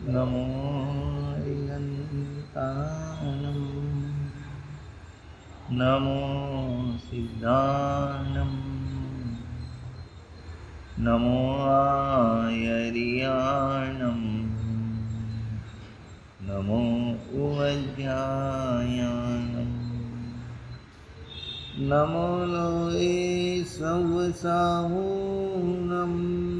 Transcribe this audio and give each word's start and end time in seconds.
नमो 0.00 1.44
रियन्तानं 1.44 3.86
नमो 5.70 6.98
सिद्धानं। 6.98 8.76
नमो 10.98 11.66
आयर्याणं। 12.46 14.46
नमो 16.42 17.16
उवध्यायानं 17.44 19.86
नमो 21.78 22.46
लोये 22.46 23.64
सवसाहूनम् 23.64 26.55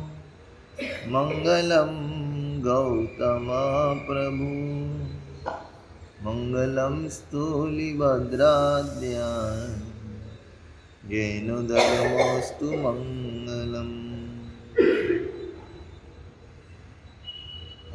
मङ्गलं 1.07 2.26
गौतमा 2.67 3.65
प्रभु 3.95 4.51
मङ्गलं 6.27 7.09
स्थूलिभद्राद्या 7.09 9.29
जैनुधर्मोऽस्तु 11.11 12.65
मङ्गलम्। 12.65 13.95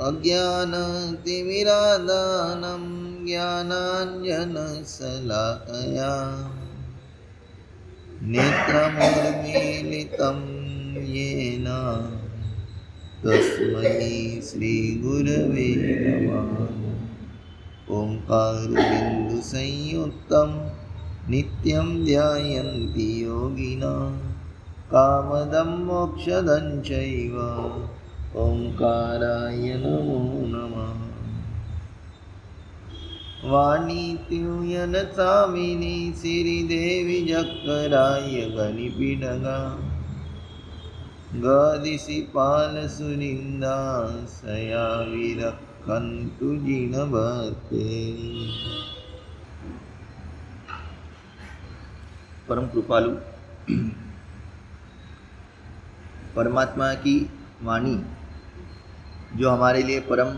अज्ञानतिमिरादानं 0.08 2.86
ज्ञानाञ्जनशलाकया 3.26 6.14
नेत्रमुर्मीलितं 8.22 10.40
येन। 11.04 11.67
तस्मै 13.23 13.89
श्रीगुरवे 14.45 15.66
नमः 16.03 16.53
ओङ्कारबिन्दुसंयुक्तं 17.97 18.95
नित्यं 21.33 21.92
ध्यायन्ति 22.05 23.05
योगिना 23.23 23.92
कामदं 24.94 25.69
मोक्षदं 25.89 26.66
चैव 26.89 27.38
ओङ्काराय 28.45 29.69
नमो 29.86 30.17
नमः 30.55 30.97
वाणीत्यूयनसामिनी 33.53 34.33
श्रीदेवी 36.23 37.22
जक्कराय 37.31 38.36
गणिपिडगा 38.58 39.58
गदिशि 41.34 42.16
पालसुनिन्दासया 42.34 43.04
विरक्कन्तु 45.10 46.50
जिनभते 46.66 47.84
परम 52.50 52.68
कृपालु, 52.68 53.14
परमात्मा 56.36 56.94
की 57.05 57.16
वाणी 57.64 57.95
जो 59.36 59.50
हमारे 59.50 59.84
लिए 59.84 60.00
परम 60.11 60.36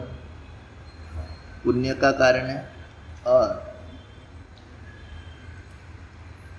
पुण्य 1.64 1.94
का 1.96 2.12
कारण 2.24 2.46
है 2.46 2.62
और 3.28 3.50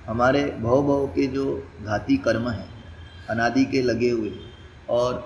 हमारे 0.07 0.45
भव 0.61 0.83
भव 0.83 1.07
के 1.07 1.27
जो 1.31 1.47
घाती 1.85 2.17
कर्म 2.27 2.49
हैं 2.51 2.74
अनादि 3.31 3.65
के 3.65 3.83
लगे 3.83 4.11
हुए। 4.11 4.33
और 4.91 5.23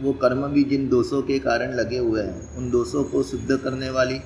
वो 0.00 0.12
कर्म 0.12 0.46
भी 0.48 0.62
जिन 0.64 0.88
दोषों 0.88 1.22
के 1.22 1.38
कारण 1.38 1.72
लगे 1.74 1.98
हुए 1.98 2.22
हैं, 2.22 2.56
उन 2.56 2.70
दोषों 2.70 3.02
को 3.04 3.22
शुद्ध 3.22 3.56
करने 3.56 3.90
वाली, 3.90 4.20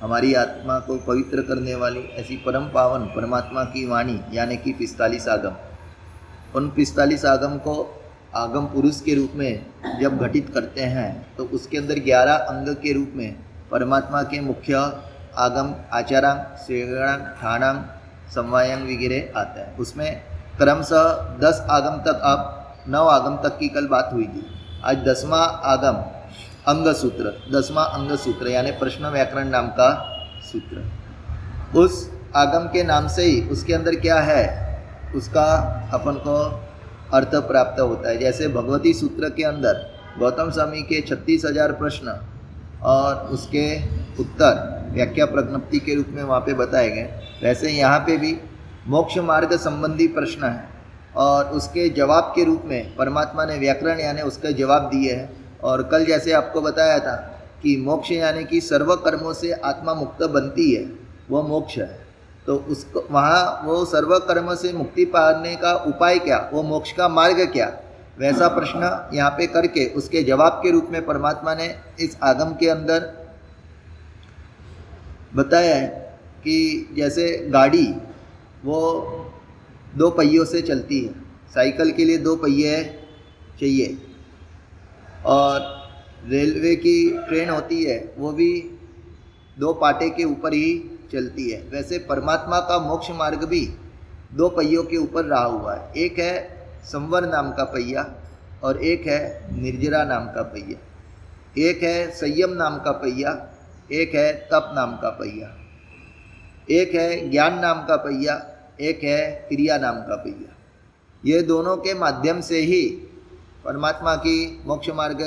हमारी 0.00 0.34
आत्मा 0.34 0.78
को 0.78 0.96
पवित्र 0.98 1.42
करने 1.42 1.74
वाली 1.74 2.00
ऐसी 2.18 2.36
परम 2.36 2.64
पावन, 2.64 3.04
परमात्मा 3.06 3.64
की 3.64 3.86
वाणी, 3.86 4.20
यानी 4.32 4.56
कि 4.56 4.72
पिस्तालीस 4.72 5.28
आगम। 5.28 5.56
उन 6.54 6.68
पिस्तालीस 6.70 7.24
आगम 7.24 7.56
को 7.58 7.74
आगम 8.36 8.66
पुरुष 8.66 9.00
के 9.00 9.14
रूप 9.14 9.32
में 9.34 9.66
जब 10.00 10.18
घटित 10.18 10.50
करते 10.54 10.82
हैं 10.82 11.10
तो 11.36 11.44
उसके 11.44 11.78
अंदर 11.78 11.98
ग्यारह 11.98 12.34
अंग 12.34 12.68
के 12.76 12.92
रूप 12.92 13.12
में 13.14 13.36
परमात्मा 13.70 14.22
के 14.22 14.40
मुख्य 14.40 14.74
आगम, 15.36 15.74
आचारांग 15.92 16.40
श्रेणांग 16.56 17.22
ठाणांग, 17.40 17.82
समवायांग 18.34 18.82
वगैरह 18.84 19.38
आता 19.40 19.60
है। 19.60 19.74
उसमें 19.76 20.22
क्रमशः 20.60 21.04
दस 21.38 21.60
आगम 21.70 21.96
तक 22.06 22.20
अब 22.26 22.88
नौ 22.88 23.04
आगम 23.08 23.36
तक 23.42 23.56
की 23.58 23.68
कल 23.70 23.86
बात 23.88 24.10
हुई 24.12 24.24
थी। 24.26 24.42
आज 24.84 24.96
दसवा 25.04 25.38
आगम 25.66 26.00
अंग 26.68 26.92
सूत्र 26.94 27.32
दसवां 27.52 27.84
अंग 27.90 28.16
सूत्र 28.18 28.48
यानी 28.50 28.70
प्रश्न 28.80 29.10
व्याकरण 29.10 29.48
नाम 29.50 29.68
का 29.78 29.88
सूत्र। 30.44 30.82
उस 31.78 31.94
आगम 32.36 32.66
के 32.68 32.82
नाम 32.84 33.08
से 33.08 33.22
ही 33.22 33.40
उसके 33.48 33.74
अंदर 33.74 33.94
क्या 34.00 34.18
है, 34.20 34.42
उसका 35.14 35.46
अपन 35.94 36.20
को 36.26 36.36
अर्थ 37.12 37.34
प्राप्त 37.46 37.80
होता 37.80 38.08
है। 38.08 38.18
जैसे 38.18 38.48
भगवती 38.50 38.92
सूत्र 38.94 39.28
के 39.30 39.44
अंदर 39.44 39.82
गौतम 40.18 40.50
स्वामी 40.50 40.82
के 40.84 41.00
छत्तीस 41.08 41.44
हज़ार 41.44 41.72
प्रश्न 41.74 42.18
और 42.86 43.16
उसके 43.32 43.66
उत्तर 44.20 44.92
व्याख्या 44.92 45.26
प्रज्ञप्ति 45.28 45.78
के 45.80 45.94
रूप 45.94 46.06
में 46.10 46.22
वहाँ 46.22 46.40
पे 46.40 46.54
बताए 46.56 46.90
गए। 46.90 47.08
वैसे 47.42 47.72
यहाँ 47.72 47.98
पे 48.00 48.16
भी 48.18 48.36
मोक्ष 48.88 49.18
मार्ग 49.18 49.56
संबंधी 49.56 50.06
प्रश्न 50.08 50.44
है। 50.44 50.68
और 51.16 51.44
उसके 51.44 51.88
जवाब 51.88 52.32
के 52.36 52.44
रूप 52.44 52.62
में 52.64 52.96
परमात्मा 52.96 53.44
ने 53.44 53.58
व्याकरण 53.58 54.00
यानी 54.00 54.22
उसका 54.22 54.50
जवाब 54.50 54.82
दिए 54.82 55.12
है। 55.12 55.28
और 55.62 55.82
कल 55.82 56.04
जैसे 56.04 56.32
आपको 56.32 56.60
बताया 56.60 56.98
था 56.98 57.16
कि 57.62 57.76
मोक्ष 57.76 58.10
यानी 58.10 58.44
कि 58.44 58.60
सर्व 58.60 58.94
कर्मों 58.96 59.32
से 59.32 59.52
आत्मा 59.52 59.94
मुक्त 59.94 60.22
बनती 60.24 60.70
है, 60.74 60.84
वो 61.30 61.42
मोक्ष 61.42 61.76
है। 61.78 62.06
तो 62.46 62.56
उसको, 62.56 63.04
वहाँ 63.10 63.62
वो 63.64 63.84
सर्व 63.84 64.18
कर्म 64.18 64.54
से 64.54 64.72
मुक्ति 64.72 65.04
पाने 65.04 65.56
का 65.56 65.74
उपाय 65.74 66.18
क्या, 66.18 66.50
वो 66.52 66.62
मोक्ष 66.62 66.92
का 66.92 67.08
मार्ग 67.08 67.40
क्या? 67.52 67.72
वैसा 68.18 68.48
प्रश्न 68.48 69.10
यहाँ 69.14 69.30
पे 69.30 69.46
करके 69.46 69.86
उसके 69.86 70.22
जवाब 70.22 70.52
के 70.52 70.70
रूप 70.70 70.88
में 70.90 71.04
परमात्मा 71.06 71.54
ने 71.54 71.74
इस 72.00 72.16
आगम 72.22 72.52
के 72.54 72.68
अंदर 72.68 73.12
बताया 75.34 75.74
है 75.74 75.86
कि 76.38 76.88
जैसे 76.96 77.46
गाड़ी 77.50 77.86
वो 78.64 79.32
दो 79.94 80.10
पहियों 80.10 80.44
से 80.44 80.62
चलती 80.62 81.00
है। 81.00 81.12
साइकिल 81.54 81.92
के 81.92 82.04
लिए 82.04 82.18
दो 82.18 82.36
पहिए 82.36 82.84
चाहिए। 83.60 83.98
और 85.26 85.80
रेलवे 86.26 86.76
की 86.76 87.18
ट्रेन 87.18 87.50
होती 87.50 87.84
है, 87.84 88.14
वो 88.18 88.32
भी 88.32 88.78
दो 89.58 89.72
पाटे 89.72 90.10
के 90.10 90.24
ऊपर 90.24 90.52
ही 90.52 90.98
चलती 91.12 91.50
है। 91.50 91.62
वैसे 91.62 91.98
परमात्मा 91.98 92.60
का 92.60 92.78
मोक्ष 92.78 93.10
मार्ग 93.10 93.44
भी 93.44 93.74
दो 94.32 94.48
पहियों 94.48 94.84
के 94.84 94.96
ऊपर 94.96 95.24
रहा 95.24 95.44
हुआ 95.44 95.74
है। 95.74 95.92
एक 95.96 96.18
है 96.18 96.66
संवर 96.84 97.28
नाम 97.28 97.52
का 97.52 97.64
पहिया 97.64 98.14
और 98.62 98.84
एक 98.84 99.06
है 99.06 99.48
निर्जरा 99.62 100.04
नाम 100.04 100.26
का 100.26 100.42
पहिया। 100.42 100.78
एक 101.58 101.82
है 101.82 102.10
संयम 102.10 102.50
नाम 102.50 102.76
का 102.76 102.92
पहिया, 102.92 103.50
एक 103.92 104.14
है 104.14 104.32
तप 104.32 104.72
नाम 104.74 104.96
का 104.96 105.10
पहिया। 105.10 105.59
एक 106.70 106.94
है 106.94 107.30
ज्ञान 107.30 107.58
नाम 107.58 107.86
का 107.86 107.96
पहिया, 107.96 108.46
एक 108.80 109.02
है 109.04 109.46
क्रिया 109.48 109.78
नाम 109.78 109.96
का 109.96 110.16
पहिया। 110.16 110.54
ये 111.24 111.42
दोनों 111.42 111.76
के 111.76 111.94
माध्यम 111.94 112.40
से 112.40 112.58
ही 112.58 112.86
परमात्मा 113.64 114.16
की 114.16 114.62
मोक्ष 114.66 114.88
मार्ग 114.88 115.22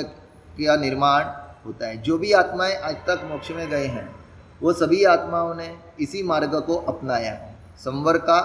का 0.60 0.76
निर्माण 0.76 1.24
होता 1.66 1.86
है। 1.86 2.02
जो 2.02 2.18
भी 2.18 2.32
आत्माएँ 2.32 2.76
आज 2.76 2.94
तक 2.94 3.20
मोक्ष 3.24 3.50
में 3.50 3.68
गए 3.68 3.86
हैं, 3.86 4.16
वो 4.62 4.72
सभी 4.72 5.04
आत्माओं 5.04 5.54
ने 5.54 5.78
इसी 6.00 6.22
मार्ग 6.22 6.60
को 6.60 6.76
अपनाया 6.76 7.32
है, 7.32 7.56
संवर 7.78 8.18
का 8.18 8.40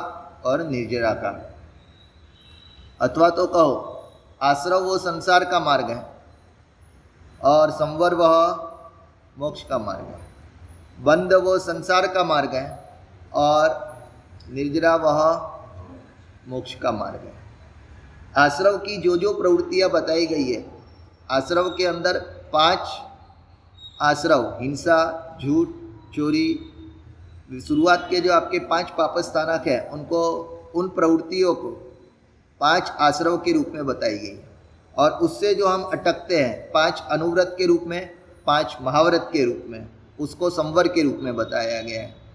और 0.46 0.64
निर्जरा 0.64 1.14
का। 1.14 1.56
अथवा 3.02 3.30
तो 3.30 3.48
कहो, 3.48 4.04
आश्रव 4.42 4.80
वो 4.80 4.98
संसार 4.98 5.46
का 5.46 5.60
मार्ग 5.60 5.90
है 5.90 6.06
और 7.44 7.72
संवर 7.72 8.14
वह 8.14 8.54
मोक्ष 9.38 9.64
का 9.64 9.78
मार्ग 9.78 10.06
है। 10.06 10.30
बंद 11.04 11.34
वो 11.34 11.60
संसार 11.60 12.08
का 12.08 12.24
मार्ग 12.24 12.56
है 12.56 12.89
और 13.34 13.98
निर्जरा 14.50 14.96
वह 14.96 15.52
मोक्ष 16.48 16.76
का 16.76 16.92
मार्ग 16.92 17.16
है। 17.16 17.34
आश्रव 18.38 18.78
की 18.78 18.98
जो 18.98 19.18
जो 19.18 19.34
प्रवृत्तियाँ 19.34 19.90
बताई 19.90 20.26
गई 20.26 20.52
है, 20.52 20.66
आश्रव 21.32 21.70
के 21.70 21.86
अंदर 21.86 22.18
पाँच 22.54 22.80
आश्रव, 24.02 24.58
हिंसा, 24.62 25.38
झूठ, 25.44 25.68
चोरी, 26.16 26.60
शुरुआत 27.68 28.08
के 28.10 28.20
जो 28.20 28.34
आपके 28.34 28.60
पाँच 28.60 28.90
पाप 28.90 29.16
स्थानक 29.20 29.68
है, 29.68 29.90
उनको, 29.90 30.22
उन 30.76 30.88
प्रवृत्तियों 30.88 31.56
को 31.56 31.70
पाँच 32.60 32.92
आश्रव 33.00 33.38
के 33.38 33.54
रूप 33.54 33.72
में 33.74 33.86
बताई 33.86 34.18
गई। 34.18 34.40
और 34.98 35.12
उससे 35.12 35.56
जो 35.56 35.68
हम 35.68 35.84
अटकते 35.84 36.44
हैं, 36.44 36.72
पाँच 36.72 37.04
अनुव्रत 37.12 37.56
के 37.58 37.66
रूप 37.66 37.84
में, 37.88 38.10
पाँच 38.46 38.78
महाव्रत 38.82 39.30
के 39.34 39.46
रूप 39.46 39.64
में, 39.68 39.90
उसको 40.20 40.50
संवर 40.50 40.88
के 40.88 41.04
रूप 41.04 41.20
में 41.22 41.36
बताया 41.36 41.82
गया 41.82 42.02
है। 42.02 42.29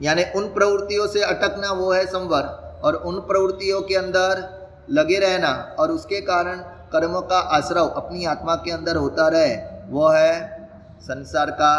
यानी 0.00 0.22
उन 0.36 0.46
प्रवृत्तियों 0.48 1.06
से 1.06 1.22
अटकना 1.24 1.70
वो 1.72 1.92
है 1.92 2.04
संवर, 2.06 2.42
और 2.84 2.94
उन 2.94 3.18
प्रवृत्तियों 3.22 3.80
के 3.82 3.94
अंदर 3.96 4.48
लगे 4.90 5.18
रहना 5.18 5.48
और 5.78 5.90
उसके 5.90 6.20
कारण 6.22 6.60
कर्म 6.92 7.18
का 7.22 7.38
आश्रव 7.56 7.88
अपनी 7.96 8.24
आत्मा 8.24 8.54
के 8.56 8.70
अंदर 8.70 8.96
होता 8.96 9.28
रहे, 9.28 9.54
वो 9.88 10.08
है 10.08 10.68
संसार 11.02 11.50
का 11.52 11.74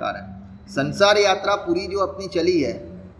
कारण। 0.00 0.32
संसार 0.70 1.18
यात्रा 1.18 1.54
पूरी 1.56 1.86
जो 1.86 1.98
अपनी 1.98 2.28
चली 2.28 2.60
है, 2.60 2.72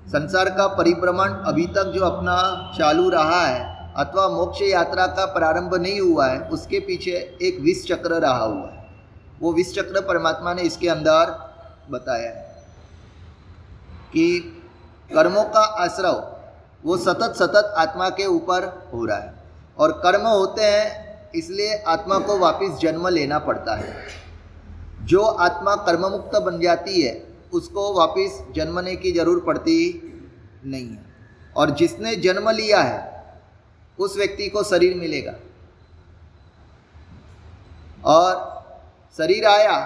संसार 0.08 0.48
का 0.50 0.66
परिभ्रमण 0.74 1.34
अभी 1.46 1.66
तक 1.66 1.92
जो 1.94 2.04
अपना 2.04 2.36
चालू 2.78 3.08
रहा 3.10 3.44
है, 3.46 3.60
अथवा 3.96 4.28
मोक्ष 4.28 4.62
यात्रा 4.62 5.06
का 5.08 5.24
प्रारंभ 5.34 5.74
नहीं 5.74 6.00
हुआ 6.00 6.26
है, 6.26 6.40
उसके 6.48 6.80
पीछे 6.80 7.12
एक 7.42 7.60
विष 7.60 7.86
चक्र 7.88 8.20
रहा 8.20 8.44
हुआ 8.44 8.66
है। 8.66 8.84
वो 9.40 9.52
विष 9.52 9.74
चक्र 9.74 10.00
परमात्मा 10.00 10.54
ने 10.54 10.62
इसके 10.62 10.88
अंदर 10.88 11.38
बताया 11.90 12.28
है। 12.28 12.45
कि 14.12 14.38
कर्मों 15.10 15.44
का 15.44 15.60
आश्रव 15.82 16.24
वो 16.84 16.96
सतत 16.96 17.34
सतत 17.38 17.74
आत्मा 17.78 18.08
के 18.10 18.26
ऊपर 18.26 18.64
हो 18.92 19.04
रहा 19.04 19.18
है। 19.18 19.34
और 19.78 19.92
कर्म 20.04 20.26
होते 20.26 20.64
हैं, 20.64 21.30
इसलिए 21.32 21.76
आत्मा 21.86 22.18
को 22.18 22.38
वापस 22.38 22.78
जन्म 22.78 23.08
लेना 23.08 23.38
पड़ता 23.38 23.74
है। 23.76 23.94
जो 25.06 25.22
आत्मा 25.22 25.74
कर्म 25.76 26.06
मुक्त 26.06 26.36
बन 26.36 26.60
जाती 26.60 27.02
है, 27.02 27.12
उसको 27.52 27.92
वापस 27.94 28.42
जन्मने 28.54 28.94
की 28.96 29.12
ज़रूर 29.12 29.42
पड़ती 29.46 29.78
नहीं 30.64 30.88
है। 30.88 31.04
और 31.56 31.70
जिसने 31.70 32.14
जन्म 32.16 32.50
लिया 32.50 32.80
है, 32.80 33.24
उस 33.98 34.16
व्यक्ति 34.16 34.48
को 34.48 34.62
शरीर 34.64 34.96
मिलेगा। 34.96 35.34
और 38.04 38.34
शरीर 39.16 39.44
आया 39.46 39.78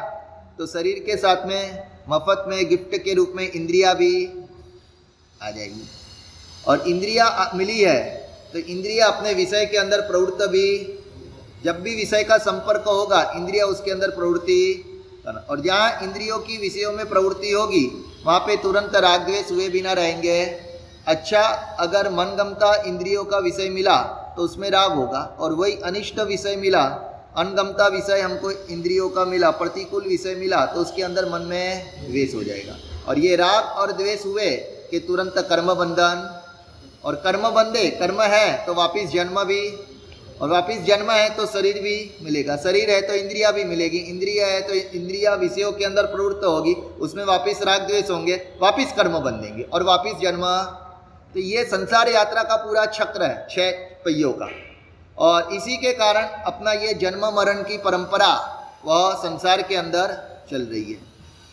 तो 0.58 0.66
शरीर 0.66 0.98
के 1.06 1.16
साथ 1.16 1.46
में 1.46 1.89
मफत 2.06 2.44
में, 2.48 2.68
गिफ्ट 2.68 2.96
के 3.04 3.14
रूप 3.14 3.32
में 3.36 3.50
इंद्रिया 3.50 3.92
भी 3.94 4.26
आ 5.40 5.50
जाएगी। 5.50 5.88
और 6.66 6.88
इंद्रिया 6.88 7.50
मिली 7.54 7.80
है 7.80 8.00
तो 8.52 8.58
इंद्रिया 8.60 9.06
अपने 9.06 9.32
विषय 9.34 9.66
के 9.66 9.76
अंदर 9.78 10.00
प्रवृत्त 10.02 10.42
भी, 10.50 10.68
जब 11.64 11.80
भी 11.82 11.94
विषय 11.94 12.22
का 12.24 12.38
संपर्क 12.38 12.84
होगा, 12.86 13.22
इंद्रिया 13.36 13.66
उसके 13.66 13.90
अंदर 13.90 14.10
प्रवृत्ति 14.10 14.86
और 15.50 15.60
जहाँ 15.60 16.02
इंद्रियों 16.02 16.38
की 16.38 16.56
विषयों 16.58 16.92
में 16.92 17.08
प्रवृत्ति 17.08 17.50
होगी, 17.50 17.84
वहाँ 18.26 18.38
पे 18.40 18.56
तुरंत 18.56 18.96
राग 18.96 19.20
द्वेष 19.20 19.50
हुए 19.50 19.68
बिना 19.68 19.92
रहेंगे। 19.92 20.44
अच्छा 21.06 21.42
अगर 21.80 22.10
मनगमता 22.10 22.74
इंद्रियों 22.82 23.24
का 23.24 23.38
विषय 23.40 23.68
मिला 23.70 23.96
तो 24.36 24.42
उसमें 24.42 24.68
राग 24.70 24.92
होगा। 24.92 25.20
और 25.40 25.52
वही 25.52 25.72
अनिष्ट 25.84 26.20
विषय 26.20 26.56
मिला 26.56 26.84
अनगमता 27.34 27.86
विषय 27.88 28.20
हमको 28.20 28.50
इंद्रियों 28.50 29.08
का 29.08 29.24
मिला, 29.24 29.50
प्रतिकूल 29.52 30.04
विषय 30.04 30.34
मिला 30.34 30.64
तो 30.66 30.80
उसके 30.80 31.02
अंदर 31.02 31.28
मन 31.30 31.42
में 31.42 31.92
द्वेष 32.02 32.34
हो 32.34 32.42
जाएगा। 32.44 32.76
और 33.08 33.18
ये 33.18 33.36
राग 33.36 33.78
और 33.78 33.92
द्वेष 33.92 34.24
हुए 34.26 34.50
कि 34.90 34.98
तुरंत 35.00 35.38
कर्म 35.48 35.72
बंधन 35.74 36.28
और 37.04 37.14
कर्म 37.16 37.48
बंधे 37.50 37.88
कर्म 37.90 38.20
है 38.22 38.66
तो 38.66 38.74
वापिस 38.74 39.10
जन्म 39.10 39.42
भी, 39.44 39.60
और 40.40 40.48
वापिस 40.48 40.82
जन्म 40.84 41.10
है 41.10 41.28
तो 41.36 41.46
शरीर 41.46 41.78
भी 41.80 41.94
मिलेगा। 42.22 42.56
शरीर 42.56 42.90
है 42.90 43.00
तो 43.02 43.14
इंद्रिया 43.14 43.50
भी 43.50 43.64
मिलेगी, 43.64 43.98
इंद्रिया 43.98 44.46
है 44.46 44.60
तो 44.60 44.74
इंद्रिया 44.74 45.34
विषयों 45.36 45.72
के 45.72 45.84
अंदर 45.84 46.06
प्रवृत्त 46.06 46.44
होगी, 46.44 46.72
उसमें 47.00 47.24
वापिस 47.24 47.62
राग 47.62 47.86
द्वेष 47.86 48.10
होंगे, 48.10 48.36
वापिस 48.62 48.92
कर्म 48.92 49.18
बंधेंगे 49.20 49.62
और 49.64 49.82
वापिस 49.82 50.14
जन्म। 50.22 50.46
तो 51.34 51.40
ये 51.40 51.64
संसार 51.66 52.08
यात्रा 52.08 52.42
का 52.42 52.56
पूरा 52.56 52.84
चक्र 52.88 53.22
है, 53.22 53.46
छह 53.50 53.70
पहियों 54.04 54.32
का। 54.32 54.48
और 55.20 55.52
इसी 55.54 55.76
के 55.76 55.92
कारण 55.92 56.26
अपना 56.44 56.72
ये 56.72 56.94
जन्म 56.94 57.26
मरण 57.36 57.62
की 57.62 57.78
परंपरा 57.78 58.32
वह 58.84 59.14
संसार 59.14 59.62
के 59.62 59.76
अंदर 59.76 60.16
चल 60.50 60.62
रही 60.62 60.92
है। 60.92 60.98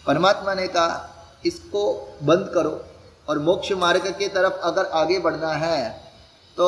परमात्मा 0.05 0.53
ने 0.53 0.67
कहा, 0.67 1.41
इसको 1.45 1.83
बंद 2.23 2.51
करो 2.53 2.83
और 3.27 3.39
मोक्ष 3.39 3.71
मार्ग 3.77 4.07
के 4.09 4.27
तरफ़ 4.27 4.53
अगर 4.63 4.85
आगे 4.95 5.19
बढ़ना 5.19 5.51
है 5.55 5.89
तो 6.57 6.67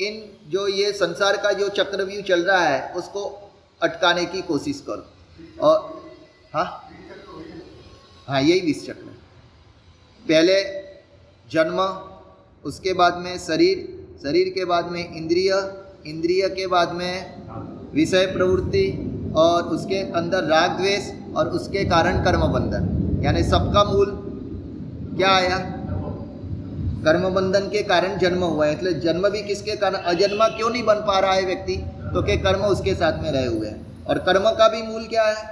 इन 0.00 0.22
जो 0.50 0.66
ये 0.68 0.92
संसार 0.92 1.36
का 1.36 1.52
जो 1.52 1.68
चक्रव्यूह 1.70 2.22
चल 2.22 2.44
रहा 2.44 2.60
है, 2.60 2.92
उसको 2.92 3.22
अटकाने 3.80 4.24
की 4.26 4.42
कोशिश 4.42 4.82
करो। 4.88 5.66
और 5.66 6.02
हाँ? 6.54 6.90
हाँ 8.28 8.40
यही 8.42 8.60
विष 8.60 8.86
चक्र। 8.86 9.14
पहले 10.24 10.62
जन्म, 11.48 11.80
उसके 12.64 12.92
बाद 12.92 13.16
में 13.16 13.38
शरीर 13.38 13.78
शरीर 14.22 14.48
के 14.48 14.64
बाद 14.64 14.90
में 14.90 15.02
इंद्रिय 15.06 15.52
इंद्रिय 16.06 16.48
के 16.48 16.66
बाद 16.66 16.92
में 16.92 17.34
विषय 17.94 18.26
प्रवृत्ति 18.26 18.86
और 19.36 19.62
उसके 19.62 20.12
अंदर 20.12 20.44
राग 20.44 20.70
द्वेष 20.70 21.10
और 21.36 21.48
उसके 21.48 21.84
कारण 21.84 22.24
कर्म 22.24 22.40
बंधन 22.40 23.22
यानी 23.24 23.42
सबका 23.42 23.84
मूल 23.84 24.22
क्या 25.16 25.28
आया? 25.28 25.58
कर्म 27.04 27.28
बंधन 27.34 27.60
के 27.60 27.82
कारण 27.82 28.18
जन्म 28.18 28.44
हुआ 28.44 28.66
है। 28.66 28.74
इसलिए 28.74 28.92
जन्म 28.92 29.28
भी 29.28 29.42
किसके 29.42 29.76
कारण? 29.76 29.94
अजन्मा 29.94 30.48
क्यों 30.48 30.70
नहीं 30.70 30.82
बन 30.82 30.94
पा 30.94 31.18
रहा 31.18 31.32
है 31.32 31.44
व्यक्ति? 31.46 31.76
तो 32.14 32.22
के 32.22 32.36
कर्म 32.36 32.60
उसके 32.60 32.94
साथ 32.94 33.22
में 33.22 33.30
रहे 33.32 33.46
हुए 33.46 33.68
हैं। 33.68 34.04
और 34.04 34.18
कर्म 34.18 34.50
का 34.50 34.68
भी 34.68 34.82
मूल 34.82 35.04
क्या 35.04 35.24
है? 35.24 35.44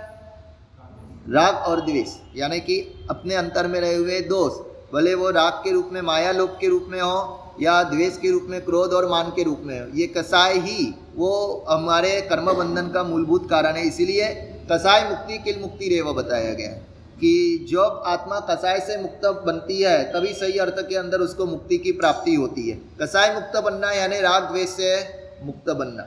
राग 1.30 1.54
और 1.54 1.80
द्वेष। 1.80 2.08
यानी 2.36 2.60
कि 2.60 3.06
अपने 3.10 3.34
अंतर 3.34 3.66
में 3.66 3.80
रहे 3.80 3.94
हुए 3.94 4.20
दोष। 4.20 4.52
भले 4.94 5.14
वो 5.14 5.30
राग 5.30 5.52
के 5.52 5.72
रूप 5.72 5.90
में 5.92 6.00
माया 6.02 6.32
लोक 6.32 6.50
के 6.60 6.68
रूप 6.68 6.86
में 6.88 7.00
हो 7.00 7.43
या 7.60 7.82
द्वेष 7.82 8.16
के 8.18 8.30
रूप 8.30 8.46
में, 8.48 8.60
क्रोध 8.64 8.92
और 8.92 9.08
मान 9.08 9.30
के 9.36 9.42
रूप 9.42 9.60
में। 9.64 9.92
ये 9.94 10.06
कसाय 10.06 10.58
ही, 10.58 10.94
वो 11.16 11.64
हमारे 11.68 12.20
कर्म 12.20 12.52
बंधन 12.52 12.88
का 12.88 13.02
मूलभूत 13.04 13.48
कारण 13.50 13.76
है। 13.76 13.86
इसीलिए 13.86 14.32
कसाय 14.72 15.08
मुक्ति 15.10 15.38
किल 15.38 15.60
मुक्ति 15.60 15.88
रेव 15.88 16.12
बताया 16.12 16.52
गया 16.54 16.72
कि 17.16 17.66
जब 17.70 18.02
आत्मा 18.06 18.38
कसाय 18.40 18.80
से 18.80 18.96
मुक्त 18.96 19.26
बनती 19.46 19.80
है, 19.82 20.02
तभी 20.12 20.32
सही 20.34 20.58
अर्थ 20.58 20.80
के 20.88 20.96
अंदर 20.96 21.20
उसको 21.20 21.46
मुक्ति 21.46 21.78
की 21.78 21.92
प्राप्ति 21.92 22.34
होती 22.34 22.68
है। 22.70 22.76
कसाय 23.00 23.34
मुक्त 23.34 23.56
बनना 23.64 23.90
यानी 23.92 24.20
राग 24.20 24.42
द्वेष 24.42 24.68
से 24.70 24.96
मुक्त 25.44 25.70
बनना। 25.70 26.02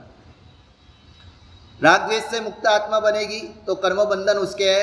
राग 1.81 2.07
द्वेष 2.07 2.23
से 2.23 2.39
मुक्त 2.41 2.67
आत्मा 2.67 2.99
बनेगी 2.99 3.39
तो 3.67 3.75
कर्म 3.75 4.03
बंधन 4.05 4.37
उसके 4.39 4.73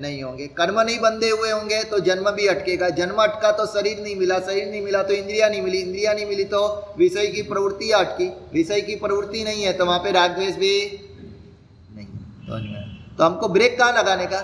नहीं 0.00 0.22
होंगे। 0.22 0.46
कर्म 0.56 0.80
नहीं 0.80 0.98
बंधे 1.00 1.28
हुए 1.30 1.50
होंगे 1.50 1.82
तो 1.84 1.98
जन्म 2.00 2.30
भी 2.30 2.46
अटकेगा। 2.46 2.88
जन्म 2.96 3.22
अटका 3.22 3.50
तो 3.52 3.66
शरीर 3.66 4.02
नहीं 4.02 4.16
मिला, 4.16 4.38
शरीर 4.40 4.68
नहीं 4.70 4.80
मिला 4.82 5.02
तो 5.02 5.14
इंद्रिया 5.14 5.48
नहीं 5.48 5.62
मिली। 5.62 5.78
इंद्रिया 5.78 6.12
नहीं 6.12 6.26
मिली 6.26 6.44
तो 6.44 6.60
विषय 6.98 7.26
की 7.26 7.42
प्रवृत्ति 7.44 7.90
अटकी। 7.92 8.26
विषय 8.52 8.80
की 8.80 8.96
प्रवृत्ति 8.96 9.44
नहीं 9.44 9.62
है 9.62 9.72
तो 9.72 9.86
वहाँ 9.86 9.98
पे 9.98 10.10
राग 10.12 10.30
द्वेष 10.30 10.54
भी 10.56 10.74
नहीं 11.92 12.06
तो 13.16 13.24
हमको 13.24 13.48
ब्रेक 13.48 13.78
कहाँ 13.78 13.92
लगाने 13.92 14.26
का? 14.26 14.40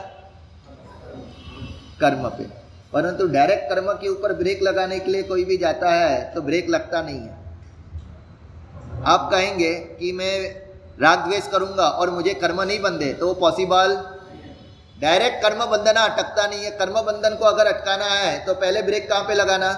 कर्म 2.01 2.29
पे। 2.29 2.45
परंतु 2.93 3.27
डायरेक्ट 3.29 3.69
कर्म 3.69 3.93
के 3.93 4.09
ऊपर 4.09 4.33
ब्रेक 4.35 4.63
लगाने 4.63 4.99
के 4.99 5.11
लिए 5.11 5.23
कोई 5.25 5.45
भी 5.45 5.57
जाता 5.57 5.93
है 5.95 6.35
तो 6.35 6.43
ब्रेक 6.43 6.69
लगता 6.71 7.03
नहीं 7.03 7.21
है। 7.21 7.41
आप 9.07 9.29
कहेंगे 9.33 9.75
कि 10.01 10.13
मैं 10.13 10.35
राग 11.01 11.19
द्वेष 11.19 11.47
करूँगा 11.49 11.85
और 11.85 12.11
मुझे 12.11 12.35
कर्म 12.37 12.63
नहीं 12.63 12.81
बंधे 12.81 13.13
तो 13.13 13.27
वो 13.27 13.35
पॉसिबल 13.37 13.95
डायरेक्ट 15.03 15.43
कर्म 15.43 15.65
बंधना 15.67 16.01
अटकता 16.03 16.47
नहीं 16.47 16.65
है। 16.65 16.71
कर्म 16.73 17.01
बंधन 17.03 17.37
को 17.37 17.45
अगर 17.45 17.67
अटकाना 17.67 18.05
है 18.07 18.45
तो 18.47 18.55
पहले 18.57 18.83
ब्रेक 18.83 19.09
कहाँ 19.09 19.25
पे 19.25 19.35
लगाना? 19.35 19.71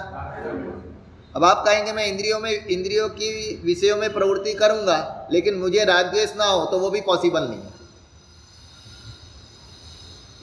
अब 1.35 1.43
आप 1.43 1.63
कहेंगे, 1.65 1.91
मैं 1.93 2.05
इंद्रियों 2.07 2.39
में, 2.39 2.65
इंद्रियों 2.67 3.07
की 3.11 3.61
विषयों 3.63 3.97
में 3.97 4.13
प्रवृत्ति 4.13 4.53
करूँगा, 4.53 5.27
लेकिन 5.31 5.55
मुझे 5.55 5.83
राग 5.85 6.05
द्वेष 6.05 6.35
ना 6.37 6.45
हो 6.45 6.65
तो 6.65 6.79
वो 6.79 6.89
भी 6.89 7.01
पॉसिबल 7.01 7.43
नहीं 7.43 7.59
है। 7.59 7.73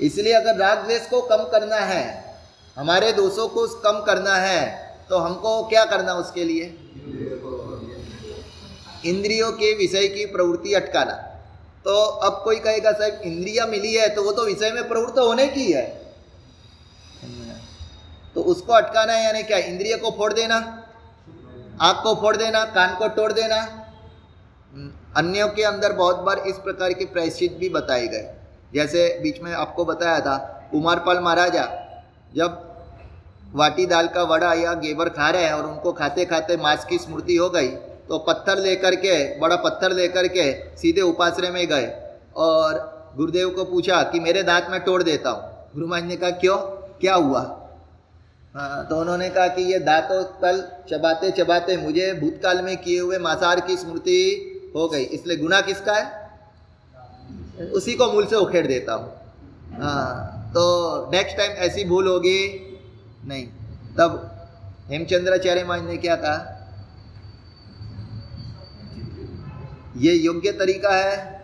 इसलिए 0.00 0.32
अगर 0.32 0.56
राग 0.56 0.78
द्वेष 0.78 1.06
को 1.08 1.20
कम 1.22 1.44
करना 1.50 1.76
है, 1.76 2.04
हमारे 2.76 3.12
दोषों 3.12 3.48
को 3.48 3.66
कम 3.80 4.00
करना 4.04 4.34
है 4.36 4.60
तो 5.08 5.18
हमको 5.18 5.62
क्या 5.68 5.84
करना 5.84 6.14
उसके 6.16 6.44
लिए? 6.44 6.64
इंद्रियों 9.04 9.50
के 9.52 9.72
विषय 9.76 10.08
की 10.08 10.24
प्रवृत्ति 10.26 10.74
अटकाना। 10.74 11.14
तो 11.84 11.94
अब 11.96 12.40
कोई 12.44 12.58
कहेगा, 12.58 12.92
साहब, 12.92 13.20
इंद्रिया 13.24 13.66
मिली 13.66 13.94
है 13.94 14.08
तो 14.08 14.22
वो 14.22 14.32
तो 14.32 14.44
विषय 14.44 14.70
में 14.70 14.88
प्रवृत्त 14.88 15.18
होने 15.18 15.46
की 15.48 15.70
है। 15.72 15.86
तो 18.34 18.42
उसको 18.42 18.72
अटकाना 18.72 19.12
है, 19.12 19.24
यानी 19.24 19.42
क्या, 19.42 19.58
इंद्रिय 19.58 19.96
को 19.96 20.10
फोड़ 20.10 20.32
देना, 20.32 20.56
आँख 21.80 22.02
को 22.02 22.14
फोड़ 22.14 22.36
देना, 22.36 22.64
कान 22.66 22.94
को 22.96 23.08
तोड़ 23.08 23.32
देना। 23.32 23.56
अन्यों 25.16 25.48
के 25.48 25.62
अंदर 25.62 25.92
बहुत 25.92 26.16
बार 26.16 26.38
इस 26.38 26.56
प्रकार 26.56 26.92
के 26.92 27.04
प्रायश्चित 27.04 27.56
भी 27.56 27.68
बताए 27.68 28.06
गए। 28.08 28.34
जैसे 28.74 29.08
बीच 29.22 29.40
में 29.40 29.52
आपको 29.52 29.84
बताया 29.84 30.20
था, 30.20 30.36
कुमारपाल 30.72 31.20
महाराजा, 31.20 31.64
जब 32.36 32.68
वाटी 33.54 33.86
दाल 33.86 34.06
का 34.08 34.22
वड़ा 34.22 34.52
या 34.54 34.72
गेवर 34.74 35.08
खा 35.08 35.28
रहे 35.30 35.44
हैं 35.44 35.52
और 35.52 35.66
उनको 35.66 35.92
खाते 35.92 36.24
खाते 36.24 36.56
मांस 36.56 36.84
की 36.84 36.98
स्मृति 36.98 37.36
हो 37.36 37.48
गई 37.50 37.68
तो 38.12 38.19
पत्थर 38.19 38.59
लेकर 38.59 38.95
के, 38.95 39.40
बड़ा 39.40 39.57
पत्थर 39.57 39.92
लेकर 39.92 40.26
के 40.28 40.52
सीधे 40.76 41.00
उपाश्रय 41.00 41.50
में 41.50 41.66
गए 41.69 41.87
और 42.37 42.75
गुरुदेव 43.16 43.50
को 43.50 43.64
पूछा 43.64 44.02
कि 44.02 44.21
मेरे 44.21 44.42
दांत 44.42 44.66
में 44.71 44.78
तोड़ 44.85 45.02
देता 45.02 45.31
हूँ। 45.31 45.73
गुरु 45.75 45.87
महाराज 45.87 46.09
ने 46.09 46.16
कहा, 46.16 46.31
क्यों? 46.33 46.57
क्या 47.00 47.14
हुआ? 47.14 47.40
हाँ 48.54 48.87
तो 48.88 49.00
उन्होंने 49.00 49.28
कहा 49.31 49.47
कि 49.49 49.62
ये 49.62 49.78
दांतों 49.78 50.23
तल 50.42 50.61
चबाते 50.90 51.31
चबाते 51.33 51.76
मुझे 51.76 52.12
भूतकाल 52.14 52.62
में 52.62 52.76
किए 52.76 53.00
हुए 53.00 53.19
मासार 53.21 53.61
की 53.61 53.76
स्मृति 53.76 54.21
हो 54.76 54.88
गई। 54.88 55.02
इसलिए 55.02 55.37
गुना 55.37 55.61
किसका 55.62 55.95
है? 55.95 57.71
उसी 57.73 57.95
को 57.95 58.12
मूल 58.12 58.26
से 58.26 58.37
उखेड़ 58.37 58.66
देता 58.66 58.95
हूँ। 58.95 59.12
हाँ 59.81 60.52
तो 60.54 60.62
नेक्स्ट 61.12 61.37
टाइम 61.37 61.52
ऐसी 61.66 61.85
भूल 61.85 62.09
होगी? 62.09 62.40
नहीं। 63.26 63.47
तब 63.99 64.21
हेमचंद्राचार्य 64.90 65.64
महाराज 65.64 65.87
ने 65.87 65.97
क्या 65.97 66.16
कहा? 66.16 66.51
ये 69.96 70.12
योग्य 70.14 70.52
तरीका 70.54 70.90
है। 70.90 71.40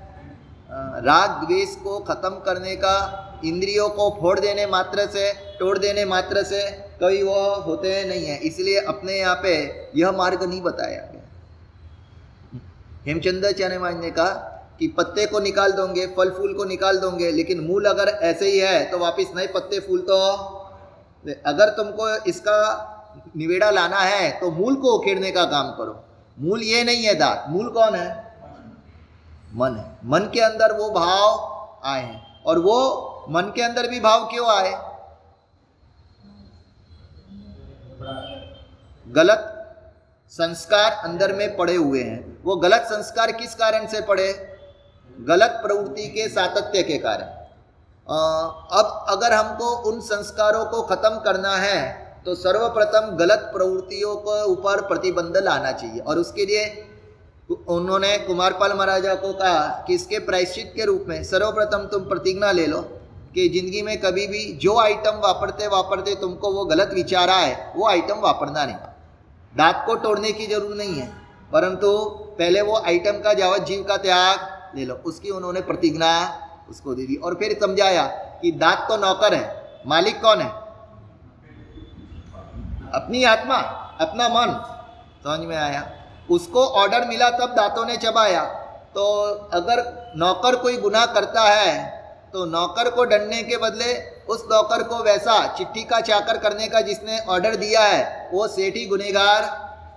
राग 1.02 1.30
द्वेष 1.40 1.74
को 1.76 1.98
खत्म 2.00 2.30
करने 2.44 2.74
का, 2.76 3.40
इंद्रियों 3.44 3.88
को 3.90 4.08
फोड़ 4.20 4.38
देने 4.40 4.66
मात्र 4.66 5.06
से, 5.08 5.32
तोड़ 5.58 5.78
देने 5.78 6.04
मात्र 6.06 6.42
से 6.44 6.60
कभी 7.02 7.22
वो 7.22 7.40
होते 7.62 8.04
नहीं 8.04 8.24
है। 8.26 8.36
इसलिए 8.40 8.80
अपने 8.82 9.18
यहाँ 9.18 9.34
पे 9.42 9.54
यह 9.96 10.12
मार्ग 10.12 10.42
नहीं 10.42 10.60
बताया 10.62 11.00
गया। 11.02 12.60
हेमचंद्राचार्य 13.06 13.78
महाराज 13.78 14.00
ने 14.00 14.10
कहा 14.10 14.30
कि 14.80 14.88
पत्ते 14.88 15.26
को 15.26 15.40
निकाल 15.40 15.72
दोगे, 15.72 16.06
फल 16.08 16.30
फूल 16.30 16.54
को 16.54 16.64
निकाल 16.66 16.98
दोगे, 16.98 17.30
लेकिन 17.32 17.60
मूल 17.60 17.84
अगर 17.84 18.08
ऐसे 18.08 18.50
ही 18.50 18.58
है 18.58 18.84
तो 18.90 18.98
वापिस 18.98 19.34
नए 19.36 19.46
पत्ते 19.46 19.80
फूल 19.80 20.00
तो 20.00 20.18
अगर 21.46 21.68
तुमको 21.76 22.08
इसका 22.26 22.60
निवेड़ा 23.36 23.70
लाना 23.70 23.98
है 23.98 24.30
तो 24.40 24.50
मूल 24.50 24.74
को 24.76 24.92
उखेड़ने 24.92 25.30
का 25.30 25.44
काम 25.46 25.70
करो। 25.72 26.04
मूल 26.38 26.62
ये 26.62 26.82
नहीं 26.84 27.04
है 27.04 27.14
दांत। 27.14 27.44
मूल 27.48 27.68
कौन 27.70 27.94
है? 27.94 28.27
मन 29.54 29.76
है। 29.76 29.98
मन 30.04 30.30
के 30.34 30.40
अंदर 30.40 30.72
वो 30.72 30.90
भाव 30.90 31.80
आए 31.84 32.02
हैं। 32.02 32.42
और 32.42 32.58
वो 32.58 32.76
मन 33.30 33.52
के 33.54 33.62
अंदर 33.62 33.86
भी 33.86 34.00
भाव 34.00 34.24
क्यों 34.26 34.48
आए? 34.48 34.72
गलत 39.06 39.54
संस्कार 40.32 40.92
अंदर 41.04 41.32
में 41.32 41.56
पड़े 41.56 41.74
हुए 41.76 42.02
हैं। 42.02 42.42
वो 42.44 42.56
गलत 42.56 42.82
संस्कार 42.82 43.32
किस 43.32 43.54
कारण 43.54 43.86
से 43.86 44.00
पड़े? 44.00 44.32
गलत 45.18 45.58
प्रवृत्ति 45.62 46.06
के 46.08 46.28
सातत्य 46.28 46.82
के 46.82 46.98
कारण। 46.98 47.36
अब 48.08 49.06
अगर 49.08 49.32
हमको 49.32 49.70
उन 49.90 50.00
संस्कारों 50.00 50.64
को 50.64 50.82
खत्म 50.82 51.18
करना 51.20 51.56
है 51.56 52.06
तो 52.24 52.34
सर्वप्रथम 52.34 53.16
गलत 53.16 53.50
प्रवृत्तियों 53.54 54.14
के 54.16 54.42
ऊपर 54.44 54.86
प्रतिबंध 54.88 55.36
लाना 55.36 55.72
चाहिए। 55.72 56.00
और 56.00 56.18
उसके 56.18 56.46
लिए 56.46 56.64
उन्होंने 57.48 58.16
कुमारपाल 58.18 58.72
महाराजा 58.72 59.14
को 59.14 59.32
कहा 59.32 59.84
कि 59.86 59.94
इसके 59.94 60.18
प्रायश्चित 60.18 60.72
के 60.76 60.84
रूप 60.84 61.04
में 61.08 61.22
सर्वप्रथम 61.24 61.86
तुम 61.92 62.02
प्रतिज्ञा 62.08 62.50
ले 62.52 62.66
लो 62.66 62.80
कि 63.34 63.48
ज़िंदगी 63.48 63.82
में 63.82 63.96
कभी 64.00 64.26
भी 64.26 64.42
जो 64.62 64.76
आइटम 64.78 65.20
वापरते 65.24 65.66
वापरते 65.68 66.14
तुमको 66.20 66.52
वो 66.52 66.64
गलत 66.64 66.90
विचार 66.94 67.30
आए, 67.30 67.72
वो 67.76 67.88
आइटम 67.88 68.20
वापरना 68.20 68.64
नहीं। 68.64 68.76
दांत 69.54 69.82
को 69.86 69.94
तोड़ने 69.96 70.32
की 70.32 70.46
ज़रूरत 70.46 70.76
नहीं 70.76 70.94
है, 70.94 71.08
परंतु 71.52 71.92
पहले 72.38 72.60
वो 72.62 72.76
आइटम 72.78 73.20
का 73.20 73.32
जावत 73.34 73.62
जीव 73.62 73.82
का 73.82 73.96
त्याग 73.98 74.76
ले 74.76 74.84
लो, 74.84 74.94
उसकी 75.06 75.30
उन्होंने 75.30 75.60
प्रतिज्ञा 75.62 76.12
उसको 76.70 76.94
दे 76.94 77.06
दी। 77.06 77.16
और 77.16 77.34
फिर 77.34 77.58
समझाया 77.60 78.06
कि 78.42 78.50
दांत 78.54 78.86
तो 78.88 78.96
नौकर 78.98 79.34
है, 79.34 79.82
मालिक 79.86 80.20
कौन 80.22 80.40
है? 80.40 80.48
अपनी 82.94 83.24
आत्मा, 83.26 83.56
अपना 84.00 84.28
मन। 84.30 84.52
समझ 85.24 85.46
में 85.46 85.56
आया? 85.56 85.80
उसको 86.30 86.64
ऑर्डर 86.76 87.06
मिला 87.08 87.30
तब 87.32 87.54
दांतों 87.56 87.84
ने 87.86 87.96
चबाया। 87.98 88.42
तो 88.90 89.04
अगर 89.54 89.82
नौकर 90.16 90.56
कोई 90.56 90.76
गुनाह 90.78 91.06
करता 91.08 91.42
है 91.44 91.96
तो 92.34 92.44
नौकर 92.46 92.90
को 92.90 93.04
डरने 93.04 93.42
के 93.42 93.56
बदले 93.58 93.92
उस 94.28 94.42
नौकर 94.50 94.82
को 94.84 95.02
वैसा 95.02 95.36
चिट्ठी 95.56 95.82
का 95.84 96.00
चाकर 96.02 96.38
करने 96.38 96.66
का 96.68 96.80
जिसने 96.82 97.18
ऑर्डर 97.26 97.54
दिया 97.56 97.82
है, 97.82 98.30
वो 98.32 98.46
सेठ 98.48 98.76
ही 98.76 98.84
गुनेगार 98.86 99.46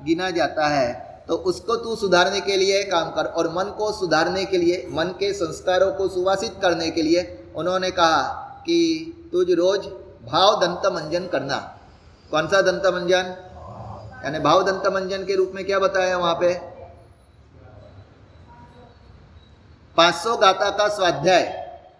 गिना 0.05 0.29
जाता 0.31 0.67
है। 0.67 0.93
तो 1.27 1.35
उसको 1.45 1.75
तू 1.77 1.95
सुधारने 1.95 2.39
के 2.41 2.57
लिए 2.57 2.83
काम 2.85 3.09
कर 3.11 3.25
और 3.27 3.47
मन 3.50 3.73
को 3.77 3.91
सुधारने 3.91 4.45
के 4.45 4.57
लिए, 4.57 4.88
मन 4.91 5.13
के 5.19 5.33
संस्कारों 5.33 5.91
को 5.91 6.07
सुवासित 6.09 6.55
करने 6.61 6.89
के 6.91 7.01
लिए 7.01 7.51
उन्होंने 7.55 7.91
कहा 7.91 8.21
कि 8.65 9.29
तुझ 9.31 9.47
रोज 9.51 9.85
भाव 10.25 10.59
दंत 10.61 10.91
मंजन 10.93 11.27
करना। 11.27 11.57
कौन 12.31 12.47
सा 12.47 12.61
दंत 12.61 12.88
मंजन 12.93 13.35
यानी 14.24 14.40
भाव 14.40 14.63
दंत 14.63 14.88
मंजन 14.94 15.24
के 15.25 15.36
रूप 15.36 15.51
में 15.56 15.66
क्या 15.66 15.80
बताया 15.80 16.18
वहाँ 16.18 16.34
पे? 16.42 16.54
500 19.98 20.36
गाता 20.38 20.70
का 20.70 20.88
स्वाध्याय 20.88 21.44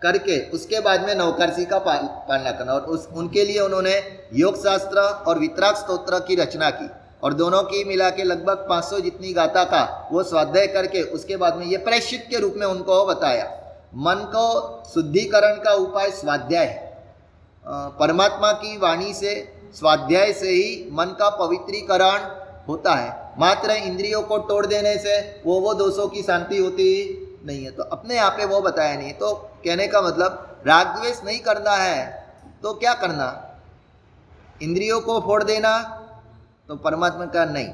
करके 0.01 0.40
उसके 0.50 0.80
बाद 0.80 1.06
में 1.08 1.13
नवकर्षी 1.16 1.66
का 1.66 1.80
पालना 1.80 2.51
करना 2.51 2.74
और 2.74 2.82
उस, 2.82 3.08
उनके 3.08 3.46
लिए 3.46 3.60
उन्होंने 3.60 3.96
योग 4.34 4.58
शास्त्र 4.58 5.00
और 5.00 5.40
वित्राग 5.40 5.75
स्त्रोत्र 5.75 6.20
की 6.20 6.36
रचना 6.36 6.70
की 6.70 6.90
और 7.24 7.34
दोनों 7.34 7.63
की 7.63 7.84
मिला 7.84 8.10
के 8.10 8.24
लगभग 8.24 8.68
500 8.70 9.00
जितनी 9.00 9.34
गाता 9.34 9.63
का 9.63 10.10
वो 10.12 10.24
स्वाध्याय 10.24 10.68
करके 10.68 11.01
उसके 11.01 11.38
बाद 11.38 11.58
में 11.58 11.66
ये 11.66 11.78
प्रैश्चित 11.78 12.28
के 12.30 12.40
रूप 12.40 12.54
में 12.58 12.66
उनको 12.68 13.06
बताया। 13.06 13.46
मन 13.96 14.24
को 14.36 14.84
शुद्धिकरण 14.94 15.56
का 15.56 15.74
उपाय 15.74 16.12
स्वाध्याय। 16.12 16.68
परमात्मा 18.00 18.51
की 18.54 18.78
वाणी 18.78 19.13
से 19.13 19.50
स्वाध्याय 19.75 20.32
से 20.34 20.50
ही 20.50 20.90
मन 20.92 21.16
का 21.20 21.30
पवित्रीकरण 21.38 22.30
होता 22.68 22.94
है। 22.96 23.10
मात्र 23.40 23.72
इंद्रियों 23.74 24.22
को 24.22 24.38
तोड़ 24.48 24.66
देने 24.66 24.98
से 24.98 25.20
वो 25.46 25.60
वो 25.62 25.74
दोषों 25.74 26.08
की 26.08 26.22
शांति 26.24 26.58
होती 26.58 26.88
नहीं 27.46 27.63
है। 27.66 27.72
तो 27.72 27.84
अपने 27.86 28.16
यहाँ 28.16 28.32
पे 28.32 28.46
वो 28.46 28.62
बताया 28.62 28.98
नहीं। 28.98 29.13
तो 29.13 29.34
कहने 29.66 29.88
का 29.88 30.01
मतलब 30.01 30.63
राग 30.68 30.88
द्वेष 30.98 31.24
नहीं 31.25 31.40
करना 31.40 31.75
है 31.75 32.04
तो 32.63 32.74
क्या 32.74 32.94
करना? 32.94 33.28
इंद्रियों 34.62 35.00
को 35.01 35.20
फोड़ 35.20 35.44
देना 35.44 35.78
तो 36.70 36.75
परमात्मा 36.78 37.25
का 37.25 37.46
नहीं। 37.46 37.68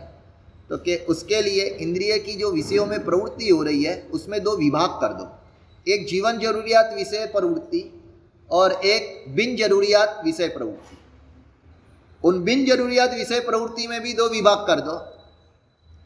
तो 0.70 0.77
के, 0.77 0.96
उसके 1.06 1.42
लिए 1.42 1.66
इंद्रिय 1.66 2.18
की 2.20 2.34
जो 2.34 2.51
विषयों 2.51 2.86
में 2.86 3.04
प्रवृत्ति 3.06 3.50
हो 3.50 3.62
रही 3.63 3.84
है, 3.84 3.96
उसमें 4.13 4.42
दो 4.44 4.56
विभाग 4.58 4.89
कर 5.01 5.13
दो। 5.13 5.27
एक 5.88 6.08
जीवन 6.08 6.39
जरूरियात 6.39 6.94
विषय 6.96 7.25
प्रवृत्ति 7.25 7.84
और 8.50 8.72
एक 8.86 9.25
बिन 9.36 9.56
जरूरियात 9.56 10.22
विषय 10.25 10.48
प्रवृत्ति। 10.48 10.97
उन 12.24 12.43
बिन 12.43 12.65
जरूरियात 12.65 13.13
विषय 13.13 13.39
प्रवृत्ति 13.39 13.88
में 13.88 14.01
भी 14.01 14.13
दो 14.13 14.27
विभाग 14.29 14.65
कर 14.67 14.79
दो। 14.79 14.97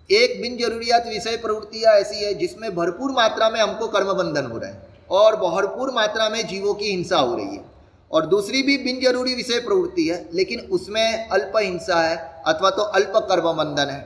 एक 0.10 0.42
बिन 0.42 0.58
जरूरियात 0.58 1.08
विषय 1.08 1.38
प्रवृत्तियाँ 1.38 1.94
ऐसी 1.96 2.24
है 2.26 2.34
जिसमें 2.34 2.74
भरपूर 2.76 3.12
मात्रा 3.12 3.50
में 3.50 3.60
हमको 3.60 3.88
कर्म 3.88 4.14
बंधन 4.14 4.46
हो 4.46 4.58
रहा 4.58 4.70
है 4.70 4.90
और 5.10 5.36
भरपूर 5.36 5.92
मात्रा 5.92 6.30
में 6.30 6.46
जीवों 6.48 6.74
की 6.74 6.92
हिंसा 6.92 7.18
हो 7.18 7.36
रही 7.36 7.56
है। 7.56 7.64
और 8.12 8.26
दूसरी 8.26 8.62
भी 8.64 8.78
बिन 8.78 9.00
ज़रूरी 9.02 9.34
विषय 9.36 9.60
प्रवृत्ति 9.60 10.08
है 10.08 10.30
लेकिन 10.34 10.60
उसमें 10.72 11.30
अल्प 11.30 11.54
हिंसा 11.58 12.02
है 12.02 12.16
अथवा 12.48 12.70
तो 12.70 12.84
अल्प 12.92 13.14
कर्म 13.30 13.52
बंधन 13.54 13.90
है। 13.90 14.00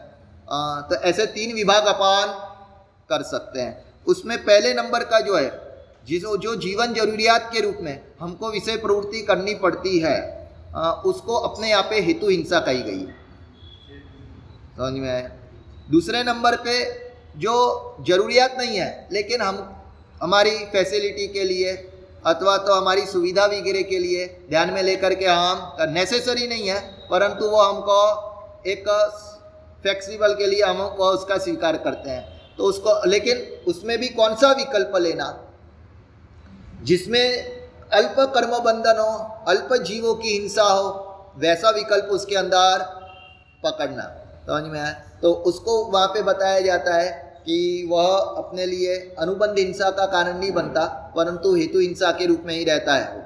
आ, 0.51 0.81
तो 0.81 0.95
ऐसे 0.95 1.25
तीन 1.27 1.53
विभाग 1.53 1.85
अपान 1.87 2.27
कर 3.09 3.23
सकते 3.23 3.61
हैं। 3.61 3.83
उसमें 4.07 4.37
पहले 4.39 4.73
नंबर 4.73 5.03
का 5.03 5.19
जो 5.19 5.35
है 5.35 5.49
जिसो 6.07 6.35
जो 6.37 6.55
जीवन 6.57 6.93
जरूरियात 6.93 7.49
के 7.53 7.61
रूप 7.61 7.77
में 7.81 7.99
हमको 8.19 8.49
विषय 8.51 8.77
प्रवृत्ति 8.77 9.21
करनी 9.21 9.55
पड़ती 9.55 9.97
है 9.99 10.17
उसको 11.05 11.35
अपने 11.37 11.69
यहाँ 11.69 11.83
पे 11.83 11.99
हेतु 12.01 12.29
हिंसा 12.29 12.59
कही 12.59 12.81
गई। 12.81 13.05
समझ 14.77 14.93
में 14.93 15.09
आया? 15.09 15.29
दूसरे 15.91 16.23
नंबर 16.23 16.55
पे 16.55 16.83
जो 17.37 17.53
जरूरियात 18.01 18.55
नहीं 18.57 18.77
है, 18.77 19.07
लेकिन 19.11 19.41
हम, 19.41 19.57
हमारी 20.23 20.51
फैसिलिटी 20.65 21.27
के 21.27 21.43
लिए, 21.43 21.73
अथवा 22.25 22.57
तो 22.57 22.73
हमारी 22.73 23.05
सुविधा 23.05 23.45
वगैरह 23.45 23.81
के 23.81 23.99
लिए 23.99 24.25
ध्यान 24.49 24.73
में 24.73 24.81
लेकर 24.83 25.13
के 25.15 25.25
हम 25.25 25.91
नेसेसरी 25.93 26.47
नहीं 26.47 26.67
है, 26.69 26.79
परंतु 27.09 27.49
वो 27.49 27.61
हमको 27.61 28.61
एक 28.67 28.89
फ्लेक्सिबल 29.81 30.33
के 30.33 30.45
लिए 30.47 30.61
हमको 30.63 31.09
उसका 31.09 31.37
स्वीकार 31.37 31.77
करते 31.77 32.09
हैं। 32.09 32.55
तो 32.57 32.63
उसको, 32.63 33.09
लेकिन 33.09 33.37
उसमें 33.67 33.97
भी 33.97 34.07
कौन 34.09 34.35
सा 34.35 34.51
विकल्प 34.51 34.95
लेना? 34.97 35.27
जिसमें 36.83 37.54
अल्प 37.95 38.15
कर्म 38.33 38.57
बंधन 38.61 38.99
हो 38.99 39.11
अल्प 39.47 39.73
जीवों 39.83 40.13
की 40.15 40.29
हिंसा 40.29 40.63
हो, 40.63 40.87
वैसा 41.37 41.69
विकल्प 41.71 42.09
उसके 42.11 42.35
अंदर 42.35 42.83
पकड़ना। 43.63 44.03
समझ 44.47 44.63
में 44.63 44.79
आया? 44.79 44.91
तो 45.21 45.31
उसको 45.43 45.83
वहाँ 45.85 46.07
पे 46.07 46.21
बताया 46.23 46.59
जाता 46.61 46.95
है 46.95 47.09
कि 47.45 47.87
वह 47.91 48.07
अपने 48.37 48.65
लिए 48.65 48.95
अनुबंध 49.19 49.57
हिंसा 49.59 49.89
का 49.91 50.05
कारण 50.07 50.37
नहीं 50.39 50.51
बनता, 50.51 50.85
परंतु 51.15 51.55
हेतु 51.55 51.79
हिंसा 51.79 52.11
के 52.11 52.25
रूप 52.25 52.43
में 52.45 52.53
ही 52.53 52.63
रहता 52.63 52.93
है 52.95 53.23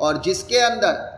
और 0.00 0.20
जिसके 0.22 0.58
अंदर 0.60 1.10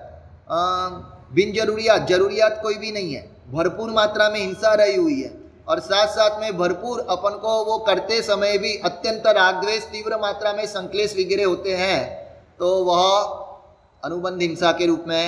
बिन 1.34 1.52
जरूरियात 1.54 2.06
जरूरियात 2.08 2.60
कोई 2.62 2.74
भी 2.74 2.92
नहीं 2.92 3.14
है, 3.14 3.22
भरपूर 3.52 3.90
मात्रा 3.92 4.28
में 4.30 4.38
हिंसा 4.40 4.74
रही 4.74 4.96
हुई 4.96 5.20
है, 5.22 5.30
और 5.68 5.80
साथ 5.82 6.06
साथ 6.08 6.40
में 6.40 6.56
भरपूर 6.58 7.00
अपन 7.10 7.38
को 7.38 7.62
वो 7.64 7.78
करते 7.86 8.20
समय 8.22 8.58
भी 8.58 8.76
अत्यंत 8.84 9.26
रागद्वेश 9.28 9.88
तीव्र 9.92 10.16
मात्रा 10.22 10.52
में 10.52 10.66
संकलेश 10.68 11.14
वगैरह 11.14 11.46
होते 11.46 11.74
हैं 11.76 12.23
तो 12.60 12.72
वह 12.84 14.02
अनुबंध 14.02 14.42
हिंसा 14.42 14.72
के 14.72 14.86
रूप 14.86 15.04
में 15.08 15.26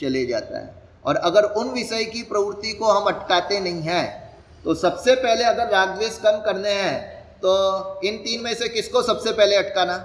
चले 0.00 0.24
जाता 0.26 0.58
है। 0.58 0.82
और 1.04 1.16
अगर 1.16 1.44
उन 1.52 1.68
विषय 1.70 2.04
की 2.04 2.22
प्रवृत्ति 2.24 2.72
को 2.72 2.90
हम 2.90 3.04
अटकाते 3.06 3.60
नहीं 3.60 3.82
हैं 3.82 4.06
तो 4.64 4.74
सबसे 4.74 5.14
पहले 5.14 5.44
अगर 5.44 5.70
रागद्वेश 5.70 6.18
कम 6.24 6.40
करने 6.42 6.72
हैं 6.72 6.98
तो 7.38 8.00
इन 8.04 8.16
तीन 8.18 8.40
में 8.40 8.54
से 8.54 8.68
किसको 8.68 9.02
सबसे 9.02 9.32
पहले 9.32 9.56
अटकाना? 9.56 9.96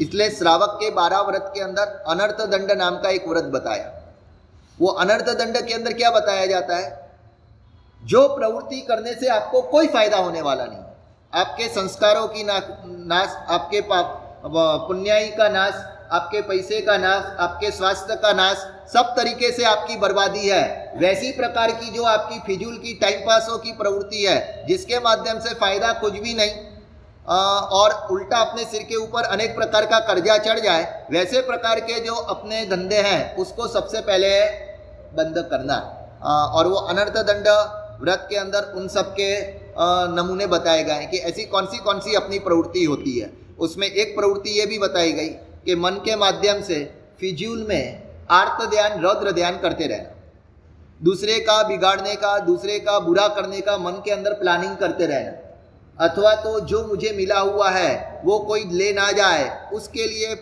इसलिए 0.00 0.30
श्रावक 0.30 0.76
के 0.80 0.90
बारह 0.90 1.20
व्रत 1.20 1.50
के 1.54 1.60
अंदर 1.60 2.02
अनर्थ 2.08 2.40
दंड 2.48 2.72
नाम 2.72 2.96
का 2.96 3.10
एक 3.10 3.28
व्रत 3.28 3.44
बताया। 3.52 3.92
वो 4.78 4.88
अनर्थ 4.88 5.28
दंड 5.38 5.56
के 5.66 5.74
अंदर 5.74 5.92
क्या 5.92 6.10
बताया 6.10 6.46
जाता 6.46 6.76
है? 6.76 7.02
जो 8.02 8.26
प्रवृत्ति 8.28 8.80
करने 8.80 9.14
से 9.14 9.28
आपको 9.28 9.60
कोई 9.62 9.86
फ़ायदा 9.86 10.18
होने 10.18 10.40
वाला 10.42 10.64
नहीं। 10.64 10.82
आपके 11.32 11.68
संस्कारों 11.70 12.26
की 12.28 12.44
ना, 12.44 12.58
नाश 12.84 13.36
आपके 13.48 13.80
पाप 13.82 14.20
पुण्याई 14.44 15.28
का 15.30 15.48
नाश 15.48 15.74
आपके 16.12 16.40
पैसे 16.42 16.80
का 16.80 16.96
नाश 16.98 17.36
आपके 17.40 17.70
स्वास्थ्य 17.70 18.14
का 18.22 18.32
नाश 18.32 18.56
सब 18.88 19.14
तरीके 19.16 19.50
से 19.52 19.64
आपकी 19.64 19.96
बर्बादी 19.98 20.48
है। 20.48 20.92
वैसी 20.98 21.30
प्रकार 21.32 21.70
की 21.72 21.90
जो 21.90 22.02
आपकी 22.04 22.38
फिजूल 22.46 22.76
की 22.78 22.92
टाइम 22.94 23.20
पासों 23.20 23.58
की 23.58 23.72
प्रवृत्ति 23.72 24.24
है 24.24 24.66
जिसके 24.66 24.98
माध्यम 25.00 25.38
से 25.40 25.54
फ़ायदा 25.54 25.92
कुछ 26.00 26.12
भी 26.14 26.34
नहीं 26.34 26.50
आ, 27.26 27.36
और 27.36 27.92
उल्टा 28.10 28.38
अपने 28.38 28.64
सिर 28.64 28.82
के 28.82 28.96
ऊपर 28.96 29.24
अनेक 29.26 29.54
प्रकार 29.56 29.86
का 29.86 29.98
कर्जा 30.06 30.36
चढ़ 30.38 30.58
जाए 30.60 31.06
वैसे 31.10 31.40
प्रकार 31.42 31.80
के 31.80 32.00
जो 32.00 32.14
अपने 32.14 32.64
धंधे 32.66 32.98
हैं 33.02 33.36
उसको 33.36 33.68
सबसे 33.68 34.00
पहले 34.02 34.28
बंद 35.14 35.38
करना। 35.50 35.74
आ, 36.24 36.32
और 36.32 36.66
वो 36.66 36.76
अनर्थ 36.76 37.16
दंड 37.22 37.48
व्रत 38.00 38.26
के 38.30 38.36
अंदर 38.36 38.72
उन 38.76 38.88
सब 38.88 39.14
के 39.14 39.30
नमूने 40.14 40.46
बताए 40.48 40.84
गए 40.84 40.92
हैं 40.92 41.10
कि 41.10 41.18
ऐसी 41.22 41.44
कौन 41.46 41.66
सी 41.66 41.78
कौन 41.78 42.00
सी 42.00 42.14
अपनी 42.14 42.38
प्रवृत्ति 42.40 42.84
होती 42.84 43.18
है। 43.18 43.30
उसमें 43.58 43.86
एक 43.86 44.14
प्रवृत्ति 44.16 44.50
ये 44.50 44.66
भी 44.66 44.78
बताई 44.78 45.12
गई 45.12 45.28
कि 45.66 45.74
मन 45.74 46.00
के 46.04 46.16
माध्यम 46.16 46.62
से 46.62 46.84
फिजूल 47.20 47.66
में 47.68 48.02
आर्त 48.30 48.68
ध्यान, 48.70 49.00
रौद्र 49.00 49.32
ध्यान 49.32 49.58
करते 49.58 49.86
रहना। 49.86 50.10
दूसरे 51.02 51.38
का 51.40 51.62
बिगाड़ने 51.62 52.14
का, 52.14 52.38
दूसरे 52.38 52.78
का 52.78 52.98
बुरा 52.98 53.28
करने 53.28 53.60
का 53.60 53.76
मन 53.78 54.02
के 54.04 54.10
अंदर 54.10 54.32
प्लानिंग 54.32 54.76
करते 54.76 55.06
रहना। 55.06 56.06
अथवा 56.06 56.34
तो 56.34 56.60
जो 56.60 56.84
मुझे 56.86 57.12
मिला 57.12 57.38
हुआ 57.38 57.70
है, 57.70 58.20
वो 58.24 58.38
कोई 58.38 58.64
ले 58.64 58.92
ना 58.92 59.10
जाए, 59.12 59.70
उसके 59.72 60.06
लिए 60.06 60.34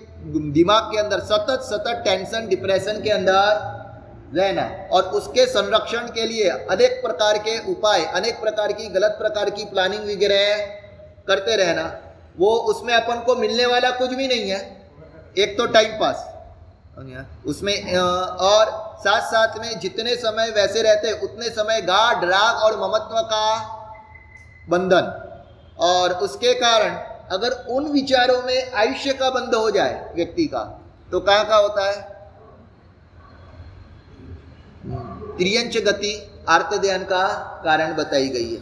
दिमाग 0.52 0.83
के 0.83 0.99
अंदर, 0.99 1.21
सतत 1.21 1.62
सतत 1.62 2.02
टेंशन 2.04 2.47
डिप्रेशन 2.49 3.02
के 3.02 3.11
अंदर 3.11 3.71
रहना 4.37 4.62
और 4.92 5.02
उसके 5.02 5.47
संरक्षण 5.47 6.07
के 6.09 6.26
लिए 6.26 6.49
अनेक 6.49 7.00
प्रकार 7.02 7.38
के 7.38 7.59
उपाय, 7.73 8.04
अनेक 8.04 8.40
प्रकार 8.40 8.73
की, 8.73 8.88
गलत 8.88 9.16
प्रकार 9.19 9.50
की 9.50 9.64
प्लानिंग 9.64 10.04
वगैरह 10.04 10.57
करते 11.26 11.57
रहना। 11.57 12.01
वो 12.36 12.50
उसमें 12.70 12.92
अपन 12.94 13.20
को 13.24 13.34
मिलने 13.36 13.66
वाला 13.66 13.90
कुछ 13.92 14.10
भी 14.10 14.28
नहीं 14.28 14.50
है। 14.50 14.60
एक 15.38 15.56
तो 15.58 15.66
टाइम 15.68 15.98
पास 16.00 16.28
उसमें 17.46 17.94
और 17.94 18.70
साथ 19.00 19.20
साथ 19.22 19.58
में 19.58 19.78
जितने 19.80 20.14
समय 20.16 20.50
वैसे 20.50 20.82
रहते 20.82 21.12
उतने 21.22 21.48
समय 21.50 21.80
गाढ़ 21.82 22.24
राग 22.24 22.56
और 22.56 22.76
ममत्व 22.78 23.20
का 23.22 23.46
बंधन। 24.68 25.06
और 25.80 26.12
उसके 26.18 26.52
कारण 26.54 26.96
अगर 27.30 27.52
उन 27.70 27.86
विचारों 27.92 28.42
में 28.42 28.72
आयुष्य 28.72 29.12
का 29.12 29.30
बंध 29.30 29.54
हो 29.54 29.70
जाए 29.70 30.12
व्यक्ति 30.14 30.46
का 30.46 30.62
तो 31.12 31.20
कहाँ 31.20 31.44
का 31.48 31.56
होता 31.56 31.86
है? 31.86 32.00
त्रियंच 35.36 35.76
गति 35.84 36.12
आर्त 36.48 36.74
ध्यान 36.76 37.04
का 37.04 37.26
कारण 37.64 37.94
बताई 37.94 38.28
गई 38.28 38.54
है। 38.54 38.60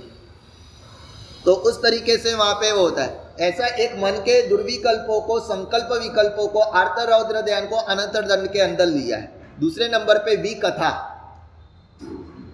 तो 1.44 1.52
उस 1.52 1.82
तरीके 1.82 2.16
से 2.18 2.34
वहाँ 2.34 2.54
पे 2.54 2.72
वो 2.72 2.80
होता 2.80 3.02
है। 3.02 3.19
ऐसा 3.40 3.66
एक 3.82 3.92
मन 3.94 4.16
के 4.20 4.40
दुर्विकल्पों 4.48 5.20
को, 5.20 5.38
संकल्प 5.40 5.92
विकल्पों 5.92 6.46
को 6.48 6.60
आर्त 6.60 6.98
रौद्र 7.10 7.40
ध्यान 7.42 7.66
को 7.66 7.76
अनंतर 7.76 8.26
दंड 8.26 8.50
के 8.52 8.60
अंदर 8.60 8.86
लिया 8.86 9.16
है। 9.16 9.58
दूसरे 9.60 9.88
नंबर 9.88 10.18
पे 10.18 10.34
वी 10.36 10.54
कथा 10.54 10.90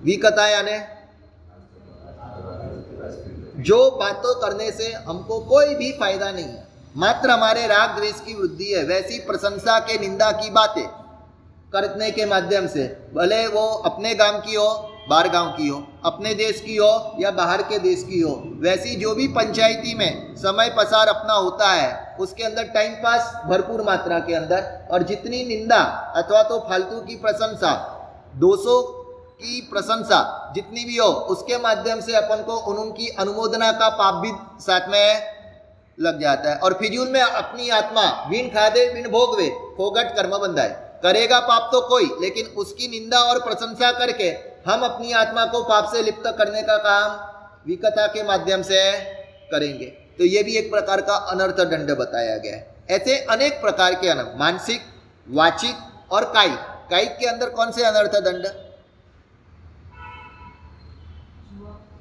वी 0.05 0.17
कथा 0.17 0.47
यानी 0.49 0.79
जो 3.63 3.91
बातों 3.91 4.35
करने 4.41 4.71
से 4.71 4.93
हमको 4.93 5.39
कोई 5.41 5.75
भी 5.75 5.91
फ़ायदा 5.93 6.31
नहीं 6.31 6.45
है। 6.45 6.67
मात्र 6.97 7.31
हमारे 7.31 7.67
राग 7.67 7.97
द्वेष 7.97 8.21
की 8.21 8.35
वृद्धि 8.35 8.65
है, 8.65 8.83
वैसी 8.85 9.19
प्रशंसा 9.19 9.79
के, 9.79 9.99
निंदा 9.99 10.31
की 10.33 10.51
बातें 10.51 10.87
करने 11.73 12.11
के 12.11 12.27
माध्यम 12.27 12.67
से। 12.67 12.85
भले 13.15 13.47
वो 13.47 13.67
अपने 13.85 14.15
गाँव 14.15 14.39
की 14.41 14.55
हो 14.55 14.69
बाहर 15.09 15.29
गाँव 15.29 15.49
की 15.49 15.67
हो, 15.69 15.83
अपने 16.05 16.33
देश 16.35 16.61
की 16.61 16.77
हो 16.77 17.17
या 17.21 17.31
बाहर 17.31 17.63
के 17.63 17.79
देश 17.79 18.03
की 18.03 18.21
हो, 18.21 18.31
वैसी 18.61 18.95
जो 18.97 19.15
भी 19.15 19.27
पंचायती 19.29 19.95
में 19.95 20.35
समय 20.37 20.69
पसार 20.77 21.09
अपना 21.09 21.35
होता 21.35 21.71
है, 21.71 22.17
उसके 22.21 22.45
अंदर 22.45 22.65
टाइम 22.75 22.95
पास 22.95 23.33
भरपूर 23.47 23.83
मात्रा 23.83 24.19
के 24.19 24.35
अंदर, 24.35 24.89
और 24.91 25.03
जितनी 25.03 25.45
निंदा 25.45 25.79
अथवा 26.17 26.43
तो 26.43 26.59
फालतू 26.61 27.01
की 27.01 27.17
प्रशंसा, 27.17 27.73
दोषों 28.37 28.83
की 29.37 29.61
प्रशंसा 29.73 30.53
जितनी 30.55 30.85
भी 30.85 30.97
हो, 30.97 31.07
उसके 31.07 31.59
माध्यम 31.59 32.01
से 32.01 32.17
अपन 32.17 32.43
को 32.43 32.57
उन 32.63 32.77
उनकी 32.79 33.09
अनुमोदना 33.19 33.71
का 33.73 33.89
पाप 33.93 34.15
भी 34.15 34.33
साथ 34.61 34.89
में 34.89 35.37
लग 35.99 36.21
जाता 36.21 36.51
है। 36.51 36.57
और 36.57 36.75
फिजूल 36.75 37.09
में 37.09 37.21
अपनी 37.21 37.69
आत्मा, 37.71 38.03
बिन 38.29 38.49
खादे, 38.49 38.89
बिन 38.95 39.09
भोगवे, 39.09 39.49
फोगट 39.77 40.15
कर्म 40.17 40.37
बंधाए 40.39 40.85
करेगा 41.03 41.39
पाप 41.41 41.69
तो 41.73 41.81
कोई, 41.89 42.11
लेकिन 42.21 42.47
उसकी 42.57 42.89
निंदा 42.89 43.19
और 43.21 43.39
प्रशंसा 43.41 43.91
करके 43.93 44.31
हम 44.67 44.85
अपनी 44.85 45.13
आत्मा 45.13 45.45
को 45.45 45.63
पाप 45.63 45.93
से 45.93 46.03
लिप्त 46.03 46.23
करने 46.39 46.63
का 46.63 46.77
काम 46.77 47.69
विकता 47.69 48.07
के 48.07 48.23
माध्यम 48.23 48.63
से 48.63 48.81
करेंगे। 49.51 49.87
तो 50.19 50.25
ये 50.25 50.43
भी 50.43 50.57
एक 50.57 50.71
प्रकार 50.71 51.01
का 51.01 51.15
अनर्थ 51.15 51.61
दंड 51.61 51.91
बताया 51.91 52.37
गया 52.39 52.57
है। 52.57 52.75
ऐसे 52.91 53.19
अनेक 53.19 53.61
प्रकार 53.61 53.95
के 53.95 54.09
अनर्थ, 54.09 54.39
मानसिक, 54.39 54.81
वाचिक 55.29 56.13
और 56.13 56.25
कायिक। 56.25 56.59
कायिक 56.91 57.17
के 57.19 57.27
अंदर 57.27 57.51
कौन 57.51 57.73
से 57.73 57.85
अनर्थ 57.85 58.11
दंड? 58.11 58.47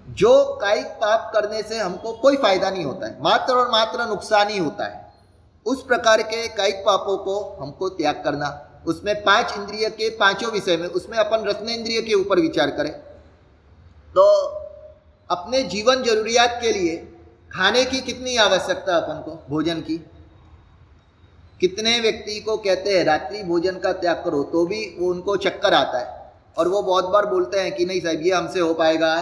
जो 0.09 0.43
कायिक 0.61 0.85
पाप 0.85 1.31
करने 1.33 1.63
से 1.63 1.79
हमको 1.79 2.13
कोई 2.13 2.37
फ़ायदा 2.37 2.69
नहीं 2.69 2.85
होता 2.85 3.07
है। 3.07 3.21
मात्र 3.21 3.53
और 3.53 3.71
मात्र 3.71 4.05
नुकसान 4.05 4.49
ही 4.49 4.57
होता 4.57 4.85
है। 4.85 5.13
उस 5.65 5.83
प्रकार 5.83 6.21
के 6.21 6.47
कायिक 6.47 6.75
पापों 6.75 7.17
को 7.17 7.57
हमको 7.61 7.89
त्याग 7.89 8.21
करना 8.23 8.64
उसमें 8.87 9.23
पाँच 9.23 9.53
इंद्रिय 9.57 9.89
के 9.89 10.09
पाँचों 10.09 10.51
विषय 10.51 10.77
में, 10.77 10.87
उसमें 10.87 11.17
अपन 11.17 11.43
रत्न 11.43 11.69
इंद्रिय 11.69 12.01
के 12.01 12.13
ऊपर 12.13 12.39
विचार 12.39 12.69
करें। 12.69 12.91
तो 14.15 14.23
अपने 15.29 15.63
जीवन 15.63 16.03
जरूरियात 16.03 16.59
के 16.61 16.71
लिए 16.71 16.95
खाने 17.53 17.85
की 17.85 18.01
कितनी 18.01 18.35
आवश्यकता 18.37 18.97
अपन 18.97 19.21
को? 19.21 19.31
भोजन 19.49 19.81
की। 19.81 19.97
कितने 21.59 21.99
व्यक्ति 21.99 22.39
को 22.39 22.57
कहते 22.57 22.97
हैं, 22.97 23.05
रात्रि 23.05 23.43
भोजन 23.43 23.77
का 23.79 23.93
त्याग 23.93 24.21
करो 24.25 24.43
तो 24.43 24.65
भी 24.65 24.95
वो 24.99 25.09
उनको 25.11 25.35
चक्कर 25.37 25.73
आता 25.73 25.97
है। 25.97 26.33
और 26.57 26.67
वो 26.67 26.81
बहुत 26.81 27.05
बार 27.05 27.25
बोलते 27.25 27.59
हैं 27.59 27.75
कि 27.75 27.85
नहीं 27.85 28.01
साहब, 28.01 28.21
ये 28.21 28.33
हमसे 28.33 28.59
हो 28.59 28.73
पाएगा। 28.73 29.15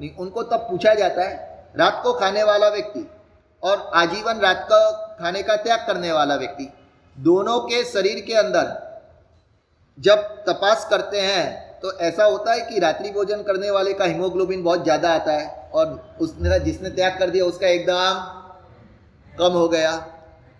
नहीं, 0.00 0.14
उनको 0.16 0.42
तब 0.42 0.66
पूछा 0.70 0.94
जाता 0.94 1.22
है, 1.22 1.66
रात 1.76 2.00
को 2.02 2.12
खाने 2.12 2.42
वाला 2.42 2.68
व्यक्ति 2.68 3.10
और 3.62 3.90
आजीवन 3.94 4.38
रात 4.38 4.66
का 4.70 4.90
खाने 5.20 5.42
का 5.42 5.56
त्याग 5.56 5.78
करने 5.86 6.12
वाला 6.12 6.34
व्यक्ति। 6.34 6.72
दोनों 7.16 7.58
के 7.60 7.84
शरीर 7.84 8.20
के 8.20 8.34
अंदर 8.34 8.87
जब 9.98 10.18
तपास 10.46 10.86
करते 10.90 11.20
हैं 11.20 11.46
तो 11.80 11.92
ऐसा 12.00 12.24
होता 12.24 12.52
है 12.52 12.60
कि 12.62 12.78
रात्रि 12.80 13.10
भोजन 13.10 13.42
करने 13.42 13.70
वाले 13.70 13.92
का 13.92 14.04
हीमोग्लोबिन 14.04 14.62
बहुत 14.62 14.82
ज़्यादा 14.84 15.10
आता 15.10 15.32
है 15.32 15.46
और 15.72 16.16
उसने, 16.20 16.58
जिसने 16.60 16.90
त्याग 16.90 17.18
कर 17.18 17.30
दिया, 17.30 17.44
उसका 17.44 17.66
एकदम 17.68 19.36
कम 19.38 19.52
हो 19.52 19.68
गया। 19.68 19.92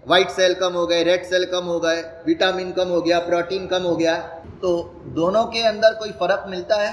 वाइट 0.04 0.30
सेल 0.30 0.54
कम 0.54 0.72
हो 0.72 0.86
गए 0.86 1.02
रेड 1.04 1.24
सेल 1.24 1.44
कम 1.44 1.64
हो 1.64 1.78
गए 1.80 2.02
विटामिन 2.26 2.70
कम 2.72 2.88
हो 2.88 3.00
गया 3.02 3.18
प्रोटीन 3.20 3.66
कम 3.66 3.82
हो 3.82 3.94
गया। 3.96 4.16
तो 4.62 4.70
दोनों 5.14 5.44
के 5.46 5.62
अंदर 5.66 5.94
कोई 5.94 6.10
फ़र्क 6.12 6.44
मिलता 6.48 6.76
है? 6.76 6.92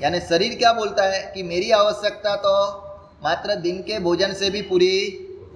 यानी 0.00 0.20
शरीर 0.22 0.56
क्या 0.58 0.72
बोलता 0.72 1.04
है 1.04 1.20
कि 1.34 1.42
मेरी 1.44 1.70
आवश्यकता 1.72 2.34
तो 2.38 2.54
मात्र 3.24 3.54
दिन 3.60 3.82
के 3.82 3.98
भोजन 4.00 4.32
से 4.34 4.50
भी 4.50 4.62
पूरी 4.64 4.94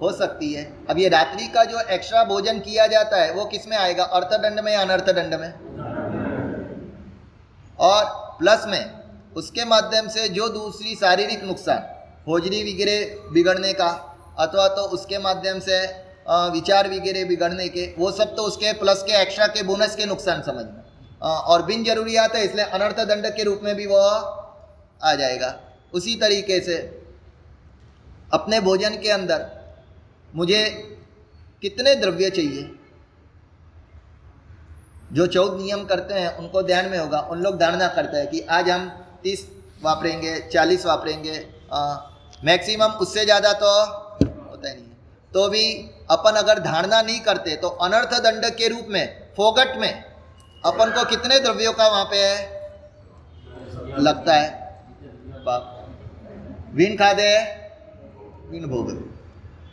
हो 0.01 0.11
सकती 0.13 0.53
है। 0.53 0.63
अब 0.89 0.97
ये 0.97 1.09
रात्रि 1.09 1.47
का 1.47 1.63
जो 1.65 1.79
एक्स्ट्रा 1.89 2.23
भोजन 2.25 2.59
किया 2.59 2.87
जाता 2.87 3.17
है, 3.17 3.31
वो 3.33 3.45
किसमें 3.45 3.77
आएगा? 3.77 4.03
अर्थदंड 4.03 4.59
में 4.59 4.71
या 4.73 4.81
अनर्थ 4.81 5.11
दंड 5.11 5.33
में? 5.35 5.53
और 7.81 8.03
प्लस 8.39 8.65
में 8.67 9.33
उसके 9.35 9.65
माध्यम 9.65 10.07
से 10.09 10.27
जो 10.29 10.47
दूसरी 10.49 10.95
शारीरिक 10.95 11.43
नुकसान 11.43 11.89
होजरी 12.27 12.61
वगैरह 12.63 13.31
बिगड़ने 13.33 13.73
का, 13.73 13.89
अथवा 14.39 14.67
तो 14.69 14.81
उसके 14.89 15.17
माध्यम 15.19 15.59
से 15.59 15.79
विचार 16.51 16.89
वगैरह 16.89 17.25
बिगड़ने 17.27 17.67
के, 17.69 17.85
वो 17.97 18.11
सब 18.11 18.35
तो 18.35 18.43
उसके 18.43 18.73
प्लस 18.79 19.01
के 19.03 19.21
एक्स्ट्रा 19.21 19.47
के 19.47 19.63
बोनस 19.63 19.95
के 19.95 20.05
नुकसान 20.05 20.41
समझ 20.41 20.65
में 20.65 20.81
और 21.21 21.63
बिन 21.65 21.83
जरूरियात 21.83 22.35
है, 22.35 22.43
इसलिए 22.45 22.65
अनर्थ 22.65 22.99
दंड 23.05 23.25
के 23.35 23.43
रूप 23.43 23.61
में 23.63 23.75
भी 23.75 23.85
वह 23.85 24.05
आ 25.01 25.13
जाएगा। 25.15 25.59
उसी 25.93 26.15
तरीके 26.15 26.59
से 26.59 26.77
अपने 28.33 28.59
भोजन 28.61 28.95
के 28.97 29.09
अंदर 29.11 29.45
मुझे 30.33 30.63
कितने 31.61 31.95
द्रव्य 31.95 32.29
चाहिए? 32.29 32.69
जो 35.11 35.25
चौदह 35.27 35.57
नियम 35.57 35.83
करते 35.85 36.13
हैं, 36.13 36.35
उनको 36.37 36.61
ध्यान 36.63 36.85
में 36.89 36.97
होगा। 36.97 37.19
उन 37.21 37.41
लोग 37.41 37.57
धारणा 37.59 37.87
करते 37.89 38.17
हैं 38.17 38.27
कि 38.29 38.41
आज 38.49 38.69
हम 38.69 38.87
तीस 39.23 39.47
वापरेंगे, 39.83 40.39
चालीस 40.49 40.85
वापरेंगे 40.85 41.45
मैक्सिमम 42.43 42.91
उससे 43.01 43.23
ज़्यादा 43.25 43.51
तो 43.55 43.67
होता 43.67 44.69
ही 44.69 44.75
नहीं 44.75 44.85
तो 45.31 45.47
भी 45.49 45.63
अपन 46.11 46.35
अगर 46.37 46.59
धारणा 46.61 47.01
नहीं 47.01 47.19
करते 47.21 47.55
तो 47.57 47.67
अनर्थ 47.67 48.13
दंड 48.23 48.45
के 48.55 48.67
रूप 48.67 48.85
में, 48.89 49.05
फोगट 49.37 49.77
में, 49.77 49.93
अपन 50.63 50.91
को 50.91 51.03
कितने 51.09 51.39
द्रव्यों 51.39 51.73
का 51.73 51.87
वहाँ 51.87 52.05
पे 52.05 52.17
है 52.17 52.59
लगता 53.99 54.33
है? 54.33 54.59
विन 56.73 56.95
खा 56.97 57.11
दे 57.13 57.29
विन 58.49 58.65
भोग। 58.67 58.89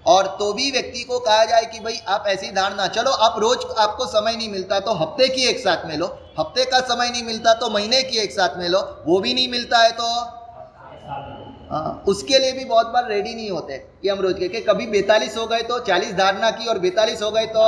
और 0.08 0.26
तो 0.38 0.52
भी 0.52 0.70
व्यक्ति 0.70 1.02
को 1.04 1.18
कहा 1.18 1.44
जाए 1.44 1.64
कि 1.64 1.80
भाई 1.80 1.98
आप 2.08 2.24
ऐसी 2.28 2.50
धारणा 2.52 2.86
चलो 2.96 3.10
आप 3.26 3.38
रोज 3.38 3.64
आपको 3.78 4.06
समय 4.06 4.36
नहीं 4.36 4.48
मिलता 4.50 4.78
तो 4.80 4.92
हफ़्ते 4.94 5.28
की 5.28 5.46
एक 5.46 5.58
साथ 5.58 5.86
में 5.86 5.96
लो 5.96 6.06
हफ़्ते 6.38 6.64
का 6.64 6.80
समय 6.88 7.10
नहीं 7.10 7.22
मिलता 7.22 7.54
तो 7.54 7.68
महीने 7.70 8.02
की 8.02 8.18
एक 8.18 8.32
साथ 8.32 8.56
में 8.58 8.68
लो 8.68 8.80
वो 9.06 9.18
भी 9.20 9.34
नहीं 9.34 9.48
मिलता 9.50 9.78
है 9.78 9.90
तो। 9.92 10.04
आ, 10.04 11.78
हाँ, 11.78 12.02
उसके 12.08 12.38
लिए 12.38 12.52
भी 12.52 12.64
बहुत 12.64 12.86
बार 12.86 13.08
रेडी 13.08 13.34
नहीं 13.34 13.50
होते 13.50 13.76
कि 14.02 14.08
हम 14.08 14.20
रोज 14.20 14.38
के 14.40 14.60
कभी 14.60 14.86
बैतालीस 14.86 15.36
हो 15.36 15.46
गए 15.46 15.62
तो 15.62 15.78
चालीस 15.80 16.14
धारणा 16.14 16.50
की 16.50 16.66
और 16.66 16.78
बैतालीस 16.78 17.22
हो 17.22 17.30
गए 17.30 17.46
तो। 17.56 17.66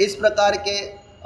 इस 0.00 0.14
प्रकार 0.14 0.56
के 0.58 0.76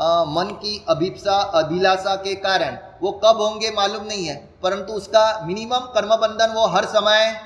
आ, 0.00 0.24
मन 0.26 0.56
की 0.62 0.84
अभिप्सा 0.88 1.36
अभिलाषा 1.56 2.14
के 2.16 2.34
कारण 2.40 2.78
वो 3.02 3.12
कब 3.24 3.40
होंगे 3.40 3.70
मालूम 3.70 4.04
नहीं 4.06 4.24
है 4.26 4.36
परंतु 4.62 4.92
उसका 4.92 5.24
मिनिमम 5.46 5.92
कर्म 5.94 6.16
बंधन 6.16 6.52
वो 6.54 6.66
हर 6.68 6.84
समय 6.88 7.40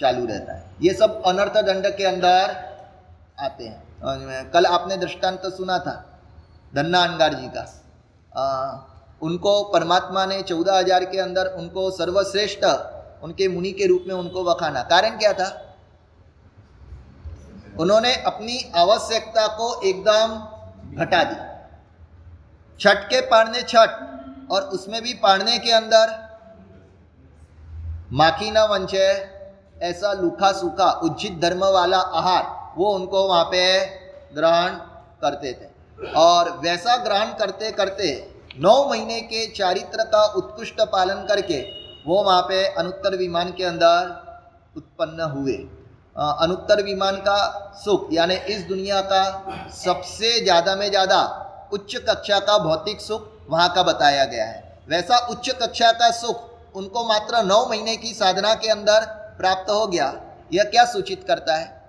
चालू 0.00 0.26
रहता 0.26 0.52
है। 0.52 0.61
ये 0.82 0.92
सब 0.94 1.22
अनर्थ 1.26 1.56
दंड 1.64 1.86
के 1.96 2.04
अंदर 2.04 2.54
आते 3.40 3.64
हैं। 3.64 4.50
कल 4.52 4.66
आपने 4.68 4.96
दृष्टांत 4.98 5.40
तो 5.42 5.50
सुना 5.50 5.78
था 5.78 5.94
धन्ना 6.74 7.02
अंगार 7.02 7.34
जी 7.34 7.48
का। 7.48 7.66
आ, 8.32 8.44
उनको 9.22 9.62
परमात्मा 9.72 10.24
ने 10.26 10.40
चौदह 10.42 10.78
हज़ार 10.78 11.04
के 11.04 11.18
अंदर 11.20 11.46
उनको 11.56 11.90
सर्वश्रेष्ठ 11.92 12.64
उनके 13.24 13.48
मुनि 13.48 13.72
के 13.72 13.86
रूप 13.86 14.04
में 14.08 14.14
उनको 14.14 14.44
बखाना 14.44 14.82
कारण 14.84 15.18
क्या 15.18 15.32
था? 15.32 15.48
उन्होंने 17.80 18.14
अपनी 18.26 18.58
आवश्यकता 18.76 19.46
को 19.58 19.68
एकदम 19.82 20.34
घटा 20.96 21.22
दी। 21.24 21.36
छठ 22.80 23.04
के 23.04 23.20
पाड़ने 23.26 23.62
छठ 23.64 24.50
और 24.52 24.62
उसमें 24.74 25.00
भी 25.02 25.14
पढ़ने 25.22 25.58
के 25.58 25.72
अंदर 25.72 26.10
माखी 28.12 28.50
न 28.50 28.66
वंचे 28.70 29.06
ऐसा 29.82 30.12
लूखा 30.14 30.50
सूखा 30.52 30.90
उचित 31.04 31.38
धर्म 31.40 31.64
वाला 31.66 31.98
आहार, 31.98 32.44
वो 32.76 32.90
उनको 32.90 33.26
वहाँ 33.28 33.44
पे 33.46 33.64
ग्रहण 34.34 34.76
करते 35.22 35.52
थे। 35.52 36.12
और 36.18 36.50
वैसा 36.60 36.96
ग्रहण 36.98 37.32
करते 37.38 37.70
करते 37.72 38.08
नौ 38.56 38.74
महीने 38.88 39.20
के 39.22 39.46
चारित्र 39.52 40.04
का 40.06 40.24
उत्कृष्ट 40.36 40.80
पालन 40.92 41.24
करके 41.28 41.60
वो 42.06 42.22
वहाँ 42.22 42.42
पे 42.42 42.64
अनुत्तर 42.74 43.16
विमान 43.16 43.50
के 43.52 43.64
अंदर 43.64 44.08
उत्पन्न 44.76 45.30
हुए। 45.30 45.54
अनुत्तर 46.16 46.82
विमान 46.82 47.16
का 47.18 47.36
सुख, 47.76 48.08
यानी 48.12 48.34
इस 48.34 48.62
दुनिया 48.64 49.00
का 49.02 49.68
सबसे 49.74 50.40
ज़्यादा 50.40 50.74
में 50.76 50.88
ज़्यादा 50.88 51.20
उच्च 51.72 51.96
कक्षा 52.08 52.38
का 52.40 52.58
भौतिक 52.60 53.00
सुख 53.00 53.28
वहाँ 53.50 53.68
का 53.74 53.82
बताया 53.82 54.24
गया 54.26 54.44
है। 54.46 54.80
वैसा 54.88 55.18
उच्च 55.30 55.50
कक्षा 55.52 55.90
का 55.92 56.10
सुख 56.12 56.76
उनको 56.76 57.04
मात्र 57.04 57.42
नौ 57.44 57.64
महीने 57.66 57.96
की 57.96 58.12
साधना 58.14 58.54
के 58.56 58.68
अंदर 58.70 59.06
प्राप्त 59.42 59.70
हो 59.70 59.86
गया, 59.86 60.12
यह 60.52 60.64
क्या 60.64 60.84
सूचित 60.84 61.24
करता 61.28 61.56
है? 61.56 61.80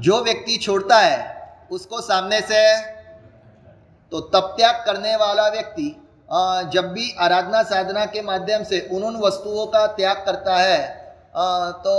जो 0.00 0.22
व्यक्ति 0.24 0.56
छोड़ता 0.56 0.98
है, 0.98 1.20
उसको 1.70 2.00
सामने 2.00 2.40
से 2.40 2.62
तो 4.12 4.20
तप 4.20 4.54
त्याग 4.56 4.82
करने 4.86 5.14
वाला 5.16 5.48
व्यक्ति 5.48 5.84
जब 6.72 6.90
भी 6.92 7.10
आराधना 7.20 7.62
साधना 7.62 8.04
के 8.06 8.22
माध्यम 8.22 8.64
से 8.64 8.80
उन 8.92 9.02
उन 9.02 9.16
वस्तुओं 9.16 9.66
का 9.66 9.86
त्याग 9.86 10.22
करता 10.26 10.56
है 10.56 10.78
तो 11.84 11.94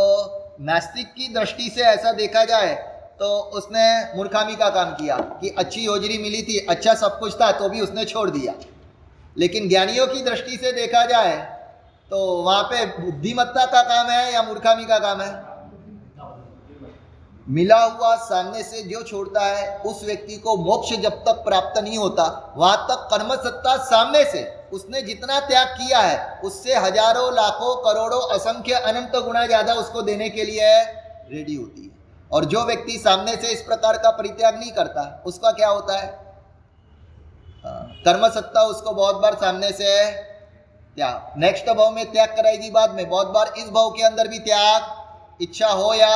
नास्तिक 0.61 1.13
की 1.13 1.27
दृष्टि 1.33 1.69
से 1.69 1.81
ऐसा 1.81 2.11
देखा 2.11 2.43
जाए 2.45 2.73
तो 3.19 3.29
उसने 3.53 3.85
मूर्खामी 4.15 4.55
का 4.55 4.69
काम 4.69 4.93
किया 4.93 5.17
कि 5.41 5.49
अच्छी 5.57 5.81
योजरी 5.81 6.17
मिली 6.17 6.41
थी 6.41 6.57
अच्छा 6.69 6.93
सब 6.93 7.19
कुछ 7.19 7.35
था 7.41 7.51
तो 7.51 7.69
भी 7.69 7.81
उसने 7.81 8.05
छोड़ 8.05 8.29
दिया। 8.29 8.53
लेकिन 9.37 9.69
ज्ञानियों 9.69 10.07
की 10.07 10.23
दृष्टि 10.23 10.57
से 10.57 10.71
देखा 10.71 11.05
जाए 11.05 11.52
तो 12.11 12.17
वहाँ 12.43 12.63
पे 12.63 12.85
बुद्धिमत्ता 12.99 13.65
का 13.65 13.81
काम 13.83 14.09
है 14.09 14.33
या 14.33 14.41
मूर्खामी 14.43 14.85
का 14.85 14.97
काम 14.99 15.21
है? 15.21 15.31
मिला 17.47 17.77
हुआ 17.83 18.15
सामने 18.17 18.63
से 18.63 18.81
जो 18.81 19.01
छोड़ता 19.03 19.45
है, 19.45 19.77
उस 19.79 20.03
व्यक्ति 20.05 20.37
को 20.37 20.55
मोक्ष 20.57 20.93
जब 20.95 21.13
तक 21.23 21.43
प्राप्त 21.45 21.79
नहीं 21.79 21.97
होता, 21.97 22.53
वहाँ 22.57 22.85
तक 22.89 23.07
कर्म 23.11 23.33
सत्ता 23.35 23.75
सामने 23.85 24.23
से 24.25 24.43
उसने 24.73 25.01
जितना 25.01 25.39
त्याग 25.39 25.67
किया 25.69 25.99
है, 25.99 26.39
उससे 26.43 26.75
हज़ारों, 26.75 27.33
लाखों, 27.33 27.75
करोड़ों, 27.83 28.21
असंख्य, 28.35 28.73
अनंत 28.73 29.15
गुना 29.17 29.45
ज़्यादा 29.45 29.73
उसको 29.73 30.01
देने 30.01 30.29
के 30.29 30.43
लिए 30.43 30.69
रेडी 31.31 31.55
होती 31.55 31.83
है। 31.83 31.91
और 32.31 32.45
जो 32.45 32.63
व्यक्ति 32.65 32.97
सामने 32.99 33.35
से 33.35 33.47
इस 33.47 33.61
प्रकार 33.61 33.97
का 33.97 34.09
परित्याग 34.11 34.59
नहीं 34.59 34.71
करता, 34.71 35.23
उसका 35.25 35.51
क्या 35.51 35.69
होता 35.69 35.99
है? 35.99 36.07
कर्म 38.05 38.27
सत्ता 38.29 38.63
उसको 38.65 38.91
बहुत 38.91 39.15
बार 39.15 39.35
सामने 39.35 39.71
से 39.71 39.91
त्याग। 40.97 41.39
नेक्स्ट 41.39 41.69
भाव 41.69 41.91
में 41.91 42.11
त्याग 42.11 42.35
कराएगी 42.35 42.69
बाद 42.71 42.91
में, 42.91 43.09
बहुत 43.09 43.27
बार 43.29 43.53
इस 43.57 43.69
भाव 43.69 43.89
के 43.91 44.03
अंदर 44.03 44.27
भी 44.27 44.39
त्याग, 44.41 44.81
इच्छा 45.41 45.67
हो 45.69 45.93
या 45.93 46.09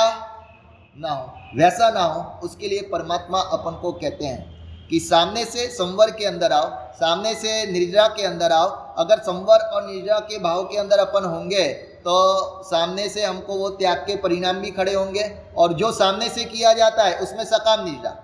ना 0.95 1.09
हो, 1.09 1.25
वैसा 1.55 1.89
ना 1.91 2.03
हो, 2.03 2.21
उसके 2.43 2.67
लिए 2.67 2.81
परमात्मा 2.91 3.39
अपन 3.39 3.79
को 3.81 3.91
कहते 3.93 4.25
हैं 4.25 4.87
कि 4.89 4.99
सामने 4.99 5.43
से 5.45 5.67
संवर 5.69 6.11
के 6.11 6.25
अंदर 6.25 6.51
आओ, 6.51 6.69
सामने 6.95 7.33
से 7.35 7.65
निर्जा 7.71 8.07
के 8.09 8.25
अंदर 8.25 8.51
आओ। 8.51 8.67
अगर 8.97 9.19
संवर 9.21 9.59
और 9.59 9.85
निर्जा 9.85 10.19
के 10.21 10.37
भाव 10.39 10.63
के 10.63 10.77
अंदर 10.77 10.99
अपन 10.99 11.25
होंगे 11.25 11.67
तो 11.99 12.63
सामने 12.63 13.07
से 13.09 13.23
हमको 13.23 13.55
वो 13.55 13.69
त्याग 13.71 13.97
के 13.99 14.15
परिणाम 14.17 14.59
भी 14.59 14.71
खड़े 14.71 14.93
होंगे। 14.93 15.23
और 15.57 15.73
जो 15.73 15.91
सामने 15.93 16.29
से 16.29 16.43
किया 16.45 16.71
जाता 16.73 17.03
है, 17.03 17.17
उसमें 17.19 17.43
सकाम 17.45 17.83
निर्जा 17.85 18.15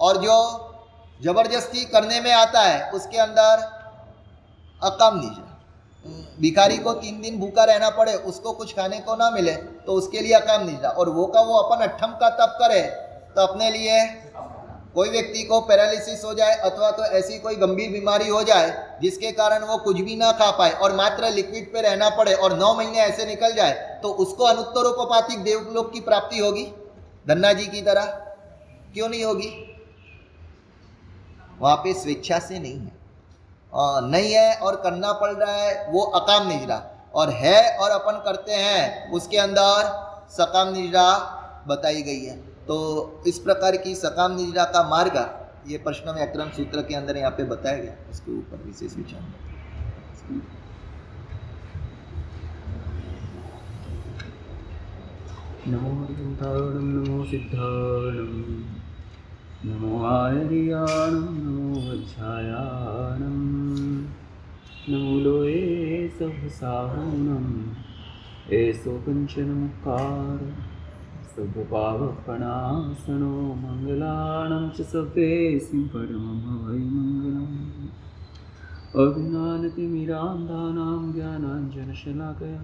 और 0.00 0.16
जो 0.16 0.36
ज़बरदस्ती 1.20 1.84
करने 1.86 2.20
में 2.20 2.32
आता 2.32 2.60
है, 2.60 2.90
उसके 2.90 3.18
अंदर 3.18 3.66
अकाम 4.82 5.18
निजा 5.20 5.47
भिखारी 6.38 6.76
को 6.78 6.92
तीन 6.94 7.20
दिन 7.20 7.38
भूखा 7.40 7.64
रहना 7.64 7.90
पड़े, 7.90 8.14
उसको 8.14 8.52
कुछ 8.52 8.72
खाने 8.72 8.98
को 9.00 9.16
ना 9.16 9.30
मिले 9.30 9.54
तो 9.86 9.92
उसके 9.92 10.20
लिए 10.20 10.38
काम 10.40 10.64
नहीं 10.66 10.76
था। 10.76 10.88
और 10.90 11.08
वो 11.10 11.26
का 11.26 11.40
वो 11.42 11.56
अपन 11.56 11.84
अट्ठम 11.84 12.12
का 12.14 12.30
तप 12.36 12.56
करे 12.60 12.80
तो 13.36 13.42
अपने 13.42 13.70
लिए 13.70 14.04
कोई 14.94 15.08
व्यक्ति 15.08 15.42
को 15.42 15.60
पैरालिसिस 15.60 16.24
हो 16.24 16.32
जाए 16.34 16.54
अथवा 16.58 16.90
तो 16.90 17.04
ऐसी 17.16 17.38
कोई 17.38 17.54
गंभीर 17.56 17.90
बीमारी 17.90 18.28
हो 18.28 18.42
जाए, 18.42 18.72
जिसके 19.02 19.32
कारण 19.32 19.64
वो 19.64 19.76
कुछ 19.78 20.00
भी 20.00 20.16
ना 20.16 20.30
खा 20.32 20.50
पाए 20.50 20.70
और 20.72 20.94
मात्र 20.96 21.30
लिक्विड 21.30 21.72
पे 21.72 21.80
रहना 21.80 22.08
पड़े 22.10 22.34
और 22.34 22.56
नौ 22.58 22.72
महीने 22.74 22.98
ऐसे 22.98 23.26
निकल 23.26 23.52
जाए 23.52 23.72
तो 24.02 24.08
उसको 24.16 24.44
अनुत्तरोपातिक 24.44 25.42
देवलोक 25.44 25.92
की 25.92 26.00
प्राप्ति 26.00 26.38
होगी? 26.38 26.64
धन्ना 27.28 27.52
जी 27.52 27.66
की 27.66 27.82
तरह? 27.82 28.04
क्यों 28.94 29.08
नहीं 29.08 29.24
होगी? 29.24 29.50
वहाँ 31.60 31.76
पे 31.76 31.92
स्वेच्छा 31.94 32.38
से 32.38 32.58
नहीं 32.58 32.78
है। 32.78 32.97
नहीं 33.72 34.32
है 34.32 34.54
और 34.56 34.76
करना 34.76 35.12
पड़ 35.14 35.32
रहा 35.32 35.54
है, 35.54 35.90
वो 35.92 36.02
अकाम 36.02 36.48
निजरा। 36.48 36.76
और 37.14 37.30
है 37.32 37.76
और 37.78 37.90
अपन 37.90 38.20
करते 38.24 38.52
हैं, 38.54 39.10
उसके 39.12 39.36
अंदर 39.38 39.90
सकाम 40.32 40.72
निजरा 40.72 41.08
बताई 41.68 42.02
गई 42.02 42.24
है। 42.24 42.36
तो 42.66 43.22
इस 43.26 43.38
प्रकार 43.38 43.76
की 43.76 43.94
सकाम 43.94 44.36
निजरा 44.36 44.64
का 44.66 44.82
मार्ग 44.88 45.16
ये 45.68 45.78
प्रश्न 45.78 46.10
व्याकरण 46.12 46.50
सूत्र 46.50 46.82
के 46.82 46.94
अंदर 46.94 47.16
यहाँ 47.16 47.30
पे 47.30 47.44
बताया 47.46 47.78
गया। 47.78 47.92
उसके 48.10 48.38
ऊपर 48.38 48.62
विशेष 48.66 48.96
विचार 48.96 49.20
नमो 55.68 55.90
नमो 56.80 57.24
नमो 59.66 59.96
आर्याणम 60.06 61.38
नमो 61.44 61.78
वज्रायाणम 61.84 63.38
नमो 64.88 65.14
लोए 65.20 65.54
सब 66.18 66.36
साहूनम 66.58 67.48
ऐसो 68.58 68.94
कंचन 69.06 69.48
मुकार 69.54 70.44
शुभपावपणासनो 71.32 73.30
मङ्गलानं 73.62 74.68
च 74.76 74.86
सवेसिं 74.92 75.82
परमं 75.94 76.44
वै 76.68 76.78
मङ्गलम्। 76.92 77.58
अज्ञानतिमिरान्धानां 79.06 81.02
ज्ञानाञ्जनशलाकया 81.18 82.62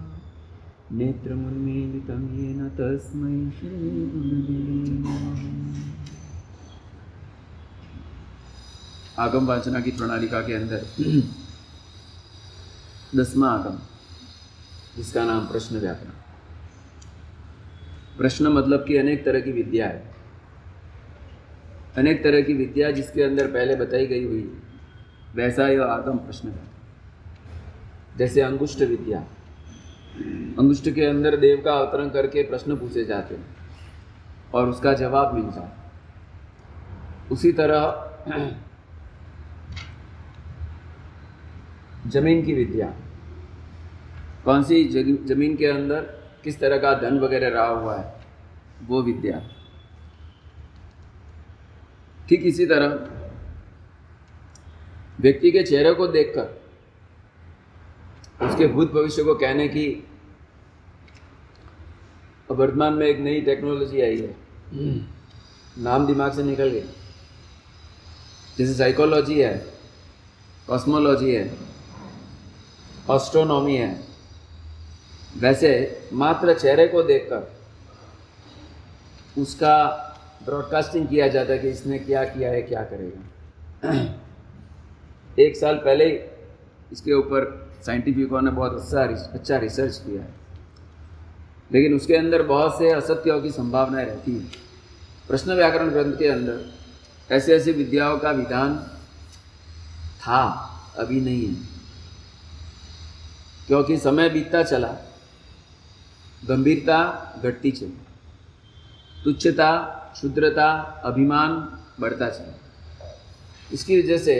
नेत्रमुन्मीलितं 1.00 2.22
येन 2.38 2.62
तस्मै 2.78 3.36
आगम 9.18 9.46
वाचना 9.46 9.80
की 9.80 9.90
प्रणालिका 9.90 10.40
के 10.40 10.54
अंदर। 10.54 10.86
दसवा 13.16 13.48
आगम, 13.48 13.78
जिसका 14.96 15.24
नाम 15.24 15.46
प्रश्न 15.46 15.78
व्याकरण। 15.78 16.12
प्रश्न 18.18 18.46
मतलब 18.46 18.84
कि 18.84 18.96
अनेक 18.96 19.24
तरह 19.24 19.40
की 19.40 19.52
विद्या 19.52 19.86
है। 19.86 20.14
अनेक 21.96 22.24
तरह 22.24 22.40
की 22.40 22.52
विद्या 22.52 22.90
जिसके 22.90 23.22
अंदर 23.22 23.46
पहले 23.46 23.76
बताई 23.76 24.06
गई 24.06 24.24
हुई 24.24 24.58
वैसा 25.34 25.68
यह 25.68 25.82
आगम 25.82 26.16
प्रश्न 26.16 26.48
है। 26.48 26.62
जैसे 28.16 28.40
अंगुष्ठ 28.40 28.80
विद्या। 28.80 29.18
अंगुष्ठ 30.58 30.90
के 30.90 31.04
अंदर 31.04 31.36
देव 31.36 31.62
का 31.64 31.72
अवतरण 31.72 32.08
करके 32.08 32.42
प्रश्न 32.42 32.76
पूछे 32.76 33.04
जाते 33.04 33.34
हैं 33.34 33.56
और 34.54 34.68
उसका 34.68 34.92
जवाब 34.92 35.34
मिल 35.34 35.44
जाए 35.44 35.72
उसी 37.32 37.52
तरह 37.52 38.10
ज़मीन 42.06 42.44
की 42.46 42.52
विद्या। 42.54 42.86
कौन 44.44 44.62
सी 44.64 44.84
ज़मीन 44.84 45.56
के 45.56 45.66
अंदर 45.66 46.00
किस 46.44 46.58
तरह 46.60 46.78
का 46.78 46.92
धन 47.00 47.18
वगैरह 47.18 47.48
रहा 47.48 47.66
हुआ 47.66 47.96
है? 47.96 48.24
वो 48.82 49.02
विद्या। 49.02 49.38
ठीक 52.28 52.42
इसी 52.42 52.66
तरह 52.66 52.88
व्यक्ति 55.20 55.50
के 55.50 55.62
चेहरे 55.62 55.92
को 55.94 56.06
देखकर 56.08 56.62
उसके 58.46 58.66
भूत 58.66 58.92
भविष्य 58.92 59.24
को 59.24 59.34
कहने 59.34 59.68
की 59.68 59.86
वर्तमान 62.50 62.92
में 62.92 63.06
एक 63.06 63.18
नई 63.20 63.40
टेक्नोलॉजी 63.40 64.00
आई 64.00 64.20
है। 64.20 64.34
नाम 65.78 66.06
दिमाग 66.06 66.32
से 66.32 66.42
निकल 66.42 66.68
गया। 66.68 66.82
जैसे 68.58 68.74
साइकोलॉजी 68.74 69.40
है 69.40 69.54
कॉस्मोलॉजी 70.68 71.34
है 71.34 71.63
ऑस्ट्रोनॉमी 73.10 73.76
है। 73.76 74.04
वैसे 75.36 75.70
मात्र 76.12 76.54
चेहरे 76.54 76.86
को 76.88 77.02
देखकर 77.02 77.52
उसका 79.40 80.00
ब्रॉडकास्टिंग 80.44 81.08
किया 81.08 81.28
जाता 81.28 81.52
है 81.52 81.58
कि 81.58 81.68
इसने 81.68 81.98
क्या 81.98 82.24
किया 82.24 82.50
है, 82.50 82.62
क्या 82.62 82.82
करेगा। 82.82 84.20
एक 85.38 85.56
साल 85.56 85.74
पहले 85.74 86.04
ही 86.04 86.18
इसके 86.92 87.12
ऊपर 87.12 87.70
साइंटिफिकों 87.86 88.42
ने 88.42 88.50
बहुत 88.50 88.80
अच्छा 88.82 89.02
अच्छा 89.32 89.56
रिसर्च 89.56 89.96
किया 89.96 90.22
है। 90.22 90.34
लेकिन 91.72 91.94
उसके 91.94 92.14
अंदर 92.14 92.42
बहुत 92.42 92.78
से 92.78 92.90
असत्यों 92.90 93.40
की 93.42 93.50
संभावनाएँ 93.50 94.06
रहती 94.06 94.32
हैं। 94.32 94.52
प्रश्न 95.28 95.52
व्याकरण 95.52 95.90
ग्रंथ 95.90 96.12
के 96.12 96.28
अंदर 96.28 97.34
ऐसे 97.34 97.54
ऐसे 97.56 97.72
विद्याओं 97.72 98.18
का 98.18 98.30
विधान 98.30 98.76
था, 100.20 100.42
अभी 100.98 101.20
नहीं 101.20 101.46
है। 101.46 101.73
क्योंकि 103.66 103.96
समय 103.98 104.28
बीतता 104.28 104.62
चला, 104.62 104.88
गंभीरता 106.48 106.98
घटती 107.42 107.70
चली, 107.70 107.98
तुच्छता, 109.24 109.70
क्षुद्रता, 110.14 110.70
अभिमान 111.04 111.52
बढ़ता 112.00 112.28
चला। 112.28 112.58
इसकी 113.72 114.00
वजह 114.00 114.18
से, 114.18 114.36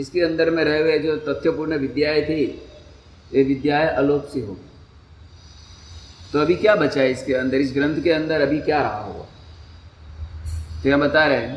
इसके 0.00 0.20
अंदर 0.20 0.50
में 0.50 0.62
रहे 0.64 0.80
हुए 0.80 0.98
जो 0.98 1.16
तथ्यपूर्ण 1.18 1.76
विद्याएँ 1.78 2.22
थी, 2.22 2.44
ये 3.34 3.42
विद्याएँ 3.44 3.88
अलोप 3.88 4.26
सी 4.26 4.40
हो 4.40 4.58
तो 6.32 6.38
अभी 6.38 6.54
क्या 6.54 6.74
बचा 6.76 7.00
है 7.00 7.10
इसके 7.10 7.34
अंदर? 7.34 7.56
इस 7.56 7.72
ग्रंथ 7.74 8.02
के 8.02 8.10
अंदर 8.10 8.40
अभी 8.40 8.60
क्या 8.60 8.80
रहा 8.82 8.98
होगा? 8.98 9.24
तो 10.82 10.88
यह 10.88 10.96
बता 10.96 11.24
रहे 11.26 11.38
हैं, 11.38 11.56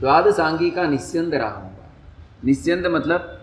द्वादशांगी 0.00 0.70
का 0.70 0.86
निस्यंद 0.86 1.34
रहा 1.34 1.50
होगा। 1.50 1.90
निस्यंद 2.44 2.86
मतलब 2.86 3.39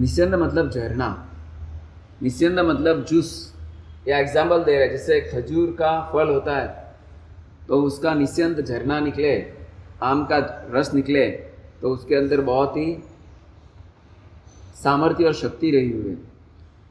निस्यंद 0.00 0.34
मतलब 0.34 0.70
झरना। 0.70 1.08
निस्यंद 2.22 2.60
मतलब 2.60 3.04
जूस 3.04 3.30
या 4.08 4.18
एग्ज़ाम्पल 4.18 4.62
दे 4.64 4.78
रहे 4.78 4.88
जैसे 4.88 5.20
खजूर 5.22 5.70
का 5.78 6.00
फल 6.12 6.28
होता 6.28 6.56
है 6.56 6.84
तो 7.68 7.82
उसका 7.82 8.12
निस्यंत 8.14 8.60
झरना 8.60 8.98
निकले, 9.00 9.34
आम 10.02 10.24
का 10.24 10.38
रस 10.70 10.92
निकले 10.94 11.26
तो 11.80 11.90
उसके 11.90 12.14
अंदर 12.14 12.40
बहुत 12.42 12.76
ही 12.76 12.96
सामर्थ्य 14.76 15.24
और 15.24 15.34
शक्ति 15.34 15.70
रही 15.70 15.90
हुई 15.92 16.10
है। 16.10 16.16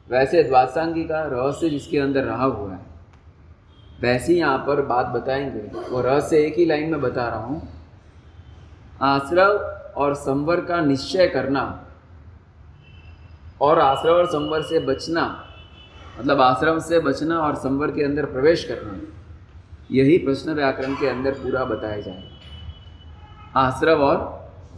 वैसे 0.08 0.42
द्वासांगी 0.42 1.04
का 1.04 1.22
रहस्य 1.24 1.68
जिसके 1.70 1.98
अंदर 1.98 2.24
रहा 2.24 2.44
हुआ 2.44 2.72
है, 2.72 2.80
वैसे 4.00 4.32
ही 4.32 4.38
यहाँ 4.38 4.58
पर 4.58 4.82
बात 4.84 5.06
बताएँगे। 5.08 5.60
वो 5.90 6.00
रहस्य 6.02 6.38
एक 6.38 6.58
ही 6.58 6.64
लाइन 6.64 6.90
में 6.90 7.00
बता 7.00 7.28
रहा 7.28 7.40
हूँ। 7.40 7.62
आश्रव 9.04 9.58
और 9.96 10.14
संवर 10.16 10.60
का 10.62 10.80
निश्चय 10.82 11.28
करना 11.28 11.62
और 13.60 13.78
आश्रम 13.78 14.12
और 14.12 14.26
संवर 14.26 14.62
से 14.62 14.78
बचना 14.80 15.24
मतलब 16.18 16.40
आश्रम 16.40 16.78
से 16.78 16.98
बचना 17.00 17.38
और 17.38 17.54
संवर 17.56 17.90
के 17.90 18.02
अंदर 18.02 18.24
प्रवेश 18.26 18.64
करना, 18.64 19.00
यही 19.90 20.16
प्रश्न 20.18 20.52
व्याकरण 20.52 20.94
के 20.94 21.08
अंदर 21.08 21.32
पूरा 21.32 21.64
बताया 21.64 22.00
जाएगा। 22.00 23.60
आश्रम 23.60 24.00
और 24.00 24.18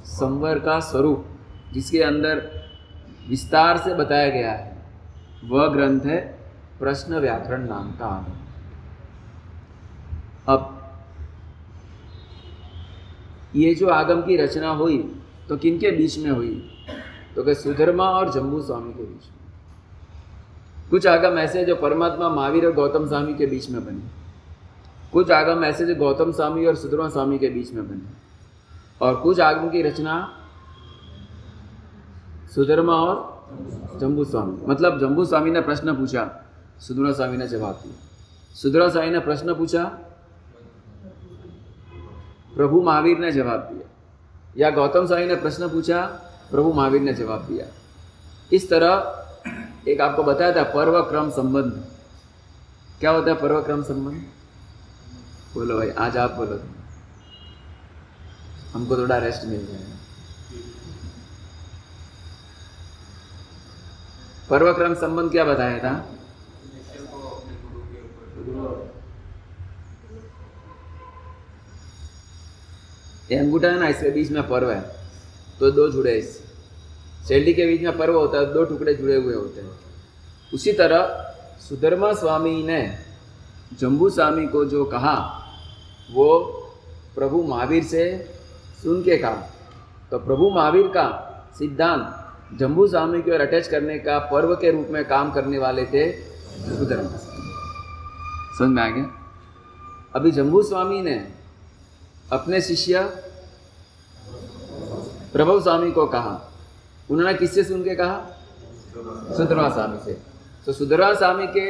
संवर 0.07 0.59
का 0.59 0.79
स्वरूप, 0.81 1.25
जिसके 1.73 2.03
अंदर 2.03 2.43
विस्तार 3.29 3.79
से 3.79 3.95
बताया 3.95 4.29
गया 4.31 4.53
है, 4.53 4.77
वह 5.45 5.67
ग्रंथ 5.69 6.01
है 6.07 6.21
प्रश्न 6.79 7.19
व्याकरण 7.19 7.67
नाम 7.69 7.91
का 7.93 8.07
आगम 8.07 8.37
अब, 10.49 10.75
ये 13.57 13.75
जो 13.75 13.89
आगम 13.91 14.21
की 14.23 14.37
रचना 14.37 14.71
हुई 14.71 14.99
तो 15.49 15.57
किनके 15.57 15.91
बीच 15.91 16.19
में 16.19 16.31
हुई? 16.31 16.71
तो 17.37 17.43
क्या 17.45 17.55
सुधर्मा 17.55 18.05
और 18.11 18.33
जम्बू 18.33 18.61
स्वामी 18.63 18.93
के 18.93 19.03
बीच 19.03 19.25
कुछ 20.91 21.07
आगम 21.07 21.39
ऐसे 21.39 21.65
जो 21.65 21.75
परमात्मा 21.77 22.29
महावीर 22.29 22.67
और 22.67 22.73
गौतम 22.73 23.07
स्वामी 23.09 23.35
के 23.35 23.47
बीच 23.47 23.69
में 23.71 23.85
बने। 23.85 24.01
कुछ 25.13 25.31
आगम 25.31 25.65
ऐसे 25.65 25.87
जो 25.87 25.95
गौतम 25.95 26.33
स्वामी 26.33 26.67
और 26.67 26.75
सुधर्मा 26.77 27.09
स्वामी 27.09 27.39
के 27.39 27.49
बीच 27.49 27.73
में 27.73 27.89
बने। 27.89 28.17
और 29.01 29.21
कुछ 29.21 29.41
आगम 29.41 29.69
की 29.71 29.83
रचना 29.83 30.15
सुधर्मा 32.55 32.95
और 32.95 33.99
जम्बू 34.01 34.25
स्वामी। 34.25 34.67
मतलब 34.67 34.99
जम्बू 35.01 35.25
स्वामी 35.25 35.51
ने 35.51 35.61
प्रश्न 35.61 35.97
पूछा 35.97 36.25
सुधरा 36.81 37.13
स्वामी 37.13 37.37
ने 37.37 37.47
जवाब 37.49 37.81
दिया। 37.83 37.95
सुधरा 38.55 38.89
स्वामी 38.89 39.11
ने 39.11 39.19
प्रश्न 39.21 39.55
पूछा, 39.55 39.85
प्रभु 42.57 42.81
महावीर 42.83 43.19
ने 43.19 43.33
जवाब 43.33 43.61
दिया। 43.63 43.87
या 44.57 44.71
गौतम 44.71 45.07
स्वामी 45.07 45.27
ने 45.27 45.35
प्रश्न 45.37 45.69
पूछा 45.69 46.01
प्रभु 46.51 46.73
महावीर 46.73 47.01
ने 47.01 47.13
जवाब 47.15 47.47
दिया। 47.47 47.67
इस 48.53 48.69
तरह 48.71 49.91
एक 49.91 50.01
आपको 50.01 50.23
बताया 50.23 50.55
था 50.57 50.63
पर्व 50.73 51.01
क्रम 51.03 51.31
संबंध। 51.31 51.85
क्या 53.01 53.11
होता 53.11 53.31
है 53.31 53.37
पर्व 53.37 53.63
क्रम 53.63 53.83
संबंध? 53.83 54.23
बोलो 55.55 55.77
भाई, 55.79 55.91
आज 55.91 56.17
आप 56.17 56.31
बोलो। 56.31 56.61
हमको 58.73 58.97
थोड़ा 58.97 59.17
रेस्ट 59.19 59.45
मिल 59.45 59.67
जाएगा 59.67 59.97
पर्वक्रम 64.51 64.95
संबंध 64.95 65.31
क्या 65.31 65.45
बताया 65.45 65.79
था? 65.79 65.91
अंगूठा 73.33 73.69
है 73.69 73.79
ना, 73.79 73.89
इसके 73.89 74.11
बीच 74.11 74.31
में 74.31 74.49
पर्व 74.49 74.71
है। 74.71 74.98
तो 75.61 75.71
दो 75.71 75.89
जुड़े 75.89 76.13
इससे 76.13 76.47
शैली 77.29 77.53
के 77.55 77.67
बीच 77.67 77.83
में 77.83 77.97
पर्व 77.99 78.19
होता 78.19 78.39
है, 78.39 78.53
दो 78.53 78.65
टुकड़े 78.65 78.95
जुड़े 78.95 79.17
हुए 79.17 79.35
होते 79.35 79.61
हैं। 79.61 79.71
उसी 80.55 80.73
तरह 80.73 81.35
सुधर्मा 81.61 82.13
स्वामी 82.13 82.63
ने 82.63 82.81
जम्बू 83.81 84.09
स्वामी 84.11 84.47
को 84.47 84.65
जो 84.65 84.85
कहा, 84.85 85.17
वो 86.11 86.39
प्रभु 87.15 87.43
महावीर 87.43 87.85
से 87.85 88.05
सुन 88.83 89.03
के 89.03 89.17
कहा। 89.17 89.49
तो 90.11 90.19
प्रभु 90.19 90.51
महावीर 90.51 90.87
का 90.87 91.07
सिद्धांत, 91.59 92.59
जम्बू 92.59 92.87
स्वामी 92.87 93.23
की 93.23 93.31
ओर 93.31 93.41
अटैच 93.41 93.69
करने 93.69 93.99
का 93.99 94.19
पर्व 94.31 94.55
के 94.55 94.71
रूप 94.71 94.89
में 94.91 95.05
काम 95.05 95.33
करने 95.33 95.59
वाले 95.59 95.85
थे 95.85 96.11
सुधर्मा 96.13 97.19
समझ 98.59 98.69
में 98.69 98.83
आ 98.83 98.89
गया? 98.89 99.05
अभी 100.17 100.31
जम्बू 100.31 100.63
स्वामी 100.63 101.01
ने 101.03 101.17
अपने 102.33 102.61
शिष्य 102.61 103.03
प्रभु 105.33 105.61
स्वामी 105.61 105.91
को 105.93 106.07
कहा। 106.07 106.41
उन्होंने 107.11 107.35
किससे 107.35 107.65
सुन 107.65 107.83
के 107.85 107.95
कहा? 107.95 108.17
सुधर्मा 109.37 109.69
स्वामी 109.69 109.99
से। 110.05 110.13
तो 110.67 110.73
सुधर्मा 110.73 111.13
स्वामी 111.15 111.47
के 111.47 111.67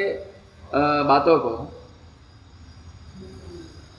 बातों 1.04 1.38
को 1.38 1.50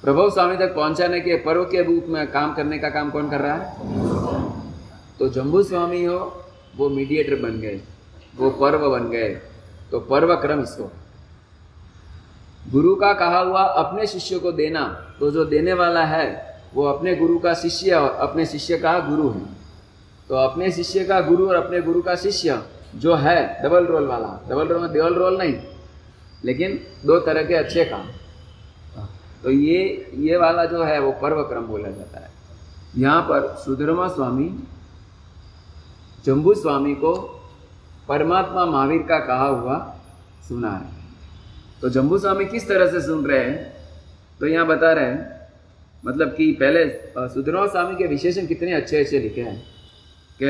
प्रभु 0.03 0.29
स्वामी 0.29 0.57
तक 0.57 0.73
पहुँचाने 0.75 1.19
के 1.21 1.35
पर्व 1.35 1.63
के 1.63 1.83
रूप 1.83 2.05
में 2.09 2.31
काम 2.31 2.53
करने 2.55 2.77
का 2.79 2.89
काम 2.89 3.09
कौन 3.11 3.29
कर 3.29 3.41
रहा 3.41 3.55
है? 3.55 3.63
तो 5.19 5.29
जम्बू 5.29 5.63
स्वामी 5.63 6.03
हो, 6.03 6.19
वो 6.77 6.89
मीडिएटर 6.89 7.35
बन 7.35 7.59
गए। 7.59 7.81
वो 8.37 8.49
पर्व 8.51 8.89
बन 8.89 9.09
गए। 9.09 9.29
तो 9.91 9.99
पर्व 9.99 10.35
क्रम 10.35 10.61
इसको। 10.63 10.91
गुरु 12.71 12.95
का 12.95 13.13
कहा 13.13 13.39
हुआ, 13.39 13.61
अपने 13.61 14.07
शिष्य 14.07 14.39
को 14.39 14.51
देना 14.51 14.83
तो 15.19 15.31
जो 15.31 15.45
देने 15.45 15.73
वाला 15.73 16.03
है 16.05 16.48
वो 16.73 16.85
अपने 16.85 17.15
गुरु 17.15 17.37
का 17.39 17.53
शिष्य 17.53 17.91
और 17.91 18.09
अपने 18.19 18.45
शिष्य 18.45 18.77
का 18.77 18.97
गुरु 18.99 19.29
है। 19.29 19.41
तो 20.29 20.35
अपने 20.35 20.71
शिष्य 20.71 21.03
का 21.05 21.19
गुरु 21.21 21.47
और 21.49 21.55
अपने 21.55 21.81
गुरु 21.81 22.01
का 22.01 22.15
शिष्य 22.15 22.61
जो 22.95 23.15
है 23.15 23.63
डबल 23.63 23.85
रोल 23.85 24.07
वाला। 24.07 24.39
डबल 24.49 24.67
रोल 24.67 24.81
में 24.81 24.91
डबल 24.91 25.13
रोल 25.13 25.37
नहीं 25.37 25.53
लेकिन 26.43 26.79
दो 27.05 27.19
तरह 27.19 27.43
के 27.43 27.53
अच्छे 27.55 27.85
काम। 27.85 28.07
तो 29.43 29.51
ये 29.51 30.11
ये 30.15 30.37
वाला 30.37 30.65
जो 30.65 30.83
है 30.83 30.99
वो 30.99 31.11
पर्व 31.11 31.41
क्रम 31.43 31.65
बोला 31.67 31.89
जाता 31.89 32.19
है। 32.19 32.29
यहाँ 32.97 33.21
पर 33.21 33.47
सुधर्मा 33.55 34.07
स्वामी 34.07 34.49
जम्बू 36.25 36.53
स्वामी 36.53 36.93
को 36.95 37.13
परमात्मा 38.07 38.65
महावीर 38.65 39.01
का 39.01 39.19
कहा 39.19 39.47
हुआ 39.47 39.77
सुना 40.47 40.71
है। 40.71 40.97
तो 41.81 41.89
जम्बू 41.89 42.17
स्वामी 42.17 42.45
किस 42.45 42.67
तरह 42.67 42.91
से 42.91 43.01
सुन 43.01 43.25
रहे 43.25 43.39
हैं? 43.39 43.73
तो 44.39 44.47
यहाँ 44.47 44.65
बता 44.67 44.91
रहे 44.93 45.05
हैं 45.05 45.38
मतलब 46.05 46.27
कि 46.27 46.51
पहले 46.51 46.85
सुधर्मा 47.29 47.65
स्वामी 47.67 47.95
के 47.95 48.07
विशेषण 48.07 48.45
कितने 48.45 48.73
अच्छे 48.73 48.99
अच्छे 48.99 49.19
लिखे 49.19 49.41
हैं 49.41 49.61
कि 50.41 50.45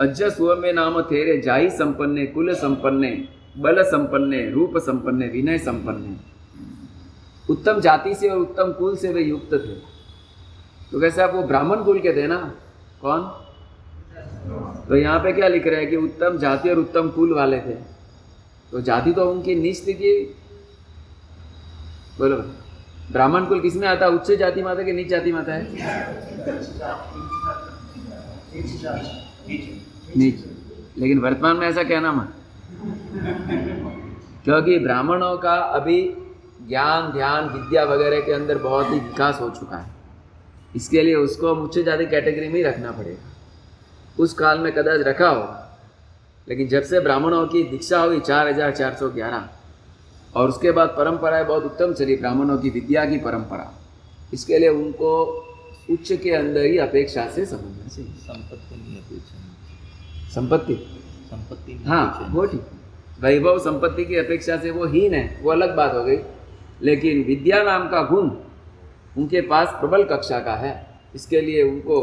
अज्ज 0.00 0.36
में 0.40 0.72
नाम 0.72 1.00
थेरे, 1.02 1.40
जाई 1.40 1.70
संपन्ने, 1.70 2.26
कुल 2.26 2.54
संपन्ने, 2.54 3.10
बल 3.58 3.82
संपन्ने, 3.82 4.50
रूप 4.50 4.78
संपन्ने, 4.78 5.26
विनय 5.28 5.58
संपन्ने। 5.58 6.16
उत्तम 7.50 7.80
जाति 7.80 8.14
से 8.14 8.28
और 8.28 8.38
उत्तम 8.38 8.72
कुल 8.72 8.96
से 8.96 9.12
वे 9.12 9.22
युक्त 9.22 9.52
थे। 9.54 9.74
तो 10.90 11.00
कैसे 11.00 11.22
आप 11.22 11.34
वो 11.34 11.42
ब्राह्मण 11.42 11.82
कुल 11.84 11.98
के 11.98 12.12
थे 12.16 12.26
ना? 12.26 12.38
कौन? 13.00 13.20
तो 14.88 14.96
यहाँ 14.96 15.18
पे 15.20 15.32
क्या 15.32 15.48
लिख 15.48 15.66
रहे 15.66 15.80
हैं 15.80 15.90
कि 15.90 15.96
उत्तम 15.96 16.38
जाति 16.38 16.70
और 16.70 16.78
उत्तम 16.78 17.08
कुल 17.08 17.32
वाले 17.34 17.58
थे। 17.58 17.74
तो 18.72 18.80
जाति 18.80 19.12
तो 19.12 19.30
उनकी 19.30 19.54
नीच 19.54 19.86
थी 19.86 19.92
कि 19.92 20.12
बोलो 22.18 22.36
ब्राह्मण 23.12 23.44
कुल 23.44 23.60
किसमें 23.60 23.86
आता 23.88 24.06
है? 24.06 24.12
उच्च 24.12 24.30
जाति 24.32 24.62
माता 24.62 24.82
के 24.82 24.92
नीच 24.92 25.08
जाति 25.08 25.32
माता 25.32 25.54
है? 25.54 25.62
नीच। 30.16 30.44
लेकिन 30.98 31.18
वर्तमान 31.18 31.56
में 31.56 31.66
ऐसा 31.68 31.82
कहना 31.82 32.12
मत 32.12 32.32
क्योंकि 34.44 34.78
ब्राह्मणों 34.78 35.36
का 35.38 35.54
अभी 35.54 36.00
ज्ञान, 36.68 37.10
ध्यान, 37.12 37.48
विद्या 37.48 37.84
वगैरह 37.84 38.20
के 38.20 38.32
अंदर 38.32 38.58
बहुत 38.58 38.90
ही 38.90 38.98
विकास 39.00 39.40
हो 39.40 39.48
चुका 39.50 39.76
है। 39.76 39.92
इसके 40.76 41.02
लिए 41.02 41.14
उसको 41.14 41.54
उच्च 41.54 41.78
जाति 41.78 42.06
कैटेगरी 42.06 42.48
में 42.48 42.54
ही 42.54 42.62
रखना 42.62 42.90
पड़ेगा। 42.90 44.22
उस 44.22 44.32
काल 44.34 44.58
में 44.58 44.72
कदाच 44.72 45.00
रखा 45.00 45.28
हो 45.28 45.42
लेकिन 46.48 46.68
जब 46.68 46.82
से 46.82 47.00
ब्राह्मणों 47.00 47.46
की 47.46 47.62
दीक्षा 47.62 47.98
हुई 48.00 48.20
चार 48.20 48.48
हज़ार 48.48 48.70
चार 48.72 48.94
सौ 48.94 49.08
ग्यारह 49.10 49.48
और 50.36 50.48
उसके 50.48 50.70
बाद 50.70 50.88
परंपराएँ 50.88 51.44
बहुत 51.44 51.64
उत्तम 51.64 51.92
चली 51.92 52.16
ब्राह्मणों 52.16 52.58
की 52.58 52.70
विद्या 52.70 53.04
की 53.04 53.18
परंपरा। 53.18 53.72
इसके 54.34 54.58
लिए 54.58 54.68
उनको 54.68 55.10
उच्च 55.90 56.12
के 56.12 56.30
अंदर 56.30 56.64
ही 56.64 56.78
अपेक्षा 56.78 57.26
से 57.30 57.44
समझना 57.46 57.88
चाहिए। 57.88 58.12
संपत्ति 58.20 58.76
नहीं 58.76 58.96
अपेक्षा। 58.96 60.30
संपत्ति? 60.34 60.74
संपत्ति 61.30 61.72
हाँ 61.86 62.28
वो 62.30 62.46
ठीक। 62.46 62.66
वैभव 63.20 63.58
संपत्ति 63.58 64.04
की 64.04 64.16
अपेक्षा 64.16 64.56
से 64.56 64.70
वो 64.70 64.86
हीन 64.86 65.14
है 65.14 65.40
वो 65.42 65.50
अलग 65.50 65.74
बात 65.76 65.94
हो 65.94 66.04
गई। 66.04 66.18
लेकिन 66.82 67.22
विद्या 67.24 67.62
नाम 67.62 67.88
का 67.88 68.02
गुण 68.02 68.30
उनके 69.16 69.40
पास 69.40 69.68
प्रबल 69.80 70.04
कक्षा 70.04 70.38
का 70.38 70.54
है। 70.56 70.74
इसके 71.14 71.40
लिए 71.40 71.62
उनको 71.62 72.00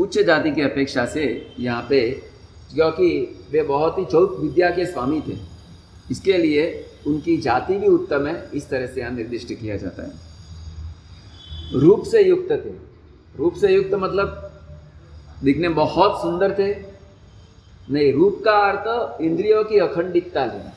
उच्च 0.00 0.18
जाति 0.18 0.50
की 0.50 0.62
अपेक्षा 0.62 1.04
से 1.06 1.24
यहाँ 1.60 1.86
पे 1.88 2.00
क्योंकि 2.74 3.08
वे 3.52 3.62
बहुत 3.62 3.98
ही 3.98 4.04
चौथ 4.04 4.38
विद्या 4.40 4.70
के 4.70 4.86
स्वामी 4.86 5.20
थे। 5.20 5.36
इसके 6.10 6.38
लिए 6.38 6.64
उनकी 7.06 7.36
जाति 7.36 7.76
भी 7.76 7.86
उत्तम 7.86 8.26
है, 8.26 8.50
इस 8.54 8.68
तरह 8.68 8.86
से 8.86 9.00
यहाँ 9.00 9.12
निर्दिष्ट 9.12 9.48
किया 9.52 9.76
जाता 9.76 10.02
है। 10.02 10.10
रूप 11.72 12.02
से 12.02 12.22
युक्त 12.22 12.52
थे। 12.52 12.90
रूप 13.38 13.54
से 13.54 13.74
युक्त 13.74 13.94
मतलब 13.94 14.52
दिखने 15.44 15.68
बहुत 15.68 16.22
सुंदर 16.22 16.52
थे। 16.58 16.74
नहीं, 17.90 18.12
रूप 18.12 18.42
का 18.44 18.52
अर्थ 18.52 19.20
इंद्रियों 19.20 19.64
की 19.64 19.78
अखंडितता 19.78 20.44
लेना। 20.44 20.72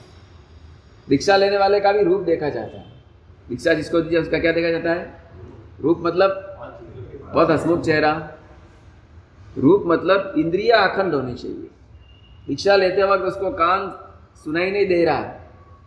दीक्षा 1.09 1.37
लेने 1.37 1.57
वाले 1.57 1.79
का 1.79 1.91
भी 1.91 2.03
रूप 2.03 2.21
देखा 2.21 2.49
जाता 2.49 2.77
है। 2.77 3.03
दीक्षा 3.49 3.73
जिसको 3.73 4.01
दीजिए 4.01 4.19
उसका 4.19 4.39
क्या 4.39 4.51
देखा 4.51 4.69
जाता 4.69 4.91
है? 4.91 5.23
रूप 5.81 5.97
मतलब 5.99 6.49
बहुत 7.33 7.51
हसमुख 7.51 7.81
चेहरा। 7.81 8.35
रूप 9.57 9.83
मतलब 9.87 10.33
इंद्रिया 10.37 10.77
अखंड 10.77 11.13
होनी 11.13 11.33
चाहिए। 11.33 11.69
दीक्षा 12.47 12.75
लेते 12.75 13.03
वक्त 13.03 13.23
उसको 13.23 13.49
कान 13.49 14.09
सुनाई 14.43 14.71
नहीं 14.71 14.87
दे 14.87 15.05
रहा। 15.05 15.15
है 15.15 15.42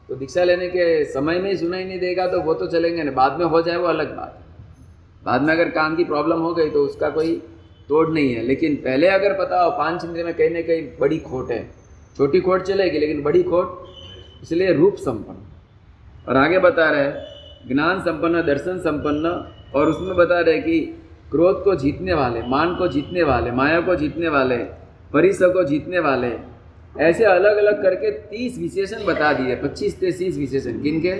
तो 0.08 0.14
दीक्षा 0.14 0.44
लेने 0.44 0.68
के 0.68 1.04
समय 1.04 1.38
में 1.38 1.50
ही 1.50 1.56
सुनाई 1.56 1.84
नहीं 1.84 1.98
देगा 2.00 2.26
तो 2.26 2.40
वो 2.40 2.54
तो 2.54 2.66
चलेंगे 2.66 3.02
ना 3.02 3.10
बाद 3.10 3.38
में 3.38 3.46
हो 3.46 3.62
जाए 3.62 3.76
वो 3.76 3.86
अलग 3.86 4.16
बात। 4.16 4.42
बाद 5.24 5.42
में 5.42 5.52
अगर 5.54 5.68
कान 5.70 5.96
की 5.96 6.04
प्रॉब्लम 6.04 6.38
हो 6.38 6.54
गई 6.54 6.70
तो 6.70 6.84
उसका 6.84 7.10
कोई 7.10 7.34
तोड़ 7.88 8.08
नहीं 8.08 8.34
है। 8.34 8.42
लेकिन 8.42 8.76
पहले 8.76 9.08
अगर 9.08 9.32
पता 9.32 9.62
हो, 9.62 9.70
पाँच 9.70 10.04
इंद्रिय 10.04 10.24
में 10.24 10.34
कहीं 10.34 10.50
ना 10.50 10.60
कहीं 10.60 10.82
बड़ी 11.00 11.18
खोट 11.18 11.50
है। 11.50 11.70
छोटी 12.16 12.40
खोट 12.40 12.62
चलेगी, 12.62 12.98
लेकिन 12.98 13.22
बड़ी 13.22 13.42
खोट 13.42 14.42
इसलिए 14.42 14.72
रूप 14.72 14.94
संपन्न। 14.94 16.28
और 16.28 16.36
आगे 16.36 16.58
बता 16.58 16.90
रहे 16.90 17.10
ज्ञान 17.68 18.00
संपन्न, 18.00 18.42
दर्शन 18.42 18.78
संपन्न, 18.78 19.28
और 19.74 19.88
उसमें 19.88 20.16
बता 20.16 20.40
रहे 20.40 20.60
कि 20.60 20.80
क्रोध 21.30 21.62
को 21.64 21.74
जीतने 21.74 22.14
वाले, 22.14 22.42
मान 22.42 22.74
को 22.74 22.88
जीतने 22.88 23.22
वाले, 23.22 23.50
माया 23.50 23.80
को 23.80 23.94
जीतने 23.96 24.28
वाले, 24.28 24.56
परिसर 25.12 25.48
को 25.48 25.64
जीतने 25.64 25.98
वाले 25.98 26.28
ऐसे 27.00 27.24
अलग 27.24 27.56
अलग 27.56 27.82
करके 27.82 28.10
तीस 28.10 28.58
विशेषण 28.58 29.04
बता 29.06 29.32
दिए, 29.32 29.56
पच्चीस 29.56 29.98
से 30.00 30.10
तीस 30.12 30.36
विशेषण। 30.36 30.82
किनके 30.82 31.14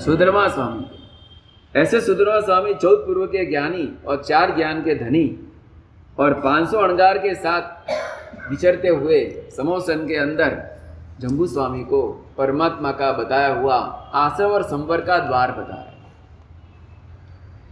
सुधर्मा 0.00 0.48
स्वामी। 0.48 1.80
ऐसे 1.80 2.00
सुधर्मा 2.00 2.40
स्वामी 2.40 2.74
चौथ 2.74 3.06
पूर्व 3.06 3.26
के 3.26 3.44
ज्ञानी 3.46 3.88
और 4.06 4.22
चार 4.22 4.54
ज्ञान 4.56 4.82
के 4.82 4.94
धनी 4.94 5.24
और 6.18 6.34
500 6.40 6.78
अणगार 6.78 7.18
के 7.18 7.34
साथ 7.34 8.50
विचरते 8.50 8.88
हुए 8.88 9.20
समोसन 9.56 10.06
के 10.08 10.16
अंदर 10.16 10.56
जम्बू 11.20 11.46
स्वामी 11.46 11.84
को 11.84 12.02
परमात्मा 12.38 12.92
का 12.92 13.12
बताया 13.12 13.54
हुआ 13.54 13.76
आश्रव 14.14 14.52
और 14.52 14.62
संवर 14.62 15.00
का 15.00 15.18
द्वार 15.18 15.52
बताया 15.52 15.90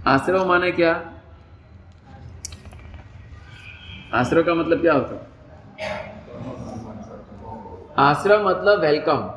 आश्रव 0.07 0.47
माने 0.49 0.71
क्या? 0.73 0.93
आश्रव 4.15 4.43
का 4.43 4.55
मतलब 4.55 4.81
क्या 4.81 4.93
होता 4.93 5.15
है? 5.15 6.20
आश्रम 8.01 8.47
मतलब 8.49 8.81
वेलकम 8.81 9.31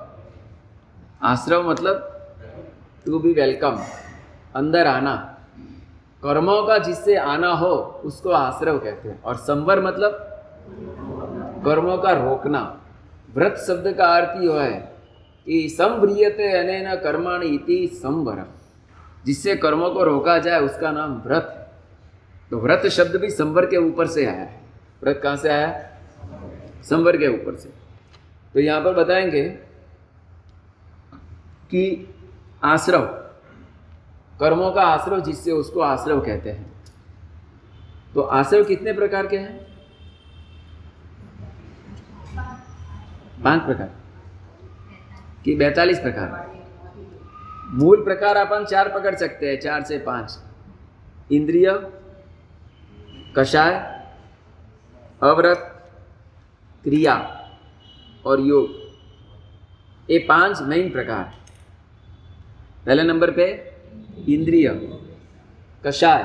आश्रम 1.24 1.70
मतलब 1.70 1.96
टू 3.06 3.20
बी 3.20 3.34
वेलकम 3.34 3.80
अंदर 4.56 4.88
आना. 4.88 5.16
कर्मों 6.24 6.64
का 6.64 6.78
जिससे 6.78 7.16
आना 7.16 7.52
हो, 7.54 7.74
उसको 8.06 8.32
आश्रव 8.32 8.80
कहते 8.80 9.10
हैं। 9.10 9.22
और 9.24 9.36
संवर 9.36 9.82
मतलब 9.82 10.12
कर्मों 11.66 11.98
का 11.98 12.12
रोकना। 12.12 12.62
व्रत 13.36 13.58
शब्द 13.68 13.92
का 13.94 14.06
अर्थ 14.06 14.42
ही 14.42 14.52
है 14.54 14.96
कि 15.48 15.70
संव्रियते 15.70 16.52
अनेन 16.52 16.96
कर्माणि 16.96 17.48
इति 17.48 17.88
संवर 17.94 18.44
जिससे 19.26 19.56
कर्मों 19.56 19.90
को 19.90 20.04
रोका 20.04 20.38
जाए, 20.38 20.62
उसका 20.62 20.92
नाम 20.92 21.22
व्रत 21.26 21.72
तो 22.52 22.58
व्रत 22.58 22.88
शब्द 22.88 23.22
भी 23.22 23.30
संवर 23.30 23.66
के 23.66 23.78
ऊपर 23.78 24.08
से 24.08 24.26
आया 24.26 24.42
है। 24.42 24.62
व्रत 25.04 25.20
कहाँ 25.24 25.36
से 25.36 25.50
आया? 25.50 25.90
संवर 26.84 27.18
के 27.18 27.28
ऊपर 27.28 27.56
से। 27.56 27.83
तो 28.54 28.60
यहाँ 28.60 28.84
पर 28.84 28.94
बताएँगे 28.94 29.50
कि 31.72 32.16
आश्रव, 32.64 33.02
कर्मों 34.40 34.72
का 34.72 34.82
आश्रव 34.82 35.20
जिससे 35.20 35.52
उसको 35.52 35.80
आश्रव 35.80 36.26
कहते 36.26 36.52
हैं। 36.52 36.74
तो 38.16 38.22
आश्रव 38.22 38.64
कितने 38.64 38.94
प्रकार 38.94 39.28
के 39.28 39.38
हैं? 39.38 39.74
पाँच 43.44 43.62
प्रकार। 43.62 43.92
कि 45.46 45.56
बैतालीस 45.56 46.00
प्रकार। 46.00 46.54
मूल 47.70 48.04
प्रकार 48.04 48.38
अपन 48.38 48.66
चार 48.66 48.90
पकड़ 48.90 49.16
सकते 49.16 49.50
हैं, 49.50 49.60
चार 49.60 49.84
से 49.84 49.98
पाँच। 49.98 50.40
इंद्रिय, 51.32 51.90
कषाय, 53.38 53.74
अव्रत, 55.24 55.92
क्रिया। 56.84 57.40
और 58.26 58.42
योग। 58.42 58.82
ये 60.10 60.20
पाँच 60.20 60.62
मेन 60.62 60.90
प्रकार। 60.92 61.34
पहले 62.86 63.04
नंबर 63.04 63.32
पे 63.32 63.46
इंद्रिय, 64.30 64.68
कषाय, 65.84 66.24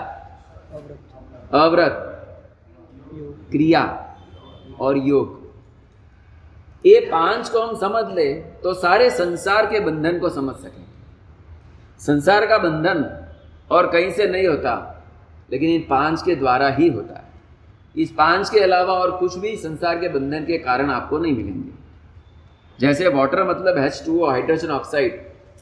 अव्रत, 1.55 2.05
क्रिया 3.51 3.83
और 4.81 4.99
योग। 4.99 5.37
ये 6.85 7.01
पाँच 7.13 7.49
को 7.49 7.61
हम 7.61 7.77
समझ 7.79 8.05
ले 8.15 8.33
तो 8.63 8.75
सारे 8.75 9.11
संसार 9.11 9.67
के 9.67 9.81
बंधन 9.81 10.19
को 10.19 10.29
समझ 10.29 10.55
सकें। 10.57 10.85
संसार 12.01 12.47
का 12.47 12.59
बंधन 12.59 13.05
और 13.71 13.91
कहीं 13.93 14.11
से 14.11 14.27
नहीं 14.27 14.47
होता, 14.47 14.75
लेकिन 15.51 15.71
इन 15.71 15.87
पाँच 15.91 16.23
के 16.23 16.35
द्वारा 16.35 16.69
ही 16.69 16.89
होता 16.89 17.15
है। 17.15 17.27
इस 17.97 18.13
पाँच 18.13 18.51
के 18.51 18.61
अलावा 18.61 18.95
और 18.95 19.17
कुछ 19.19 19.37
भी 19.39 19.57
संसार 19.57 19.99
के 20.01 20.09
बंधन 20.09 20.45
के 20.45 20.59
कारण 20.59 20.91
आपको 20.91 21.19
नहीं 21.19 21.37
मिलेंगे। 21.37 21.78
जैसे 22.79 23.09
वाटर 23.09 23.43
मतलब 23.45 23.79
हैच 23.79 24.03
टू 24.07 24.25
हाइड्रोजन 24.27 24.71
ऑक्साइड 24.71 25.21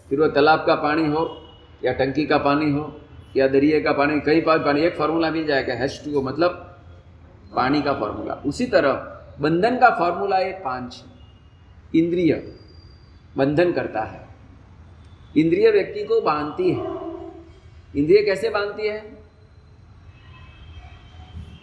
फिर 0.09 0.21
वो 0.21 0.27
तालाब 0.29 0.65
का 0.67 0.75
पानी 0.75 1.07
हो, 1.07 1.43
या 1.85 1.93
टंकी 1.93 2.27
का 2.27 2.39
पानी 2.39 2.71
हो, 2.73 3.01
या 3.37 3.47
दरिए 3.49 3.81
का 3.81 3.93
पानी 3.93 4.21
कई 4.21 4.41
बार 4.41 4.59
पानी, 4.59 4.81
एक 4.81 4.97
फार्मूला 4.97 5.31
मिल 5.31 5.47
जाएगा 5.47 5.75
हैच 5.75 6.01
टू 6.05 6.23
मतलब 6.23 6.51
पानी 7.57 7.83
का 7.83 7.93
फार्मूला 7.93 8.35
उसी 8.47 8.67
तरह 8.67 8.93
बंधन 9.41 9.77
का 9.77 9.91
फार्मूला 9.91 10.39
ये 10.39 10.53
पाँच 10.65 11.05
इंद्रिय 11.95 12.33
बंधन 13.37 13.73
करता 13.73 14.03
है। 14.03 14.25
इंद्रिय 15.37 15.71
व्यक्ति 15.71 16.05
को 16.05 16.21
बांधती 16.21 16.71
है। 16.71 16.85
इंद्रिय 17.97 18.23
कैसे 18.25 18.51
बांधती 18.51 18.87
है? 18.89 18.99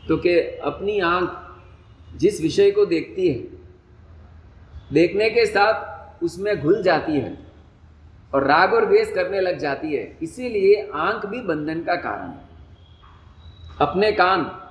तो 0.07 0.17
कि 0.17 0.39
अपनी 0.63 0.99
आँख 0.99 2.17
जिस 2.17 2.41
विषय 2.41 2.71
को 2.71 2.85
देखती 2.85 3.27
है 3.27 3.52
देखने 4.93 5.29
के 5.29 5.45
साथ 5.45 6.23
उसमें 6.23 6.61
घुल 6.61 6.83
जाती 6.83 7.19
है 7.19 7.37
और 8.33 8.43
राग 8.43 8.73
और 8.73 8.85
द्वेष 8.85 9.13
करने 9.13 9.39
लग 9.39 9.57
जाती 9.57 9.95
है। 9.95 10.17
इसीलिए 10.23 10.89
आँख 10.93 11.25
भी 11.25 11.41
बंधन 11.41 11.83
का 11.83 11.95
कारण 11.95 12.27
है। 12.27 12.53
अपने 13.81 14.11
कान 14.11 14.69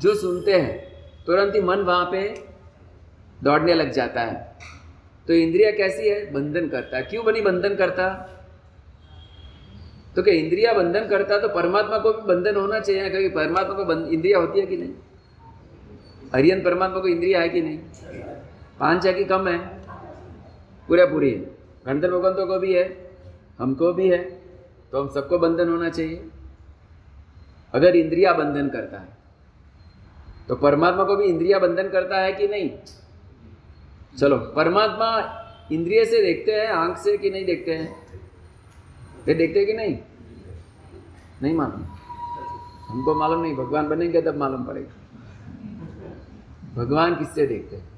जो 0.00 0.14
सुनते 0.14 0.52
हैं, 0.52 0.92
तुरंत 1.26 1.54
ही 1.54 1.60
मन 1.60 1.78
वहाँ 1.78 2.04
पे 2.04 2.44
दौड़ने 3.42 3.74
लग 3.74 3.90
जाता 3.90 4.20
है। 4.20 4.56
तो 5.26 5.32
इंद्रिया 5.32 5.70
कैसी 5.70 6.08
है? 6.08 6.32
बंधन 6.32 6.68
करता 6.68 6.96
है। 6.96 7.02
क्यों 7.02 7.24
बनी 7.24 7.40
बंधन 7.40 7.74
करता? 7.74 8.30
तो 10.16 10.22
क्या 10.22 10.34
इंद्रिया 10.34 10.72
बंधन 10.72 11.06
करता 11.06 11.38
तो 11.38 11.48
परमात्मा 11.48 11.98
को 11.98 12.12
भी 12.12 12.34
बंधन 12.34 12.56
होना 12.56 12.80
चाहिए 12.80 13.10
क्योंकि 13.10 13.28
परमात्मा 13.28 13.74
को 13.74 14.08
इंद्रिया 14.08 14.38
होती 14.38 14.60
है 14.60 14.66
कि 14.66 14.76
नहीं? 14.76 14.92
हरियन 16.34 16.62
परमात्मा 16.62 16.98
को 16.98 17.08
इंद्रिया 17.08 17.40
है 17.40 17.48
कि 17.48 17.60
नहीं? 17.60 17.78
पाँच 18.80 19.06
है 19.06 19.12
कि 19.14 19.24
कम 19.24 19.48
है। 19.48 19.58
पूरा 20.88 21.04
पूरी 21.06 21.30
है। 21.30 21.40
गणधर 21.86 22.10
भगवंतों 22.10 22.46
को 22.46 22.58
भी 22.58 22.74
है, 22.74 22.84
हमको 23.58 23.92
भी 23.92 24.08
है 24.10 24.18
तो 24.92 25.02
हम 25.02 25.08
सबको 25.08 25.38
बंधन 25.38 25.68
होना 25.68 25.88
चाहिए। 25.88 26.28
अगर 27.74 27.96
इंद्रिया 27.96 28.32
बंधन 28.32 28.68
करता 28.68 28.98
है 28.98 29.08
तो 30.48 30.56
परमात्मा 30.56 31.04
को 31.04 31.16
भी 31.16 31.24
इंद्रिया 31.24 31.58
बंधन 31.58 31.88
करता 31.88 32.18
है 32.18 32.32
कि 32.32 32.48
नहीं? 32.48 32.70
चलो, 34.18 34.36
परमात्मा 34.56 35.08
इंद्रिय 35.72 36.04
से 36.04 36.22
देखते 36.22 36.52
हैं, 36.52 36.66
आँख 36.68 36.98
से 36.98 37.16
कि 37.18 37.30
नहीं 37.30 37.44
देखते 37.44 37.74
हैं? 37.74 37.88
ये 39.28 39.34
देखते 39.34 39.58
हैं 39.58 39.66
कि 39.66 39.72
नहीं? 39.72 39.98
नहीं 41.42 41.54
मालूम। 41.54 41.82
हमको 42.88 43.14
मालूम 43.14 43.42
नहीं, 43.42 43.54
भगवान 43.56 43.88
बनेंगे 43.88 44.22
तब 44.22 44.36
मालूम 44.36 44.64
पड़ेगा। 44.64 44.94
भगवान 46.74 47.14
किससे 47.14 47.46
देखते 47.46 47.76
हैं? 47.76 47.93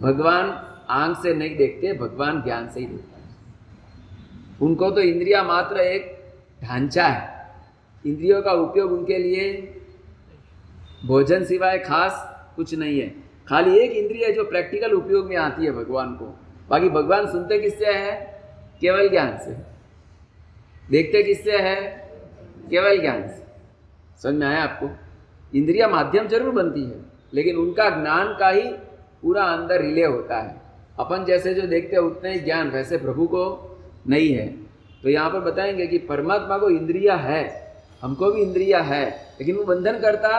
भगवान 0.00 0.50
आँख 0.90 1.22
से 1.22 1.34
नहीं 1.34 1.56
देखते, 1.56 1.92
भगवान 1.92 2.42
ज्ञान 2.42 2.68
से 2.68 2.80
ही 2.80 2.86
देखते 2.86 4.64
उनको 4.64 4.90
तो 4.90 5.00
इंद्रिया 5.00 5.42
मात्र 5.42 5.80
एक 5.80 6.34
ढांचा 6.64 7.06
है। 7.06 7.46
इंद्रियों 8.04 8.42
का 8.42 8.52
उपयोग 8.52 8.92
उनके 8.92 9.18
लिए 9.18 9.52
भोजन 11.06 11.44
सिवाय 11.44 11.78
खास 11.78 12.24
कुछ 12.56 12.74
नहीं 12.74 13.00
है। 13.00 13.08
खाली 13.48 13.78
एक 13.78 13.92
इंद्रिय 13.92 14.32
जो 14.32 14.44
प्रैक्टिकल 14.44 14.92
उपयोग 14.92 15.26
में 15.26 15.36
आती 15.36 15.64
है 15.64 15.72
भगवान 15.72 16.14
को। 16.14 16.24
बाकी 16.70 16.88
भगवान 16.88 17.26
सुनते 17.26 17.58
किससे 17.58 17.92
है? 17.92 18.16
केवल 18.80 19.08
ज्ञान 19.08 19.38
से। 19.38 19.54
देखते 20.90 21.22
किससे 21.22 21.58
है? 21.58 21.80
केवल 22.70 23.00
ज्ञान 23.00 23.28
से। 23.28 23.42
समझ 24.22 24.34
में 24.34 24.46
आया 24.46 24.62
आपको? 24.62 24.90
इंद्रिया 25.58 25.88
माध्यम 25.88 26.26
ज़रूर 26.28 26.54
बनती 26.54 26.82
है, 26.82 27.00
लेकिन 27.34 27.56
उनका 27.56 27.88
ज्ञान 27.90 28.36
का 28.40 28.48
ही 28.48 28.62
पूरा 29.22 29.44
अंदर 29.44 29.80
रिले 29.80 30.04
होता 30.04 30.40
है। 30.40 30.60
अपन 30.98 31.24
जैसे 31.24 31.54
जो 31.54 31.62
देखते 31.62 31.96
हैं, 31.96 32.02
उतने 32.02 32.32
ही 32.32 32.38
ज्ञान। 32.38 32.70
वैसे 32.70 32.96
प्रभु 32.96 33.26
को 33.26 33.44
नहीं 34.08 34.32
है। 34.32 34.46
तो 35.02 35.08
यहाँ 35.08 35.30
पर 35.30 35.40
बताएँगे 35.40 35.86
कि 35.86 35.98
परमात्मा 35.98 36.58
को 36.58 36.68
इंद्रिया 36.70 37.14
है। 37.16 37.42
हमको 38.02 38.30
भी 38.30 38.42
इंद्रिया 38.42 38.80
है, 38.82 39.04
लेकिन 39.40 39.56
वो 39.56 39.64
बंधन 39.64 39.98
करता 39.98 40.30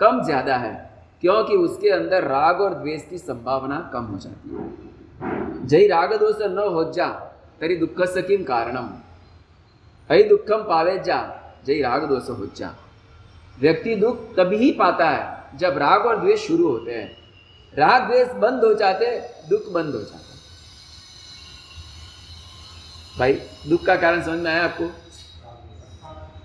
कम 0.00 0.22
ज़्यादा 0.24 0.56
है, 0.56 0.72
क्योंकि 1.20 1.56
उसके 1.56 1.90
अंदर 1.90 2.24
राग 2.24 2.60
और 2.60 2.74
द्वेष 2.74 3.08
की 3.08 3.18
संभावना 3.18 3.78
कम 3.92 4.04
हो 4.04 4.18
जाती 4.18 4.50
है। 4.50 5.66
जय 5.66 5.86
राग 5.86 6.14
दोष 6.14 6.42
न 6.42 6.68
हो 6.68 6.84
जा, 6.92 7.08
तरी 7.60 7.76
दुख 7.76 8.04
से 8.06 8.22
किम 8.22 8.44
कारणम 8.44 8.88
अहि 10.10 10.22
दुखम 10.22 10.62
पावे 10.62 10.98
जा 10.98 11.18
जय 11.66 11.80
राग 11.82 12.04
दोष 12.04 12.28
हो 12.30 12.46
जा। 12.56 12.74
व्यक्ति 13.60 13.94
दुख 13.96 14.18
तभी 14.36 14.56
ही 14.56 14.70
पाता 14.72 15.08
है, 15.10 15.58
जब 15.58 15.78
राग 15.78 16.06
और 16.06 16.20
द्वेष 16.20 16.46
शुरू 16.46 16.68
होते 16.68 16.94
हैं। 16.94 17.10
राग 17.74 18.06
द्वेष 18.06 18.28
बंद 18.28 18.64
हो 18.64 18.74
जाते, 18.74 19.20
दुख 19.48 19.68
बंद 19.68 19.94
हो 19.94 20.00
जाता। 20.00 20.34
भाई, 23.18 23.32
दुख 23.68 23.84
का 23.84 23.96
कारण 23.96 24.22
समझ 24.22 24.38
में 24.38 24.50
आया 24.50 24.64
आपको? 24.64 24.90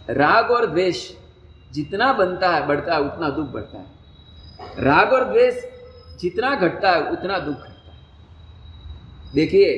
राग 0.10 0.52
और 0.52 0.66
द्वेष 0.66 1.12
जितना 1.72 2.14
बनता 2.14 2.56
है, 2.56 2.68
बढ़ता 2.68 2.94
है, 2.94 3.02
उतना 3.02 3.30
दुख 3.30 3.46
बढ़ता 3.46 3.78
है। 3.78 3.86
राग 4.80 5.14
और 5.14 5.24
द्वेष 5.24 5.56
जितना 6.20 6.56
घटता 6.56 6.92
है, 6.92 7.12
उतना 7.12 7.40
दुख 7.40 7.56
घटता 7.56 7.92
है। 7.94 8.06
देखिए, 9.34 9.74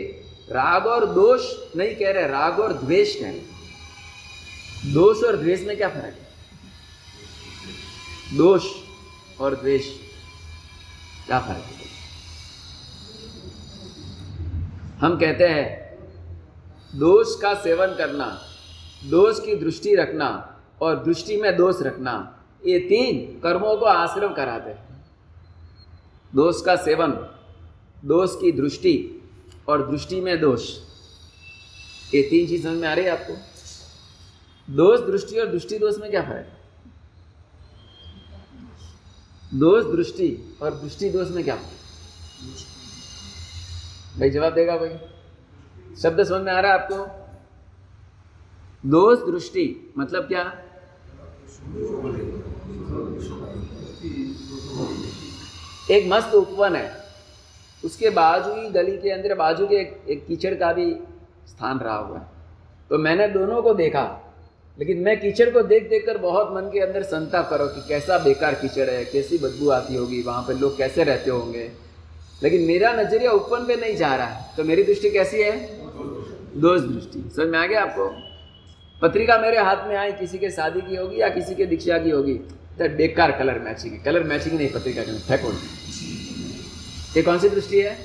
राग 0.51 0.85
और 0.85 1.05
दोष 1.05 1.41
नहीं 1.75 1.95
कह 1.95 2.11
रहे, 2.11 2.27
राग 2.27 2.59
और 2.59 2.73
द्वेष 2.73 3.15
कह 3.15 3.29
रहे 3.29 3.55
दोष 4.93 5.23
और 5.23 5.37
द्वेष 5.37 5.61
में 5.61 5.77
क्या 5.77 5.89
फ़र्क 5.89 6.03
है? 6.03 6.27
दोष 8.37 8.65
और 9.39 9.55
द्वेष। 9.55 10.04
क्या 11.26 11.39
फ़र्क 11.39 11.57
है? 11.57 11.86
हम 14.99 15.19
कहते 15.19 15.47
हैं, 15.47 15.97
दोष 16.95 17.41
का 17.41 17.53
सेवन 17.53 17.88
करना, 17.88 18.41
दोष 19.09 19.39
की 19.39 19.55
दृष्टि 19.55 19.95
रखना 19.95 20.59
और 20.82 21.03
दृष्टि 21.03 21.38
में 21.38 21.57
दोष 21.57 21.76
रखना, 21.82 22.43
ये 22.67 22.80
तीन 22.80 23.39
कर्मों 23.39 23.78
को 23.78 23.86
आश्रम 23.86 24.34
कराते 24.34 24.69
हैं। 24.69 25.05
दोष 26.36 26.61
का 26.61 26.76
सेवन, 26.76 27.11
दोष 28.05 28.36
की 28.36 28.51
दृष्टि 28.51 29.21
और 29.67 29.91
दृष्टि 29.91 30.21
में 30.21 30.39
दोष। 30.41 30.69
ये 32.15 32.21
तीन 32.21 32.47
चीज़ 32.47 32.63
समझ 32.63 32.78
में 32.78 32.88
आ 32.88 32.93
रही 32.93 33.05
है 33.05 33.11
आपको? 33.11 33.34
दोष, 34.69 34.99
दृष्टि 34.99 35.39
और 35.39 35.47
दृष्टि 35.47 35.80
दोष 35.80 35.97
में 35.97 36.11
क्या 36.11 36.21
फ़र्क 36.21 36.36
है? 36.36 36.54
दोष 39.55 39.85
दृष्टि 39.85 40.57
और 40.61 40.71
दृष्टि 40.71 41.09
दोष 41.09 41.29
में 41.29 41.43
क्या? 41.43 41.55
भाई 44.19 44.29
जवाब 44.29 44.53
देगा 44.53 44.77
भाई 44.77 44.89
शब्द 46.01 46.23
समझ 46.23 46.41
में 46.41 46.53
आ 46.53 46.59
रहा 46.59 46.73
है 46.73 46.79
आपको? 46.79 46.97
दोष 48.89 49.19
दृष्टि 49.19 49.93
मतलब 49.97 50.23
क्या? 50.23 50.61
एक 55.91 56.07
मस्त 56.07 56.35
उपवन 56.35 56.75
है। 56.75 57.03
उसके 57.85 58.09
बाजू 58.09 58.61
ही 58.61 58.69
गली 58.69 58.97
के 58.97 59.09
अंदर 59.09 59.35
बाजू 59.35 59.67
के 59.67 59.75
एक, 59.75 60.03
एक 60.09 60.27
कीचड़ 60.27 60.53
का 60.55 60.73
भी 60.73 60.95
स्थान 61.47 61.79
रहा 61.79 61.95
हुआ 61.95 62.19
है। 62.19 62.25
तो 62.89 62.97
मैंने 62.97 63.27
दोनों 63.27 63.61
को 63.61 63.73
देखा। 63.73 64.24
लेकिन 64.80 64.99
मैं 64.99 65.21
कीचड़ 65.21 65.49
को 65.49 65.61
देख 65.61 65.89
देख 65.89 66.05
कर 66.05 66.17
बहुत 66.17 66.49
मन 66.55 66.61
के 66.61 66.80
अंदर 66.80 67.03
संताप 67.03 67.49
करो 67.49 67.67
कि 67.67 67.88
कैसा 67.88 68.17
बेकार 68.17 68.53
कीचड़ 68.53 68.89
है, 68.89 69.05
कैसी 69.05 69.38
बदबू 69.38 69.69
आती 69.69 69.95
होगी, 69.95 70.21
वहाँ 70.21 70.43
पे 70.43 70.53
लोग 70.53 70.78
कैसे 70.78 71.03
रहते 71.03 71.32
होंगे। 71.32 71.71
लेकिन 72.43 72.61
मेरा 72.61 72.93
नज़रिया 72.93 73.32
उपवन 73.32 73.59
पे 73.59 73.76
नहीं 73.76 73.95
जा 73.95 74.15
रहा 74.15 74.28
है। 74.28 74.57
तो 74.57 74.63
मेरी 74.63 74.84
दृष्टि 74.84 75.09
कैसी 75.09 75.38
है? 75.38 75.80
दोष 76.61 76.82
दृष्टि। 76.82 77.32
समझ 77.36 77.47
में 77.47 77.59
आ 77.59 77.65
गया 77.65 77.82
आपको? 77.82 78.15
पत्रिका 79.01 79.38
मेरे 79.38 79.57
हाथ 79.57 79.88
में 79.88 79.95
आई, 79.95 80.11
किसी 80.11 80.38
के 80.38 80.49
शादी 80.49 80.82
की 80.82 80.95
होगी 80.95 81.21
या 81.21 81.30
किसी 81.30 81.55
के 81.55 81.65
दीक्षा 81.65 81.97
की 81.97 82.09
होगी। 82.09 82.34
तो 82.80 82.89
बेकार 82.89 83.32
कलर 83.32 83.59
मैचिंग 83.59 83.93
है। 83.93 83.99
कलर 83.99 84.23
मैचिंग 84.23 84.57
नहीं, 84.57 84.69
पत्रिका 84.69 85.01
के 85.01 85.11
फेंको। 85.11 85.49
ये 87.17 87.21
कौन 87.21 87.39
सी 87.39 87.49
दृष्टि 87.49 87.82
है? 87.82 87.97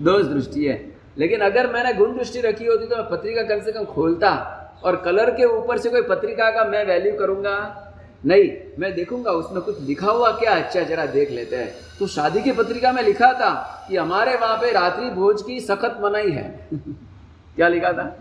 दोष 0.00 0.26
दृष्टि 0.26 0.66
है। 0.66 0.92
लेकिन 1.18 1.40
अगर 1.40 1.72
मैंने 1.72 1.92
गुण 1.92 2.18
दृष्टि 2.18 2.40
रखी 2.40 2.64
होती 2.64 2.86
तो 2.86 2.96
मैं 2.96 3.08
पत्रिका 3.10 3.42
कम 3.42 3.64
से 3.64 3.72
कम 3.72 3.84
खोलता। 3.84 4.54
और 4.84 4.96
कलर 4.96 5.30
के 5.30 5.44
ऊपर 5.44 5.78
से 5.78 5.90
कोई 5.90 6.02
पत्रिका 6.02 6.50
का 6.50 6.64
मैं 6.64 6.84
वैल्यू 6.84 7.18
करूँगा? 7.18 7.84
नहीं, 8.26 8.50
मैं 8.78 8.94
देखूँगा, 8.94 9.30
उसमें 9.30 9.62
कुछ 9.62 9.80
लिखा 9.80 10.10
हुआ 10.10 10.32
क्या? 10.32 10.50
अच्छा 10.50 10.80
जरा 10.80 11.06
देख 11.06 11.30
लेते 11.30 11.56
हैं। 11.56 11.74
तो 11.98 12.06
शादी 12.06 12.42
की 12.42 12.52
पत्रिका 12.52 12.92
में 12.92 13.02
लिखा 13.02 13.32
था 13.32 13.84
कि 13.88 13.96
हमारे 13.96 14.36
वहाँ 14.36 14.56
पे 14.56 14.72
रात्रि 14.72 15.10
भोज 15.10 15.42
की 15.42 15.60
सख्त 15.60 15.98
मनाई 16.00 16.30
है। 16.30 16.68
क्या 17.56 17.68
लिखा 17.68 17.92
था? 17.92 18.18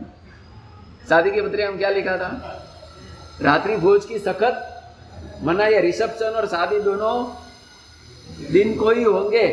शादी 1.10 1.32
की 1.32 1.42
पत्रिका 1.42 1.70
में 1.70 1.78
क्या 1.78 1.90
लिखा 1.90 2.18
था? 2.18 2.64
रात्रि 3.42 3.76
भोज 3.76 4.06
की 4.06 4.20
सख्त 4.20 4.74
मनाई 5.44 5.74
है। 5.74 5.82
रिसेप्शन 5.82 6.26
और 6.26 6.48
शादी 6.48 6.80
दोनों 6.80 7.36
दिन 8.52 8.78
को 8.78 8.90
ही 8.90 9.04
होंगे। 9.04 9.48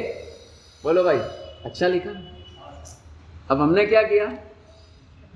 बोलो 0.85 1.05
भाई 1.05 1.19
अच्छा 1.65 1.87
लिखा? 1.87 2.11
अब 3.51 3.61
हमने 3.61 3.87
क्या 3.87 4.03
किया? 4.03 4.35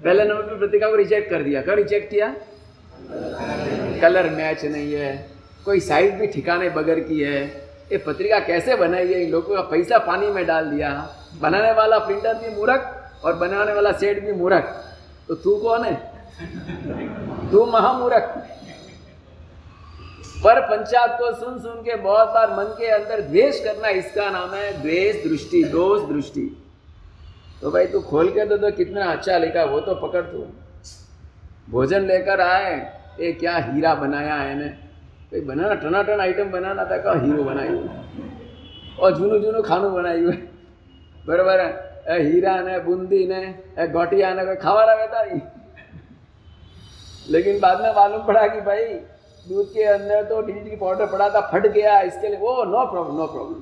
पहले 0.05 0.25
नंबर 0.25 0.43
पर 0.45 0.67
पत्रिका 0.67 0.89
को 0.91 0.97
रिजेक्ट 0.97 1.31
कर 1.31 1.43
दिया। 1.43 1.63
क्या 1.63 1.75
रिजेक्ट 1.75 2.11
किया? 2.11 2.35
कलर 4.01 4.29
मैच 4.31 4.65
नहीं 4.65 4.93
है, 4.95 5.29
कोई 5.65 5.81
साइज़ 5.81 6.13
भी 6.15 6.27
ठिकाने 6.27 6.69
बगैर 6.71 7.01
की 7.01 7.21
है। 7.21 7.41
ये 7.93 7.99
पत्रिका 7.99 8.39
कैसे 8.41 8.77
बनाई 8.77 9.07
है? 9.07 9.23
इन 9.23 9.31
लोगों 9.31 9.55
का 9.57 9.63
पैसा 9.71 9.99
पानी 9.99 10.27
में 10.31 10.45
डाल 10.47 10.65
दिया। 10.67 10.91
बनाने 11.41 11.73
वाला 11.73 11.99
प्रिंटर 11.99 12.35
भी 12.35 12.55
मूर्ख 12.57 13.23
और 13.25 13.35
बनाने 13.37 13.73
वाला 13.73 13.93
सेट 13.95 14.25
भी 14.25 14.33
मूर्ख। 14.33 14.75
तो 15.29 15.35
तू 15.35 15.57
कौन 15.57 15.85
है? 15.85 15.95
तू 17.51 17.65
महामूर्ख। 17.67 18.35
पर 20.45 20.61
पंचायत 20.61 21.11
को 21.13 21.33
सुन 21.35 21.59
सुन 21.59 21.83
के 21.83 21.95
बहुत 21.99 22.29
बार 22.29 22.51
मन 22.51 22.75
के 22.79 22.87
अंदर 22.89 23.21
द्वेष 23.23 23.61
करना 23.65 23.89
इसका 23.91 24.31
नाम 24.31 24.55
है 24.55 24.73
द्वेष 24.83 25.25
दृष्टि, 25.25 25.63
दोष 25.65 26.09
दृष्टि। 26.09 26.45
तो 27.63 27.71
भाई 27.71 27.87
तू 27.87 28.01
खोल 28.03 28.29
के 28.31 28.45
दो 28.45 28.57
तो 28.59 28.71
कितना 28.73 29.05
अच्छा 29.13 29.39
लिखा, 29.39 29.65
वो 29.65 29.81
तो 29.81 29.95
पकड़ 29.97 30.23
तू। 30.23 30.45
भोजन 31.71 32.07
लेकर 32.07 32.41
आए 32.41 32.75
ये 33.21 33.33
क्या 33.35 33.57
हीरा 33.57 33.95
बनाया 33.95 34.35
है 34.35 34.69
भाई 35.33 35.41
बनाना, 35.43 35.75
टनाटन 35.75 36.21
आइटम 36.21 36.51
बनाना 36.51 36.85
था 36.85 36.97
का 36.99 37.13
हीरो 37.21 37.43
बनाई 37.45 37.69
और 38.99 39.17
जूनू 39.17 39.39
जूनू 39.39 39.63
खानू 39.63 39.91
बनाई 39.91 40.21
हुए 40.21 40.37
बराबर 41.27 41.61
है। 41.61 42.23
हीरा 42.23 42.55
ने, 42.63 42.79
बूंदी 42.81 43.27
ने 43.29 43.87
गोटिया 43.89 44.33
ने, 44.35 44.45
कोई 44.45 44.57
खावा 44.57 44.85
रहा 44.85 45.07
था? 45.07 45.23
लेकिन 47.29 47.59
बाद 47.61 47.81
में 47.81 47.95
मालूम 47.95 48.23
पड़ा 48.27 48.47
कि 48.47 48.61
भाई, 48.61 48.85
दूध 49.47 49.67
के 49.73 49.83
अंदर 49.85 50.23
तो 50.25 50.41
डीडीटी 50.43 50.77
पाउडर 50.77 51.07
पड़ा 51.07 51.29
था, 51.31 51.41
फट 51.51 51.67
गया, 51.67 52.01
इसके 52.03 52.29
लिए 52.29 52.39
वो 52.39 52.65
नो 52.65 52.85
प्रॉब्लम 52.87 53.17
नो 53.17 53.27
प्रॉब्लम 53.27 53.61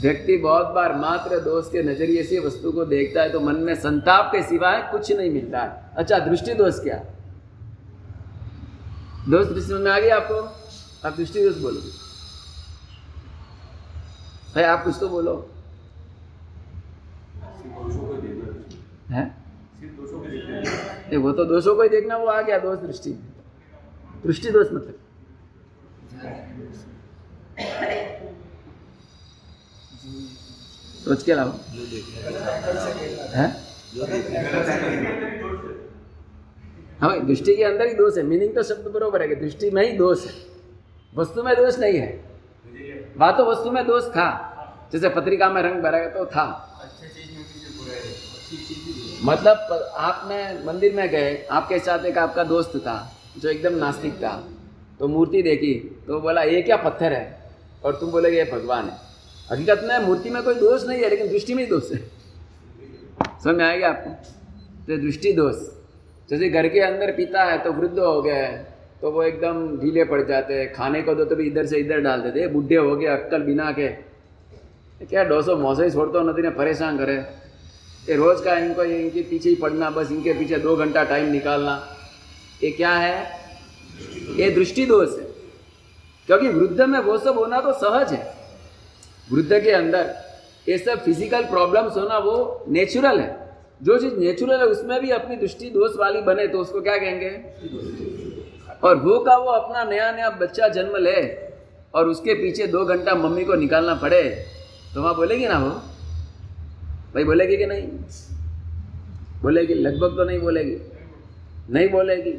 व्यक्ति 0.00 0.36
बहुत 0.36 0.66
बार 0.74 0.94
मात्र 0.96 1.38
दोष 1.40 1.68
के 1.70 1.82
नज़रिए 1.82 2.22
से 2.24 2.38
वस्तु 2.38 2.72
को 2.72 2.84
देखता 2.86 3.22
है 3.22 3.30
तो 3.32 3.40
मन 3.40 3.56
में 3.62 3.74
संताप 3.76 4.28
के 4.32 4.42
सिवाय 4.42 4.80
कुछ 4.92 5.10
नहीं 5.12 5.30
मिलता 5.30 5.62
है 5.62 5.70
अच्छा 5.96 6.18
दृष्टि 6.20 6.54
दोष 6.54 6.78
क्या 6.82 6.98
दोष 9.28 9.46
दृष्टि 9.46 9.74
में 9.74 9.90
आ 9.90 9.98
गया 9.98 10.16
आपको 10.16 10.34
आप 11.04 11.16
दृष्टि 11.16 11.42
दोष 11.44 11.56
बोलोगे 11.58 11.90
भाई 14.54 14.64
आप 14.66 14.84
कुछ 14.84 15.00
तो 15.00 15.08
बोलो 15.08 15.34
है 19.10 19.24
वो 21.18 21.32
तो 21.32 21.44
दोषों 21.46 21.74
को 21.76 21.82
ही 21.82 21.88
देखना 21.88 22.16
वो 22.16 22.26
आ 22.28 22.40
गया 22.42 22.58
दोष 22.58 22.78
दृष्टि 22.78 23.10
दृष्टि 24.24 24.50
दोष 24.50 24.72
मतलब 24.72 24.98
सोच 31.04 31.22
के 31.22 31.34
लाओ 31.34 31.52
है? 33.34 33.46
हाँ 37.00 37.26
दृष्टि 37.26 37.54
के 37.56 37.64
अंदर 37.64 37.86
ही 37.86 37.94
दोष 37.94 38.16
है। 38.16 38.22
मीनिंग 38.22 38.54
तो 38.54 38.62
शब्द 38.62 38.86
बरोबर 38.94 39.22
है 39.22 39.28
कि 39.28 39.34
दृष्टि 39.34 39.70
में 39.70 39.82
ही 39.82 39.96
दोष 39.98 40.26
है। 40.26 40.32
वस्तु 41.14 41.42
में 41.42 41.54
दोष 41.56 41.78
नहीं 41.78 41.98
है। 41.98 42.08
वहाँ 43.16 43.36
तो 43.36 43.44
वस्तु 43.44 43.70
में 43.70 43.86
दोष 43.86 44.04
था। 44.04 44.28
जैसे 44.92 45.08
पत्रिका 45.08 45.48
में 45.50 45.62
रंग 45.62 45.82
भरा 45.82 45.98
गया 45.98 46.10
तो 46.10 46.26
था। 46.26 46.64
मतलब 49.24 49.56
आप 49.96 50.24
में 50.28 50.64
मंदिर 50.66 50.94
में 50.94 51.08
गए, 51.08 51.46
आपके 51.50 51.78
साथ 51.78 52.04
एक 52.04 52.18
आपका 52.18 52.44
दोस्त 52.44 52.76
था, 52.76 53.12
जो 53.38 53.48
एकदम 53.48 53.74
नास्तिक 53.74 54.14
था। 54.14 54.32
तो 54.98 55.08
मूर्ति 55.08 55.42
देखी 55.42 55.74
तो 56.06 56.20
बोला, 56.20 56.42
ये 56.42 56.62
क्या 56.62 56.76
पत्थर 56.76 57.12
है? 57.12 57.52
और 57.84 57.96
तुम 57.96 58.10
बोले 58.10 58.30
ये 58.36 58.44
भगवान 58.44 58.88
है। 58.88 59.07
हकीकत 59.52 59.80
में 59.84 59.98
मूर्ति 59.98 60.30
में 60.30 60.42
कोई 60.42 60.54
दोष 60.54 60.86
नहीं 60.86 61.02
है, 61.02 61.08
लेकिन 61.10 61.28
दृष्टि 61.28 61.54
में 61.54 61.62
ही 61.64 61.68
दोष 61.70 61.90
है। 61.92 61.98
समझ 63.44 63.54
में 63.54 63.64
आएगा 63.64 63.88
आपको? 63.88 64.10
तो 64.86 64.96
दृष्टि 64.96 65.32
दोष। 65.32 65.54
जैसे 66.30 66.48
घर 66.50 66.68
के 66.68 66.80
अंदर 66.80 67.12
पीता 67.12 67.44
है 67.44 67.58
तो 67.58 67.72
वृद्ध 67.72 67.98
हो 67.98 68.22
गया 68.22 68.36
है 68.36 68.76
तो 69.00 69.10
वो 69.10 69.22
एकदम 69.22 69.76
ढीले 69.78 70.04
पड़ 70.04 70.22
जाते 70.22 70.54
हैं। 70.54 70.72
खाने 70.74 71.02
को 71.02 71.14
दो 71.14 71.24
तो 71.24 71.36
भी 71.36 71.46
इधर 71.46 71.66
से 71.66 71.78
इधर 71.78 72.00
डाल 72.00 72.20
देते 72.20 72.46
बुढ़े 72.46 72.76
हो 72.76 72.96
गए, 72.96 73.06
अक्कल 73.06 73.42
बिना 73.42 73.72
के। 73.72 73.88
क्या 75.04 75.24
डोसो 75.24 75.56
मौसम 75.56 75.88
हो 75.90 76.22
नदी 76.22 76.42
ने 76.42 76.50
परेशान 76.50 76.98
करे। 76.98 77.14
ये 78.08 78.16
रोज 78.16 78.40
का 78.40 78.54
इनको, 78.54 78.84
ये 78.84 78.98
इनके 79.00 79.22
पीछे 79.22 79.48
ही 79.48 79.54
पड़ना, 79.54 79.90
बस 79.90 80.10
इनके 80.12 80.32
पीछे 80.32 80.58
दो 80.58 80.76
घंटा 80.76 81.04
टाइम 81.04 81.30
निकालना। 81.32 81.96
ये 82.64 82.70
क्या 82.70 82.90
है? 82.90 83.30
ये 84.36 84.50
दृष्टि 84.50 84.86
दोष 84.86 85.18
है। 85.18 85.24
क्योंकि 86.26 86.48
वृद्ध 86.48 86.80
में 86.80 86.98
वो 86.98 87.18
सब 87.18 87.38
होना 87.38 87.60
तो 87.60 87.72
सहज 87.72 88.12
है। 88.12 88.37
वृद्ध 89.32 89.52
के 89.54 89.70
अंदर, 89.72 90.14
ये 90.68 90.78
सब 90.78 91.04
फ़िज़िकल 91.04 91.44
प्रॉब्लम्स 91.46 91.96
होना 91.96 92.18
वो 92.18 92.64
नेचुरल 92.68 93.20
है। 93.20 93.36
जो 93.82 93.98
चीज़ 93.98 94.14
नेचुरल 94.14 94.58
है, 94.58 94.66
उसमें 94.66 95.00
भी 95.00 95.10
अपनी 95.10 95.36
दृष्टि 95.36 95.70
दोष 95.70 95.96
वाली 95.96 96.20
बने 96.20 96.46
तो 96.46 96.58
उसको 96.58 96.80
क्या 96.80 96.96
कहेंगे? 96.98 97.30
और 98.82 98.96
वो 98.96 99.18
का 99.18 99.36
वो 99.36 99.50
अपना 99.50 99.84
नया 99.84 100.10
नया 100.12 100.30
बच्चा 100.40 100.68
जन्म 100.68 100.96
ले, 100.96 101.20
और 101.94 102.08
उसके 102.08 102.34
पीछे 102.34 102.66
दो 102.66 102.84
घंटा 102.84 103.14
मम्मी 103.14 103.44
को 103.44 103.54
निकालना 103.54 103.94
पड़े 103.94 104.22
तो 104.94 105.02
वहाँ 105.02 105.14
बोलेगी 105.16 105.46
ना 105.48 105.58
वो? 105.58 105.70
भाई 107.14 107.24
बोलेगी 107.24 107.56
कि 107.56 107.66
नहीं? 107.66 107.88
बोलेगी, 109.42 109.74
लगभग 109.74 110.16
तो 110.16 110.24
नहीं 110.24 110.40
बोलेगी। 110.40 110.76
नहीं 111.70 111.88
बोलेगी। 111.88 112.34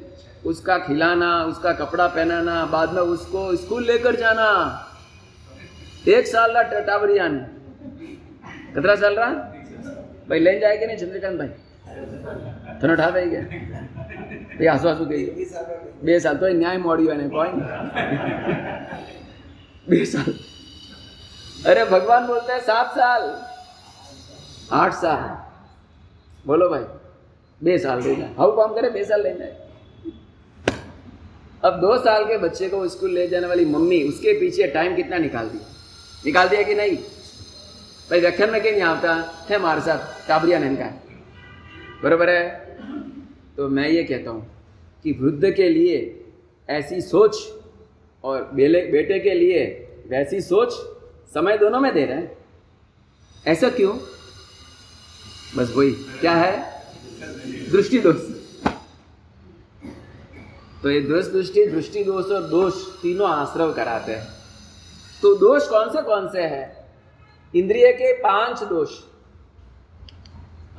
उसका 0.46 0.78
खिलाना, 0.78 1.30
उसका 1.46 1.72
कपड़ा 1.74 2.08
पहनाना, 2.08 2.66
बाद 2.66 2.94
में 2.94 3.02
उसको 3.02 3.56
स्कूल 3.56 3.84
लेकर 3.84 4.16
जाना। 4.16 4.48
एक 6.08 6.28
साल 6.28 6.52
रहा 6.52 6.80
टावरी 6.80 7.18
आने 7.18 7.40
कतरा 8.74 8.96
साल 8.96 9.16
रहा? 9.16 9.30
भाई, 10.30 10.40
लेन 10.40 10.60
जाएगा 10.60 10.86
नहीं 10.86 10.98
चंद्रकांत 10.98 11.40
भाई? 11.40 11.48
थोड़ा 12.84 12.94
उठा 12.94 13.10
दे 13.10 13.26
क्या? 13.26 13.42
भाई 13.42 14.68
हंसू 14.68 14.90
हंसू 14.90 15.06
गई। 15.06 15.26
बे 16.04 16.20
साल 16.20 16.38
तो 16.38 16.48
न्याय 16.48 16.78
मोड़ी 16.78 17.04
मैंने 17.04 17.30
कोई 17.30 17.48
नहीं। 17.52 17.62
बे 19.90 20.06
साल। 20.06 20.34
अरे, 21.66 21.86
भगवान 21.86 22.28
बोलते 22.28 22.54
हैं 22.54 22.60
सात 22.60 22.92
साल। 22.92 23.44
आठ 24.72 24.94
साल। 24.94 25.50
बोलो 26.48 26.70
भाई, 26.70 26.84
बे 27.64 27.78
साल 27.78 28.02
दे 28.02 28.16
जाए 28.16 28.34
हाउ 28.40 28.52
काम 28.52 28.74
करे, 28.74 28.90
बे 28.90 29.04
साल 29.04 29.24
ले 29.24 29.34
जाए 29.34 29.70
अब 31.66 31.80
दो 31.82 31.98
साल 31.98 32.26
के 32.26 32.38
बच्चे 32.38 32.70
को 32.70 32.88
स्कूल 32.88 33.12
ले 33.12 33.28
जाने 33.28 33.48
वाली 33.48 33.66
मम्मी, 33.66 34.04
उसके 34.04 34.40
पीछे 34.40 34.68
टाइम 34.68 34.96
कितना 34.96 35.18
निकाल 35.18 35.50
दिया? 35.50 35.79
निकाल 36.26 36.50
दिया 36.50 36.64
कि 36.64 36.76
नहीं? 36.76 36.96
भाई, 38.10 38.20
व्याख्यान 38.20 38.50
में 38.50 38.62
कहीं 38.62 38.72
नहीं 38.72 38.82
आता? 38.82 39.46
थे 39.50 39.56
हमारे 39.56 39.82
साथ 39.82 40.28
काबरिया 40.28 40.60
ने 40.60 40.76
का। 40.76 41.04
बरोबर 42.04 42.30
है? 42.30 42.50
तो 43.58 43.70
मैं 43.70 43.90
ये 43.90 44.04
कहता 44.04 44.32
हूँ 44.32 44.52
कि 45.04 45.12
वृद्ध 45.12 45.52
के 45.52 45.70
लिए 45.70 46.26
ऐसी 46.70 47.02
सोच 47.02 47.38
और 48.24 48.52
बेले 48.54 48.82
बेटे 48.82 49.20
के 49.20 49.34
लिए 49.34 49.66
वैसी 50.08 50.42
सोच 50.42 50.74
समय 51.34 51.58
दोनों 51.58 51.80
में 51.80 51.94
दे 51.94 52.06
रहे 52.06 52.18
हैं। 52.18 52.38
ऐसा 53.48 53.70
क्यों? 53.70 53.98
बस 55.58 55.74
वही। 55.76 55.92
क्या 55.92 56.34
है? 56.34 56.84
दृष्टि 57.72 58.00
दोष। 58.00 58.16
तो 60.84 60.92
ये 60.92 61.02
दोष 61.02 61.26
दृष्टि 61.26 61.66
दृष्टि 61.66 62.04
दोष 62.04 62.26
और 62.26 62.44
दोष 62.44 62.74
तीनों 63.02 63.30
आश्रव 63.30 63.74
कराते 63.74 64.12
हैं। 64.12 64.39
तो 65.22 65.34
दोष 65.36 65.68
कौन 65.68 65.90
से 65.90 66.02
कौन 66.02 66.28
से 66.30 66.42
हैं? 66.42 66.68
इंद्रिय 67.54 67.92
के 67.94 68.14
पाँच 68.14 68.64
दोष। 68.64 68.90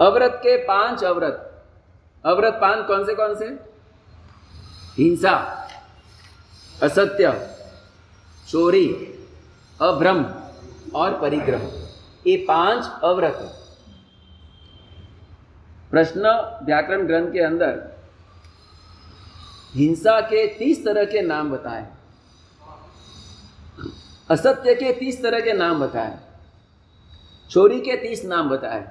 अव्रत 0.01 0.41
के 0.43 0.57
पाँच 0.65 1.05
अव्रत। 1.05 1.47
अव्रत 2.25 2.59
पाँच 2.61 2.87
कौन 2.87 3.05
से 3.07 3.15
कौन 3.15 3.35
से? 3.35 3.47
हिंसा, 4.99 5.35
असत्य, 6.83 7.33
चोरी, 8.49 8.89
अभ्रम 9.81 10.25
और 10.95 11.21
परिग्रह। 11.21 11.71
ये 12.27 12.37
पाँच 12.49 12.91
अव्रत 13.05 13.39
प्रश्न 15.91 16.31
व्याकरण 16.65 17.07
ग्रंथ 17.07 17.33
के 17.33 17.41
अंदर 17.41 17.79
हिंसा 19.75 20.21
के 20.21 20.47
तीस 20.59 20.85
तरह 20.85 21.05
के 21.05 21.23
नाम 21.23 21.51
बताए। 21.51 21.87
असत्य 24.31 24.75
के 24.75 24.93
तीस 24.93 25.23
तरह 25.23 25.41
के 25.41 25.53
नाम 25.53 25.81
बताए, 25.81 26.19
चोरी 27.51 27.81
के 27.81 27.97
तीस 27.97 28.25
नाम 28.25 28.49
बताए, 28.51 28.85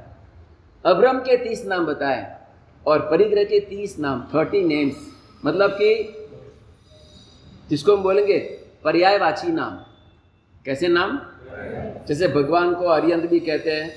अभ्रम 0.86 1.20
के 1.20 1.38
तीस 1.38 1.66
नाम 1.66 1.86
बताए 1.86 2.26
और 2.86 3.00
परिग्रह 3.12 3.44
के 3.44 3.60
तीस 3.60 3.98
नाम 4.00 4.24
थर्टी 4.34 4.62
नेम्स 4.64 4.96
मतलब 5.44 5.72
कि 5.72 6.16
जिसको 7.70 7.96
हम 7.96 8.04
बोलेंगे 8.04 8.38
पर्यायवाची 8.84 9.52
नाम। 9.52 9.76
कैसे 10.66 10.88
नाम? 10.88 11.20
जैसे 12.08 12.28
भगवान 12.28 12.74
को 12.74 12.86
अरियंत 12.88 13.30
भी 13.30 13.40
कहते 13.40 13.72
हैं, 13.72 13.90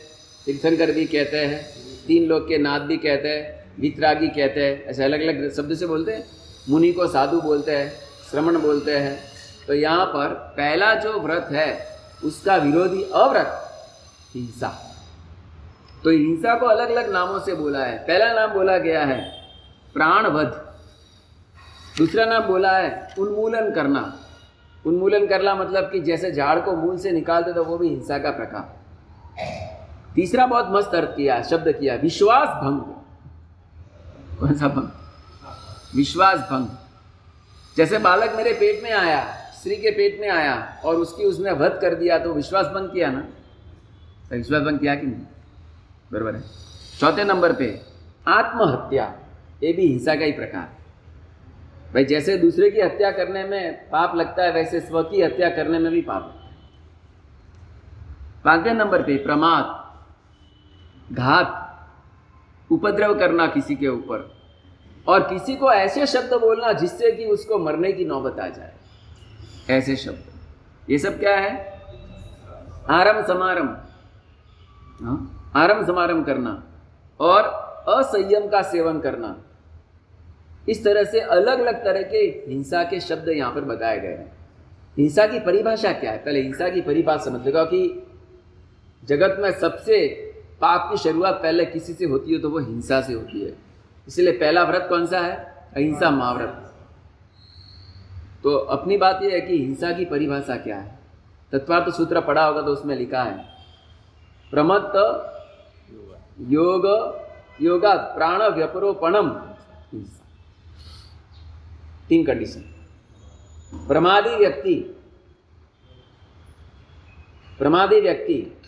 तीर्थंकर 0.47 0.93
भी 0.93 1.05
कहते 1.07 1.38
हैं, 1.38 1.64
तीन 2.07 2.28
लोग 2.28 2.49
के 2.49 2.59
नाथ 2.59 2.80
भी 2.80 2.97
कहते 2.99 3.28
हैं, 3.28 3.64
वितरागी 3.80 4.28
कहते 4.28 4.61
हैं, 4.61 4.84
ऐसे 4.84 5.05
अलग 5.05 5.20
अलग 5.20 5.51
शब्द 5.57 5.74
से 5.74 5.86
बोलते 5.86 6.12
हैं। 6.12 6.24
मुनि 6.68 6.93
को 6.93 7.07
साधु 7.09 7.40
बोलते 7.40 7.76
हैं 7.76 7.93
श्रमण 8.30 8.61
बोलते 8.61 8.97
हैं 8.97 9.32
तो 9.67 9.75
यहाँ 9.75 10.07
पर 10.07 10.29
पहला 10.57 10.95
जो 10.95 11.19
व्रत 11.21 11.49
है, 11.53 11.87
उसका 12.25 12.57
विरोधी 12.57 13.03
अव्रत, 13.03 13.61
हिंसा। 14.35 14.69
तो 16.05 16.11
हिंसा 16.11 16.55
को 16.59 16.67
अलग 16.67 16.91
अलग 16.91 17.13
नामों 17.13 17.39
से 17.39 17.55
बोला 17.55 17.85
है। 17.85 17.99
पहला 17.99 18.33
नाम 18.33 18.53
बोला 18.53 18.77
गया 18.79 19.05
है 19.05 19.21
प्राणवध। 19.95 20.61
दूसरा 21.99 22.25
नाम 22.25 22.43
बोला 22.43 22.71
है 22.71 23.15
उन्मूलन 23.19 23.71
करना। 23.73 24.03
उन्मूलन 24.85 25.27
करना 25.27 25.55
मतलब 25.55 25.91
कि 25.91 26.01
जैसे 26.01 26.31
झाड़ 26.33 26.59
को 26.61 26.73
मूल 26.73 26.97
से 26.99 27.11
निकालते 27.11 27.53
तो 27.53 27.65
वो 27.65 27.77
भी 27.79 27.89
हिंसा 27.89 28.19
का 28.19 28.31
प्रकार। 28.31 28.81
तीसरा 30.15 30.47
बहुत 30.47 30.69
मस्त 30.71 30.95
अर्थ 30.95 31.15
किया, 31.17 31.43
शब्द 31.43 31.73
किया 31.73 31.95
विश्वास 31.95 32.49
भंग 32.65 32.81
कौन 34.41 34.55
सा 34.55 34.69
भंग? 34.69 34.89
विश्वास 35.97 36.39
भंग 36.41 36.69
जैसे 37.77 37.99
बालक 37.99 38.35
मेरे 38.37 38.53
पेट 38.53 38.83
में 38.83 38.93
आया 38.93 39.21
स्त्री 39.63 39.77
के 39.77 39.91
पेट 39.91 40.21
में 40.21 40.29
आया 40.29 40.83
और 40.85 40.97
उसकी 40.97 41.25
उसने 41.25 41.53
वध 41.53 41.79
कर 41.81 41.95
दिया 41.95 42.19
तो 42.19 42.33
विश्वास 42.33 42.67
भंग 42.67 42.89
किया 42.89 43.11
ना? 43.11 43.21
तो 44.31 44.37
विश्वास 44.37 44.63
भंग 44.63 44.79
किया 44.79 44.95
कि 44.95 45.07
नहीं? 45.07 45.21
बराबर 46.13 46.35
है। 46.35 46.43
चौथे 47.01 47.25
नंबर 47.25 47.53
पे, 47.53 47.81
आत्महत्या, 48.29 49.19
ये 49.63 49.73
भी 49.73 49.87
हिंसा 49.87 50.15
का 50.15 50.25
ही 50.25 50.33
प्रकार। 50.33 50.77
भाई, 51.95 52.05
जैसे 52.05 52.37
दूसरे 52.39 52.71
की 52.71 52.81
हत्या 52.81 53.11
करने 53.11 53.45
में 53.45 53.91
पाप 53.91 54.17
लगता 54.17 54.43
है, 54.43 54.53
वैसे 54.53 54.81
स्व 54.81 55.03
की 55.03 55.23
हत्या 55.23 55.51
करने 55.51 55.79
में 55.79 55.93
भी 55.93 56.03
पाप 56.03 56.23
लगता 56.23 56.47
है। 56.47 56.57
पाँचवें 58.45 58.75
नंबर 58.75 59.03
पे, 59.03 59.17
प्रमाद, 59.17 59.95
घात, 61.15 61.81
उपद्रव 62.71 63.19
करना 63.19 63.47
किसी 63.47 63.77
के 63.77 63.89
ऊपर। 63.89 64.43
और 65.09 65.21
किसी 65.21 65.57
को 65.57 65.73
ऐसे 65.73 66.07
शब्द 66.07 66.35
बोलना 66.35 66.73
जिससे 66.73 67.13
कि 67.13 67.25
उसको 67.25 67.59
मरने 67.59 67.93
की 67.93 68.05
नौबत 68.05 68.41
आ 68.41 68.49
जाए। 68.49 68.82
ऐसे 69.71 69.97
शब्द। 69.97 70.91
ये 70.91 70.99
सब 70.99 71.19
क्या 71.19 71.37
है? 71.37 71.51
आरम 72.91 73.23
समारम 73.23 73.69
हाँ? 75.01 75.53
आरम 75.57 75.85
समारम 75.87 76.23
करना 76.23 76.63
और 77.21 77.45
असंयम 77.89 78.49
का 78.49 78.63
सेवन 78.63 79.01
करना। 79.01 79.37
इस 80.69 80.85
तरह 80.85 81.05
से 81.05 81.21
अलग 81.21 81.61
अलग 81.61 81.85
तरह 81.85 82.03
के 82.03 82.19
हिंसा 82.49 82.83
के 82.85 83.01
शब्द 83.01 83.29
यहाँ 83.29 83.55
पर 83.55 83.61
बताए 83.61 84.01
गए 84.01 84.09
हैं। 84.09 84.33
हिंसा 84.99 85.27
की 85.27 85.39
परिभाषा 85.41 85.93
क्या 85.93 86.13
है? 86.13 86.19
पहले 86.19 86.43
हिंसा 86.43 86.69
की 86.69 86.81
परिभाषा 86.81 87.25
समझ 87.25 87.49
लो 87.49 87.65
कि 87.65 88.09
जगत 89.05 89.37
में 89.41 89.51
सबसे 89.51 90.07
पाप 90.61 90.91
की 90.91 90.97
शुरुआत 90.97 91.35
पहले 91.35 91.65
किसी 91.65 91.93
से 91.93 92.05
होती 92.05 92.33
है 92.33 92.39
तो 92.39 92.51
वो 92.51 92.59
हिंसा 92.59 93.01
से 93.01 93.13
होती 93.13 93.45
है। 93.45 93.53
इसलिए 94.09 94.33
पहला 94.33 94.65
व्रत 94.65 94.87
कौन 94.89 95.07
सा 95.07 95.21
है? 95.21 95.35
अहिंसा 95.77 96.11
महाव्रत। 96.11 96.72
तो 98.43 98.57
अपनी 98.57 98.97
बात 98.97 99.22
यह 99.22 99.32
है 99.32 99.40
कि 99.40 99.59
हिंसा 99.59 99.93
की 99.93 100.05
परिभाषा 100.05 100.57
क्या 100.57 100.76
है? 100.76 100.99
तत्वार्थ 101.53 101.95
सूत्र 101.95 102.20
पढ़ा 102.20 102.45
होगा 102.45 102.62
तो 102.62 102.68
उसमें 102.68 102.97
लिखा 102.97 103.22
है। 103.22 103.45
प्रमत्त 104.51 104.95
योग, 106.40 106.86
योगा 107.62 107.95
प्राण 107.95 108.43
व्यपरोपणम। 108.43 109.28
हिंसा 109.93 110.24
तीन 112.09 112.24
कंडीशन 112.24 112.61
प्रमादी 113.88 114.34
व्यक्ति। 114.36 114.74
प्रमादी 117.59 118.01
व्यक्ति। 118.01 118.59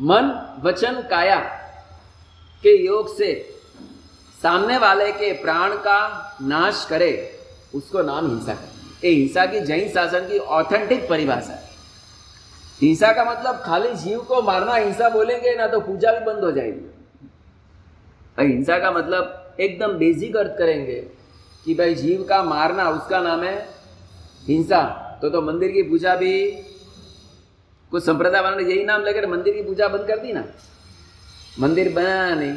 मन, 0.00 0.56
वचन, 0.62 1.02
काया 1.10 1.40
के 2.62 2.86
योग 2.86 3.16
से 3.16 3.54
सामने 4.42 4.78
वाले 4.78 5.12
के 5.12 5.32
प्राण 5.32 5.76
का 5.76 5.98
नाश 6.42 6.86
करे, 6.90 7.38
उसको 7.74 8.02
नाम 8.02 8.28
हिंसा 8.28 8.54
कर 8.54 8.77
ये 9.04 9.10
हिंसा 9.10 9.46
की 9.46 9.60
जैन 9.60 9.88
शासन 9.88 10.20
की 10.20 10.38
ऑथेंटिक 10.38 11.08
परिभाषा। 11.08 11.52
है 11.52 11.66
हिंसा 12.82 13.12
का 13.12 13.24
मतलब 13.24 13.56
खाली 13.56 13.94
जीव 13.94 14.20
को 14.20 14.42
मारना, 14.42 14.74
हिंसा 14.74 15.08
बोलेंगे, 15.08 15.54
ना 15.56 15.66
तो 15.66 15.80
पूजा 15.80 16.12
भी 16.12 16.24
बंद 16.24 16.44
हो 16.44 16.52
जाएगी। 16.52 18.46
हिंसा 18.48 18.78
का 18.78 18.90
मतलब 18.90 19.56
एकदम 19.60 19.92
बेसिक 19.92 20.36
अर्थ 20.36 20.58
करेंगे 20.58 21.00
कि 21.64 21.74
भाई 21.74 21.94
जीव 21.94 22.22
का 22.22 22.42
मारना, 22.42 22.88
उसका 22.90 23.20
नाम 23.20 23.42
है 23.42 23.68
हिंसा। 24.46 24.82
तो 25.22 25.30
तो 25.30 25.42
मंदिर 25.42 25.72
की 25.72 25.82
पूजा 25.82 26.14
भी, 26.16 26.50
कुछ 27.90 28.04
संप्रदाय 28.04 28.42
वालों 28.42 28.56
ने 28.56 28.64
यही 28.64 28.84
नाम 28.84 29.04
लेकर 29.04 29.26
मंदिर 29.26 29.54
की 29.54 29.62
पूजा 29.62 29.88
बंद 29.88 30.06
कर 30.06 30.18
दी 30.18 30.32
ना। 30.32 30.44
मंदिर 31.60 31.92
बनाना 31.92 32.34
नहीं, 32.34 32.54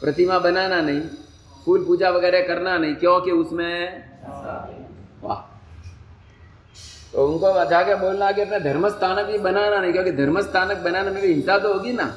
प्रतिमा 0.00 0.38
बनाना 0.38 0.80
नहीं, 0.80 1.00
फूल 1.64 1.84
पूजा 1.84 2.10
वगैरह 2.10 2.46
करना 2.46 2.78
नहीं, 2.78 2.94
क्योंकि 2.94 3.30
उसमें 3.30 4.02
वाह। 5.22 5.48
तो 7.12 7.26
उनको 7.26 7.64
जाके 7.70 7.94
बोलना 7.96 8.30
कि 8.32 8.40
अपने 8.40 8.58
धर्म 8.62 8.88
स्थानक 8.88 9.26
भी 9.26 9.38
बनाना 9.40 9.80
नहीं 9.80 9.92
क्योंकि 9.92 10.12
धर्म 10.14 10.40
स्थानक 10.42 10.78
बनाने 10.78 11.10
में 11.10 11.22
भी 11.22 11.28
हिंसा 11.28 11.58
तो 11.58 11.72
होगी 11.72 11.92
ना। 11.92 12.14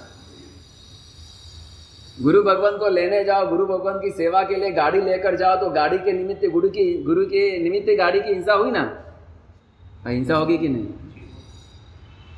गुरु 2.18 2.42
भगवान 2.44 2.78
को 2.78 2.90
लेने 2.90 3.24
जाओ 3.24 3.48
गुरु 3.48 3.66
भगवान 3.68 4.00
की 4.00 4.10
सेवा 4.14 4.44
के 4.44 4.56
लिए 4.56 4.72
गाड़ी 4.72 5.02
लेकर 5.02 5.36
जाओ 5.36 5.56
तो 5.56 5.70
गाड़ी 5.72 5.98
के 5.98 6.12
निमित्त 6.12 6.46
गुरु 6.48 6.70
की 6.70 6.84
गुरु 7.04 7.26
के 7.26 7.48
निमित्त 7.60 7.90
गाड़ी 7.98 8.20
की 8.20 8.34
हिंसा 8.34 8.54
हुई 8.54 8.72
ना? 8.72 8.82
हाँ, 10.04 10.12
हिंसा 10.12 10.36
होगी 10.36 10.58
कि 10.58 10.70
नहीं? 10.70 10.86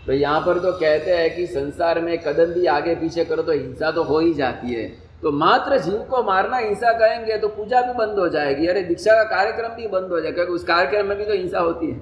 तो 0.05 0.13
यहाँ 0.13 0.39
पर 0.41 0.59
तो 0.59 0.71
कहते 0.71 1.11
हैं 1.11 1.35
कि 1.35 1.45
संसार 1.47 1.99
में 2.01 2.17
कदम 2.23 2.53
भी 2.53 2.65
आगे 2.67 2.95
पीछे 2.95 3.25
करो 3.25 3.43
तो 3.43 3.51
हिंसा 3.51 3.91
तो 3.91 4.03
हो 4.03 4.19
ही 4.19 4.33
जाती 4.33 4.73
है। 4.73 4.87
तो 5.21 5.31
मात्र 5.31 5.77
जीव 5.77 6.01
को 6.09 6.23
मारना, 6.23 6.57
हिंसा 6.57 6.91
कहेंगे 6.93 7.37
तो 7.37 7.47
पूजा 7.47 7.81
भी 7.81 7.93
बंद 7.93 8.19
हो 8.19 8.27
जाएगी। 8.29 8.67
अरे, 8.67 8.83
दीक्षा 8.83 9.13
का 9.13 9.23
कार्यक्रम 9.25 9.75
भी 9.75 9.87
बंद 9.87 10.11
हो 10.11 10.19
जाएगा 10.19 10.35
क्योंकि 10.35 10.53
उस 10.53 10.63
कार्यक्रम 10.63 11.07
में 11.07 11.17
भी 11.17 11.25
तो 11.25 11.33
हिंसा 11.33 11.59
होती 11.59 11.91
है। 11.91 11.97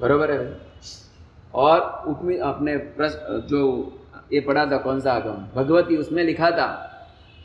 बरोबर 0.00 0.30
है 0.30 0.60
और 1.54 2.04
उपमी 2.08 2.36
अपने 2.36 2.76
प्रश्न, 2.76 3.40
जो 3.48 3.92
ये 4.32 4.40
पढ़ा 4.40 4.66
था 4.66 4.76
कौन 4.76 5.00
सा 5.00 5.12
आगम 5.12 5.46
भगवती, 5.54 5.96
उसमें 5.96 6.22
लिखा 6.24 6.50
था 6.50 6.66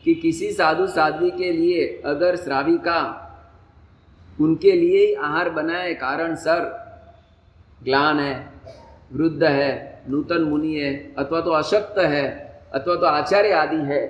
कि 0.05 0.13
किसी 0.15 0.51
साधु 0.51 0.87
साध्वी 0.87 1.31
के 1.31 1.51
लिए 1.51 2.01
अगर 2.05 2.35
श्राविका 2.35 3.19
उनके 4.41 4.71
लिए 4.71 5.05
ही 5.07 5.13
आहार 5.13 5.49
बनाए, 5.49 5.93
कारण 5.93 6.35
सर, 6.35 6.59
ग्लान 7.83 8.19
है, 8.19 8.53
वृद्ध 9.13 9.43
है, 9.43 10.03
नूतन 10.09 10.41
मुनि 10.41 10.73
है, 10.75 10.93
अथवा 11.17 11.41
तो 11.41 11.51
अशक्त 11.51 11.99
है 11.99 12.42
अथवा 12.73 12.95
तो 12.95 13.05
आचार्य 13.05 13.51
आदि 13.53 13.77
है, 13.85 14.01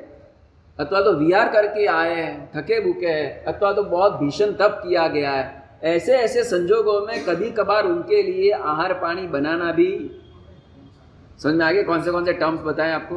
अथवा 0.80 1.02
तो 1.02 1.14
विहार 1.16 1.52
करके 1.54 1.86
आए 1.88 2.16
हैं, 2.16 2.50
थके 2.56 2.80
भूखे 2.82 3.08
हैं, 3.08 3.44
अथवा 3.46 3.72
तो 3.74 3.84
बहुत 3.84 4.14
भीषण 4.14 4.52
तप 4.54 4.80
किया 4.84 5.08
गया 5.10 5.32
है 5.32 5.62
ऐसे 5.86 6.14
ऐसे 6.16 6.44
संजोगों 6.44 7.00
में 7.02 7.24
कभी 7.26 7.50
कभार 7.52 7.86
उनके 7.86 8.22
लिए 8.24 8.52
आहार 8.52 8.94
पानी 8.94 9.28
बनाना 9.28 9.72
भी। 9.72 9.90
समझ 11.40 11.54
में 11.56 11.66
आगे 11.66 11.84
कौन 11.84 12.02
से 12.04 12.12
कौन 12.12 12.26
से 12.26 12.34
टर्म्स 12.34 12.62
बताएँ 12.62 12.92
आपको? 12.94 13.16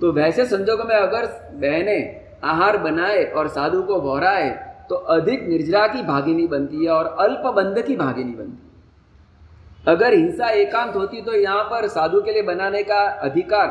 तो 0.00 0.12
वैसे 0.12 0.46
संजोगों 0.46 0.84
में 0.84 0.94
अगर 0.96 1.26
बहने 1.54 1.96
आहार 2.44 2.78
बनाए 2.78 3.24
और 3.24 3.48
साधु 3.48 3.82
को 3.82 4.00
बोहराए 4.00 4.50
तो 4.88 4.94
अधिक 4.94 5.48
निर्जरा 5.48 5.86
की 5.86 6.02
भागिनी 6.02 6.46
बनती 6.48 6.84
है 6.84 6.90
और 6.90 7.06
अल्प 7.20 7.46
बंध 7.56 7.82
की 7.82 7.96
भागिनी 7.96 8.32
बनती 8.32 8.58
है। 8.58 9.94
अगर 9.94 10.14
हिंसा 10.14 10.48
एकांत 10.50 10.94
होती 10.96 11.22
तो 11.22 11.34
यहाँ 11.34 11.64
पर 11.64 11.86
साधु 11.88 12.20
के 12.20 12.32
लिए 12.32 12.42
बनाने 12.44 12.82
का 12.82 13.02
अधिकार 13.22 13.68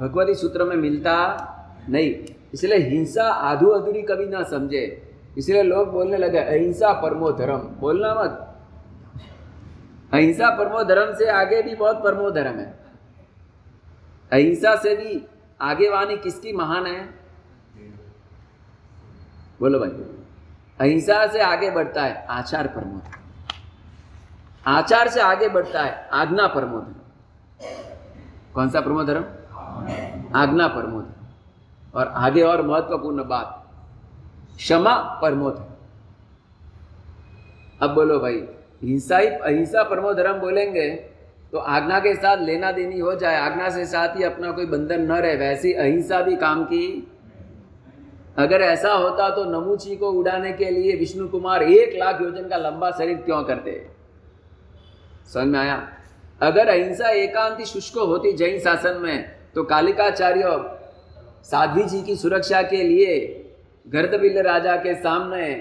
भगवती 0.00 0.34
सूत्र 0.34 0.64
में 0.64 0.76
मिलता 0.76 1.14
नहीं। 1.88 2.34
इसलिए 2.54 2.78
हिंसा 2.78 3.24
आधु 3.24 3.68
अधूरी 3.68 4.02
कभी 4.02 4.26
ना 4.26 4.42
समझे। 4.42 5.14
इसलिए 5.38 5.62
लोग 5.62 5.92
बोलने 5.92 6.16
लगे, 6.16 6.38
अहिंसा 6.38 6.92
परमो 6.92 7.32
धर्म। 7.32 7.56
बोलना 7.56 8.14
मत। 8.14 8.50
अहिंसा 10.12 10.50
परमो 10.50 10.82
धर्म 10.84 11.14
से 11.14 11.30
आगे 11.30 11.62
भी 11.62 11.74
बहुत 11.74 12.02
परमो 12.04 12.30
धर्म 12.30 12.58
है। 12.58 12.78
अहिंसा 14.32 14.76
से 14.76 14.94
भी 14.96 15.26
आगे 15.60 15.88
वाणी 15.88 16.16
किसकी 16.16 16.52
महान 16.52 16.86
है? 16.86 17.04
बोलो 19.60 19.78
भाई। 19.78 19.90
अहिंसा 20.80 21.26
से 21.26 21.40
आगे 21.40 21.70
बढ़ता 21.70 22.02
है 22.02 22.26
आचार 22.26 22.66
प्रमोद 22.66 23.02
आचार 24.66 25.08
से 25.08 25.20
आगे 25.20 25.48
बढ़ता 25.48 25.82
है 25.82 26.08
आज्ञा 26.12 26.46
प्रमोद 26.46 26.94
कौन 28.54 28.70
सा 28.70 28.80
प्रमोद 28.80 29.06
धर्म? 29.06 29.24
आज्ञा 30.34 30.66
प्रमोद 30.68 31.12
और 31.94 32.06
आगे 32.08 32.42
और 32.42 32.62
महत्वपूर्ण 32.62 33.24
बात, 33.24 33.60
क्षमा 34.56 34.94
प्रमोद 35.20 35.64
अब 37.82 37.94
बोलो 37.94 38.18
भाई, 38.18 38.42
हिंसा 38.82 39.18
ही 39.18 39.26
अहिंसा 39.26 39.82
परमो 39.82 40.12
धर्म 40.14 40.38
बोलेंगे 40.40 40.88
तो 41.52 41.58
आज्ञा 41.58 41.98
के 42.00 42.14
साथ 42.14 42.42
लेना 42.42 42.70
देनी 42.72 42.98
हो 42.98 43.14
जाए। 43.14 43.36
आज्ञा 43.40 43.68
से 43.70 43.84
साथ 43.86 44.16
ही 44.16 44.24
अपना 44.24 44.50
कोई 44.50 44.66
बंधन 44.66 45.02
न 45.02 45.12
रहे, 45.12 45.36
वैसी 45.36 45.72
अहिंसा 45.72 46.20
भी 46.20 46.36
काम 46.36 46.64
की। 46.64 47.10
अगर 48.38 48.60
ऐसा 48.60 48.92
होता 48.92 49.28
तो 49.30 49.44
नमूची 49.44 49.96
को 49.96 50.10
उड़ाने 50.10 50.52
के 50.52 50.70
लिए 50.70 50.96
विष्णु 50.96 51.28
कुमार 51.28 51.62
एक 51.62 51.94
लाख 51.98 52.20
योजन 52.20 52.48
का 52.48 52.56
लंबा 52.56 52.90
शरीर 52.90 53.16
क्यों 53.16 53.42
करते? 53.44 53.86
समझ 55.26 55.46
में 55.46 55.58
आया? 55.60 55.76
अगर 56.42 56.68
अहिंसा 56.68 57.08
एकांति 57.10 57.64
शुष्क 57.64 57.98
होती 57.98 58.32
जैन 58.32 58.58
शासन 58.60 58.96
में 58.96 59.33
तो 59.54 59.62
कालिकाचार्य 59.64 60.56
साध्वी 61.44 61.82
जी 61.84 62.02
की 62.02 62.16
सुरक्षा 62.16 62.62
के 62.62 62.82
लिए 62.82 63.16
गर्दबिल्ल 63.86 64.42
राजा 64.42 64.76
के 64.76 64.94
सामने 64.94 65.52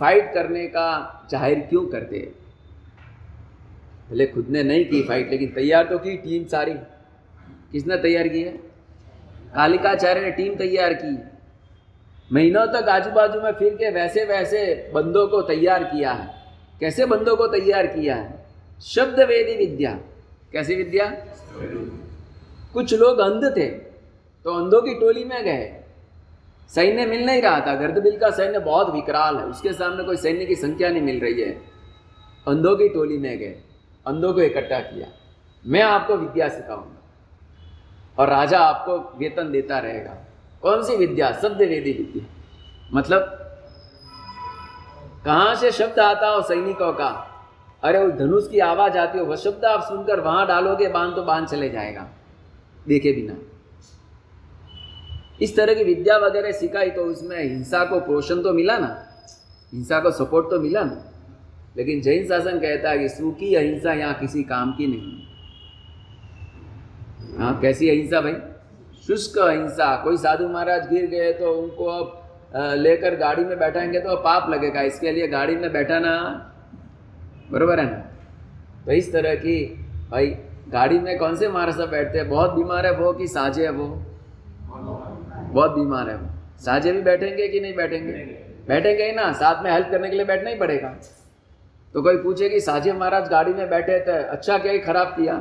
फाइट 0.00 0.32
करने 0.34 0.66
का 0.66 0.88
ज़ाहिर 1.30 1.58
क्यों 1.60 1.84
करते? 1.86 2.18
पहले 4.10 4.26
खुद 4.26 4.46
ने 4.48 4.62
नहीं 4.62 4.84
की 4.84 5.02
फाइट 5.02 5.30
लेकिन 5.30 5.48
तैयार 5.48 5.84
तो 5.84 5.98
की 5.98 6.16
टीम 6.16 6.44
सारी। 6.44 6.74
किसने 7.72 7.96
तैयार 7.96 8.28
की 8.28 8.42
है? 8.42 8.52
कालिकाचार्य 9.54 10.20
ने 10.20 10.30
टीम 10.30 10.54
तैयार 10.54 10.94
की। 10.94 11.16
महीनों 12.30 12.66
तक 12.66 12.88
आजू 12.88 13.10
बाजू 13.10 13.40
में 13.40 13.52
फिर 13.52 13.74
के 13.74 13.90
वैसे 13.90 14.24
वैसे 14.24 14.90
बंदों 14.94 15.26
को 15.28 15.42
तैयार 15.42 15.84
किया 15.84 16.12
है। 16.12 16.28
कैसे 16.80 17.06
बंदों 17.06 17.36
को 17.36 17.46
तैयार 17.46 17.86
किया 17.86 18.14
है? 18.14 18.44
शब्द 18.84 19.20
वेदी 19.20 19.56
विद्या। 19.56 19.92
कैसी 20.52 20.74
विद्या? 20.74 21.06
कुछ 22.74 22.94
लोग 22.94 23.18
अंध 23.18 23.44
थे 23.56 23.66
तो 24.44 24.54
अंधों 24.54 24.80
की 24.82 24.94
टोली 24.94 25.24
में 25.24 25.42
गए। 25.44 25.78
सैन्य 26.70 27.06
मिल 27.06 27.24
नहीं 27.26 27.42
रहा 27.42 27.60
था, 27.60 27.74
गर्दबिल 27.74 28.18
का 28.18 28.30
सैन्य 28.30 28.58
बहुत 28.58 28.90
विकराल 28.90 29.36
है, 29.36 29.44
उसके 29.44 29.72
सामने 29.72 30.04
कोई 30.04 30.16
सैन्य 30.16 30.44
की 30.44 30.54
संख्या 30.54 30.90
नहीं 30.90 31.02
मिल 31.02 31.20
रही 31.20 31.40
है। 31.40 31.50
अंधों 32.46 32.76
की 32.76 32.88
टोली 32.88 33.18
में 33.18 33.38
गए, 33.38 33.54
अंधों 34.06 34.32
को 34.32 34.40
इकट्ठा 34.40 34.78
किया। 34.78 35.08
मैं 35.66 35.82
आपको 35.82 36.16
विद्या 36.16 36.48
सिखाऊँगा, 36.48 36.98
और 38.18 38.28
राजा 38.28 38.58
आपको 38.58 39.18
वेतन 39.18 39.50
देता 39.52 39.78
रहेगा। 39.78 40.16
कौन 40.62 40.82
सी 40.82 40.96
विद्या? 40.96 41.32
शब्द 41.32 41.58
वेदी 41.58 41.92
विद्या। 41.92 42.24
मतलब 42.94 43.38
कहाँ 45.24 45.54
से 45.54 45.70
शब्द 45.70 45.98
आता 45.98 46.28
हो 46.28 46.42
सैनिकों 46.42 46.92
का? 46.92 47.10
अरे, 47.82 47.98
उस 47.98 48.14
धनुष 48.14 48.48
की 48.48 48.58
आवाज़ 48.58 48.98
आती 48.98 49.18
हो 49.18 49.24
वह 49.24 49.36
शब्द 49.36 49.64
आप 49.64 49.82
सुनकर 49.82 50.20
वहाँ 50.20 50.46
डालोगे, 50.46 50.88
बाँध 50.88 51.16
तो 51.16 51.22
बाँध 51.22 51.48
चले 51.48 51.68
जाएगा। 51.68 52.08
देखे 52.88 53.12
बिना। 53.12 53.34
इस 55.40 55.56
तरह 55.56 55.74
की 55.74 55.84
विद्या 55.84 56.16
वगैरह 56.18 56.52
सिखाई 56.52 56.90
तो 56.90 57.04
उसमें 57.04 57.38
हिंसा 57.38 57.84
को 57.84 58.00
पोषण 58.02 58.42
तो 58.42 58.52
मिला 58.52 58.78
ना, 58.78 58.88
हिंसा 59.72 60.00
को 60.00 60.10
सपोर्ट 60.12 60.50
तो 60.50 60.60
मिला 60.60 60.82
ना। 60.84 61.08
लेकिन 61.76 62.00
जैन 62.02 62.24
शासन 62.26 62.58
कहता 62.58 62.90
है 62.90 62.98
कि 62.98 63.08
सूखी 63.08 63.54
अहिंसा 63.54 63.92
यहाँ 63.92 64.14
किसी 64.14 64.42
काम 64.44 64.72
की 64.72 64.86
नहीं। 64.86 65.12
हाँ 67.38 67.60
कैसी 67.60 67.88
अहिंसा 67.88 68.20
भाई? 68.20 68.34
शुष्क 69.06 69.38
अहिंसा। 69.38 69.94
कोई 70.04 70.16
साधु 70.18 70.48
महाराज 70.48 70.88
गिर 70.88 71.06
गए 71.06 71.32
तो 71.32 71.52
उनको 71.54 71.84
अब 71.86 72.20
लेकर 72.76 73.16
गाड़ी 73.16 73.44
में 73.44 73.58
बैठाएँगे 73.58 74.00
तो 74.00 74.16
पाप 74.18 74.50
लगेगा, 74.50 74.80
इसके 74.82 75.12
लिए 75.12 75.28
गाड़ी 75.28 75.56
में 75.56 75.72
बैठाना। 75.72 76.12
बरोबर 77.50 77.80
है 77.80 77.84
ना? 77.86 77.96
तो 78.86 78.92
इस 78.92 79.12
तरह 79.12 79.34
की 79.36 79.64
भाई 80.10 80.26
गाड़ी 80.72 80.98
में 80.98 81.18
कौन 81.18 81.36
से 81.36 81.48
महाराज 81.48 81.76
साहब 81.76 81.88
बैठते 81.88 82.18
हैं? 82.18 82.28
बहुत 82.28 82.50
बीमार 82.50 82.86
है 82.86 82.92
वो 82.92 83.12
कि 83.12 83.26
साझे 83.26 83.62
है 83.62 83.70
वो? 83.70 83.86
बहुत 85.52 85.70
बीमार 85.70 86.10
है 86.10 86.16
वो। 86.16 86.28
साझे 86.60 86.92
भी 86.92 87.00
बैठेंगे 87.00 87.48
कि 87.48 87.60
नहीं 87.60 87.74
बैठेंगे? 87.74 88.12
बैठेंगे 88.68 89.04
ही 89.04 89.12
ना, 89.12 89.32
साथ 89.32 89.62
में 89.64 89.70
हेल्प 89.70 89.88
करने 89.90 90.10
के 90.10 90.16
लिए 90.16 90.24
बैठना 90.24 90.50
ही 90.50 90.56
पड़ेगा। 90.56 90.94
तो 91.94 92.02
कोई 92.02 92.16
पूछे 92.16 92.48
कि 92.48 92.60
साझे 92.60 92.92
महाराज 92.92 93.28
गाड़ी 93.28 93.52
में 93.54 93.68
बैठे 93.70 93.98
थे 94.00 94.12
अच्छा 94.12 94.58
क्या 94.58 94.72
ही, 94.72 94.78
खराब 94.78 95.06
किया? 95.06 95.34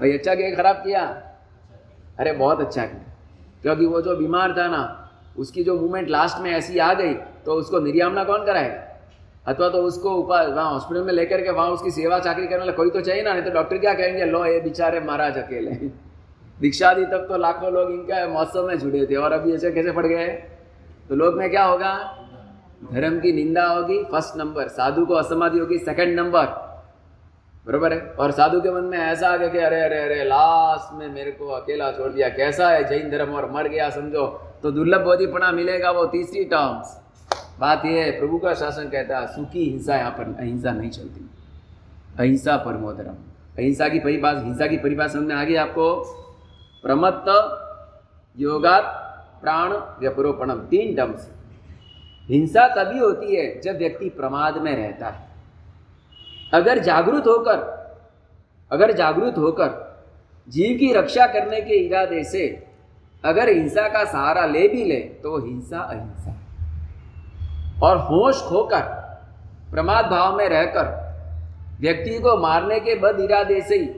भाई 0.00 0.12
अच्छा 0.12 0.34
क्या 0.34 0.54
खराब 0.54 0.76
किया? 0.76 1.02
अरे, 2.18 2.32
बहुत 2.32 2.60
अच्छा 2.60 2.84
किया। 2.84 3.14
क्योंकि 3.62 3.86
वो 3.86 4.00
जो 4.02 4.16
बीमार 4.16 4.56
था 4.56 4.66
ना, 4.68 5.10
उसकी 5.38 5.64
जो 5.64 5.80
मूवमेंट 5.80 6.08
लास्ट 6.08 6.38
में 6.38 6.50
ऐसी 6.50 6.78
आ 6.78 6.92
गई 6.94 7.14
तो 7.14 7.54
उसको 7.54 7.80
निर्यामना 7.80 8.24
कौन 8.24 8.44
कराएगा? 8.46 8.87
अथवा 9.48 9.68
तो 9.68 9.82
उसको 9.82 10.10
ऊपर 10.14 10.48
वहाँ 10.48 10.72
हॉस्पिटल 10.72 11.02
में 11.02 11.12
लेकर 11.12 11.42
के 11.42 11.50
वहाँ 11.50 11.70
उसकी 11.70 11.90
सेवा 11.90 12.18
चाकरी 12.18 12.46
करने 12.46 12.58
वाला 12.58 12.72
कोई 12.72 12.90
तो 12.90 13.00
चाहिए 13.00 13.22
ना, 13.22 13.32
नहीं 13.32 13.42
तो 13.42 13.50
डॉक्टर 13.50 13.78
क्या 13.78 13.94
कहेंगे, 13.94 14.24
लो, 14.24 14.44
ये 14.46 14.60
बेचारे 14.60 15.00
महाराज 15.00 15.38
अकेले 15.38 15.70
दीक्षा 16.60 16.92
दी 16.94 17.04
तब 17.04 17.26
तो 17.28 17.36
लाखों 17.36 17.72
लोग 17.72 17.90
इनका 17.90 18.26
मौसम 18.28 18.66
में 18.66 18.78
जुड़े 18.78 19.06
थे 19.06 19.14
और 19.14 19.32
अभी 19.32 19.52
ऐसे 19.54 19.70
कैसे 19.70 19.92
पड़ 19.92 20.06
गए 20.06 20.28
तो 21.08 21.14
लोग 21.14 21.36
में 21.36 21.50
क्या 21.50 21.64
होगा? 21.64 21.92
धर्म 22.92 23.18
की 23.20 23.32
निंदा 23.32 23.64
होगी 23.66 24.02
फ़र्स्ट 24.04 24.36
नंबर 24.36 24.68
साधु 24.68 25.06
को 25.06 25.14
असमाधि 25.14 25.58
होगी 25.58 25.78
सेकंड 25.78 26.20
नंबर 26.20 26.46
बरोबर 27.66 27.92
है? 27.92 28.00
और 28.18 28.30
साधु 28.30 28.60
के 28.60 28.70
मन 28.70 28.84
में 28.84 28.98
ऐसा 28.98 29.28
आ 29.28 29.36
गया 29.36 29.48
कि 29.48 29.58
अरे 29.58 29.80
अरे 29.80 29.98
अरे 29.98 30.24
लास्ट 30.24 30.98
में 30.98 31.08
मेरे 31.14 31.30
को 31.30 31.48
अकेला 31.48 31.90
छोड़ 31.92 32.12
दिया। 32.12 32.28
कैसा 32.28 32.70
है? 32.70 32.84
जैन 32.84 33.10
धर्म 33.10 33.30
और 33.30 33.50
मर 33.50 33.68
गया, 33.68 33.90
समझो। 33.90 34.26
तो 34.62 34.70
दुर्लभ 34.70 35.00
बोधिपना 35.00 35.52
मिलेगा 35.52 35.90
वो 35.90 36.06
तीसरी 36.06 36.44
टर्म्स 36.44 36.96
बात 37.58 37.84
यह 37.84 38.04
है, 38.04 38.10
प्रभु 38.18 38.38
का 38.38 38.52
शासन 38.54 38.88
कहता 38.88 39.18
है, 39.18 39.26
सुखी 39.26 39.64
हिंसा 39.64 39.96
यहाँ 39.96 40.10
पर, 40.10 40.34
अहिंसा 40.40 40.72
नहीं 40.72 40.90
चलती। 40.90 41.30
अहिंसा 42.18 42.56
परमो 42.56 42.92
धर्म 42.92 43.16
अहिंसा 43.58 43.88
की 43.88 43.98
परिभाषा, 43.98 44.40
हिंसा 44.40 44.66
की 44.66 44.76
परिभाषा 44.76 45.18
आ 45.38 45.44
गई 45.44 45.54
आपको, 45.54 45.94
प्रमत्त 46.84 47.28
योगा 48.36 48.78
प्राण 49.42 49.72
व्यपरोपणम, 50.00 50.60
तीन 50.60 50.94
टर्म्स 50.96 51.28
हिंसा 52.28 52.66
तभी 52.68 52.98
होती 52.98 53.34
है 53.36 53.60
जब 53.60 53.78
व्यक्ति 53.78 54.08
प्रमाद 54.08 54.58
में 54.58 54.74
रहता 54.76 55.08
है। 55.08 55.26
अगर 56.54 56.78
जागरूक 56.78 57.26
होकर, 57.26 57.58
अगर 58.70 58.92
जागरूक 58.92 59.36
होकर 59.36 59.86
जीव 60.48 60.78
की 60.78 60.92
रक्षा 60.92 61.26
करने 61.26 61.60
के 61.60 61.74
इरादे 61.76 62.24
से 62.24 62.46
अगर 63.24 63.48
हिंसा 63.48 63.88
का 63.88 64.04
सहारा 64.04 64.46
ले 64.46 64.68
भी 64.68 64.84
ले 64.84 65.00
तो 65.22 65.38
हिंसा 65.46 65.78
अहिंसा। 65.78 66.37
और 67.82 67.98
होश 67.98 68.40
खोकर, 68.42 68.80
प्रमाद 69.70 70.06
भाव 70.06 70.36
में 70.36 70.48
रहकर, 70.48 70.96
व्यक्ति 71.80 72.18
को 72.18 72.36
मारने 72.36 72.80
के 72.80 72.94
बद 72.94 73.20
इरादे 73.20 73.60
से 73.60 73.78
ही, 73.78 73.88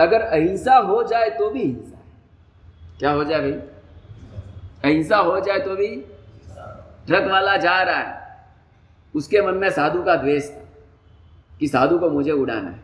अगर 0.00 0.20
अहिंसा 0.20 0.76
हो 0.76 1.02
जाए 1.02 1.30
तो 1.30 1.50
भी 1.50 1.62
हिंसा 1.62 1.96
क्या 2.98 3.10
हो 3.10 3.24
जाए 3.24 3.40
भाई? 3.40 3.52
अहिंसा 4.84 5.16
हो 5.16 5.38
जाए 5.40 5.58
तो 5.58 5.74
भी 5.76 5.86
ट्रक 7.06 7.30
वाला 7.30 7.56
जा 7.56 7.82
रहा 7.82 7.96
है। 7.96 8.16
उसके 9.14 9.40
मन 9.42 9.54
में 9.54 9.70
साधु 9.70 10.02
का 10.02 10.14
द्वेष 10.16 10.50
था 10.50 10.64
कि 11.60 11.68
साधु 11.68 11.98
को 11.98 12.10
मुझे 12.10 12.32
उड़ाना 12.32 12.70
है। 12.70 12.80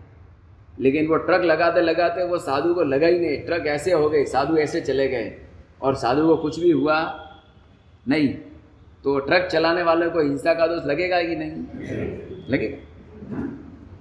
लेकिन 0.80 1.06
वो 1.06 1.16
ट्रक 1.16 1.42
लगाते 1.42 1.80
लगाते 1.80 2.24
वो 2.24 2.38
साधु 2.38 2.74
को 2.74 2.82
लगा 2.82 3.06
ही 3.06 3.18
नहीं। 3.18 3.38
ट्रक 3.38 3.66
ऐसे 3.66 3.92
हो 3.92 4.08
गए, 4.08 4.24
साधु 4.24 4.56
ऐसे 4.56 4.80
चले 4.80 5.08
गए 5.08 5.36
और 5.82 5.94
साधु 5.94 6.26
को 6.26 6.36
कुछ 6.36 6.58
भी 6.60 6.70
हुआ 6.70 6.98
नहीं। 8.08 8.34
तो 9.04 9.18
ट्रक 9.18 9.48
चलाने 9.52 9.82
वाले 9.82 10.08
को 10.08 10.20
हिंसा 10.20 10.54
का 10.54 10.66
दोष 10.66 10.84
लगेगा 10.86 11.22
कि 11.22 11.36
नहीं। 11.36 11.50
लगेगा। 12.50 12.76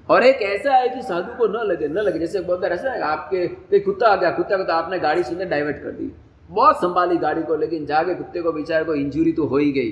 और 0.09 0.23
एक 0.23 0.41
ऐसा 0.41 0.75
है 0.75 0.89
कि 0.89 1.01
साधु 1.01 1.37
को 1.37 1.47
न 1.47 1.67
लगे 1.67 1.87
न 1.87 1.93
लगे। 1.93 2.19
जैसे 2.19 2.39
बोलते 2.39 2.67
ऐसा 2.67 2.91
है, 2.91 3.01
आपके 3.01 3.79
कुत्ता 3.79 4.07
आ 4.07 4.15
गया, 4.15 4.31
कुत्ता 4.31 4.57
को 4.57 4.63
तो 4.63 4.73
आपने 4.73 4.99
गाड़ी 4.99 5.23
सुनने 5.23 5.45
डाइवर्ट 5.45 5.77
कर 5.77 5.91
दी। 5.91 6.11
बहुत 6.49 6.77
संभाली 6.77 7.17
गाड़ी 7.17 7.43
को, 7.43 7.55
लेकिन 7.55 7.85
जाके 7.85 8.15
कुत्ते 8.15 8.41
को 8.41 8.51
बेचारे 8.51 8.85
को 8.85 8.95
इंजुरी 8.95 9.31
तो 9.31 9.45
हो 9.45 9.57
ही 9.57 9.71
गई। 9.71 9.89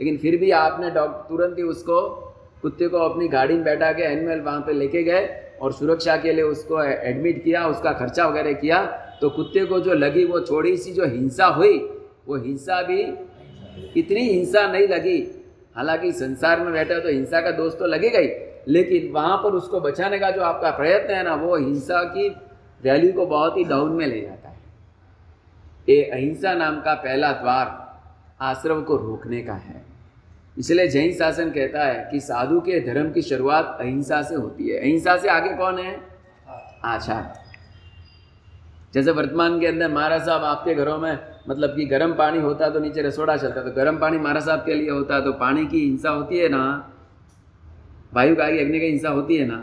लेकिन 0.00 0.16
फिर 0.16 0.36
भी 0.36 0.50
आपने 0.50 0.90
डॉक्टर 0.90 1.28
तुरंत 1.28 1.58
ही 1.58 1.62
उसको, 1.62 2.00
कुत्ते 2.62 2.88
को 2.88 2.98
अपनी 2.98 3.28
गाड़ी 3.28 3.54
में 3.54 3.64
बैठा 3.64 3.92
के 3.92 4.02
एनिमल 4.02 4.40
वहाँ 4.40 4.60
पे 4.60 4.72
लेके 4.72 5.02
गए 5.02 5.28
और 5.62 5.72
सुरक्षा 5.72 6.16
के 6.16 6.32
लिए 6.32 6.44
उसको 6.44 6.82
एडमिट 6.84 7.44
किया, 7.44 7.66
उसका 7.66 7.92
खर्चा 7.92 8.26
वगैरह 8.26 8.52
किया। 8.52 8.82
तो 9.20 9.30
कुत्ते 9.30 9.64
को 9.64 9.80
जो 9.80 9.94
लगी 9.94 10.24
वो 10.24 10.40
छोड़ी 10.40 10.76
सी 10.76 10.92
जो 10.92 11.06
हिंसा 11.06 11.46
हुई, 11.46 11.78
वो 12.28 12.36
हिंसा 12.36 12.82
भी 12.82 13.02
इतनी 13.96 14.20
हिंसा 14.20 14.66
नहीं 14.66 14.88
लगी। 14.88 15.18
हालाँकि 15.76 16.12
संसार 16.12 16.60
में 16.60 16.72
बैठा 16.72 16.98
तो 16.98 17.08
हिंसा 17.08 17.40
का 17.40 17.50
दोष 17.50 17.78
तो 17.78 17.86
लगेगा 17.86 18.18
ही 18.18 18.28
लेकिन 18.68 19.10
वहाँ 19.12 19.36
पर 19.36 19.52
उसको 19.52 19.80
बचाने 19.80 20.18
का 20.18 20.30
जो 20.30 20.42
आपका 20.42 20.70
प्रयत्न 20.70 21.14
है 21.14 21.22
ना, 21.24 21.34
वो 21.34 21.56
हिंसा 21.56 22.02
की 22.04 22.28
वैल्यू 22.82 23.12
को 23.12 23.26
बहुत 23.26 23.56
ही 23.56 23.64
डाउन 23.64 23.92
में 23.92 24.06
ले 24.06 24.20
जाता 24.20 24.48
है। 24.48 24.58
ये 25.88 26.02
अहिंसा 26.04 26.52
नाम 26.54 26.80
का 26.80 26.94
पहला 26.94 27.32
द्वार 27.32 27.78
आश्रम 28.40 28.82
को 28.82 28.96
रोकने 28.96 29.40
का 29.42 29.54
है। 29.54 29.82
इसलिए 30.58 30.88
जैन 30.88 31.12
शासन 31.12 31.50
कहता 31.50 31.84
है 31.84 32.08
कि 32.12 32.20
साधु 32.20 32.60
के 32.60 32.80
धर्म 32.80 33.10
की 33.12 33.22
शुरुआत 33.22 33.76
अहिंसा 33.80 34.22
से 34.22 34.34
होती 34.34 34.68
है। 34.68 34.80
अहिंसा 34.80 35.16
से 35.16 35.28
आगे 35.28 35.54
कौन 35.56 35.78
है? 35.78 35.96
आचार 36.84 37.32
जैसे 38.94 39.10
वर्तमान 39.10 39.60
के 39.60 39.66
अंदर 39.66 39.88
महाराज 39.88 40.26
साहब 40.26 40.44
आपके 40.44 40.74
घरों 40.74 40.98
में 40.98 41.18
मतलब 41.48 41.74
कि 41.76 41.84
गर्म 41.84 42.12
पानी 42.12 42.40
होता 42.40 42.68
तो 42.68 42.80
नीचे 42.80 43.02
रसोड़ा 43.02 43.36
चलता 43.36 43.62
तो 43.62 43.70
गर्म 43.70 43.98
पानी 43.98 44.18
महाराज 44.18 44.44
साहब 44.46 44.58
के 44.58 44.74
लिए 44.74 44.90
होता 44.90 45.20
तो 45.20 45.32
पानी 45.32 45.66
की 45.66 45.80
हिंसा 45.80 46.10
होती 46.10 46.38
है 46.38 46.48
ना? 46.48 46.92
वायु 48.14 48.36
का 48.36 48.44
अग्नि 48.44 48.80
की 48.80 48.86
हिंसा 48.86 49.08
होती 49.08 49.36
है 49.36 49.46
ना? 49.46 49.56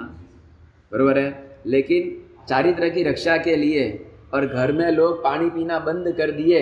बरोबर 0.92 1.18
है? 1.18 1.60
लेकिन 1.66 2.46
चारित्र 2.50 2.90
की 2.90 3.04
रक्षा 3.04 3.38
के 3.38 3.56
लिए 3.56 4.06
और 4.34 4.46
घर 4.46 4.72
में 4.72 4.92
लोग 4.92 5.24
पानी 5.24 5.50
पीना 5.50 5.80
बंद 5.80 6.14
कर 6.18 6.32
दिए 6.32 6.62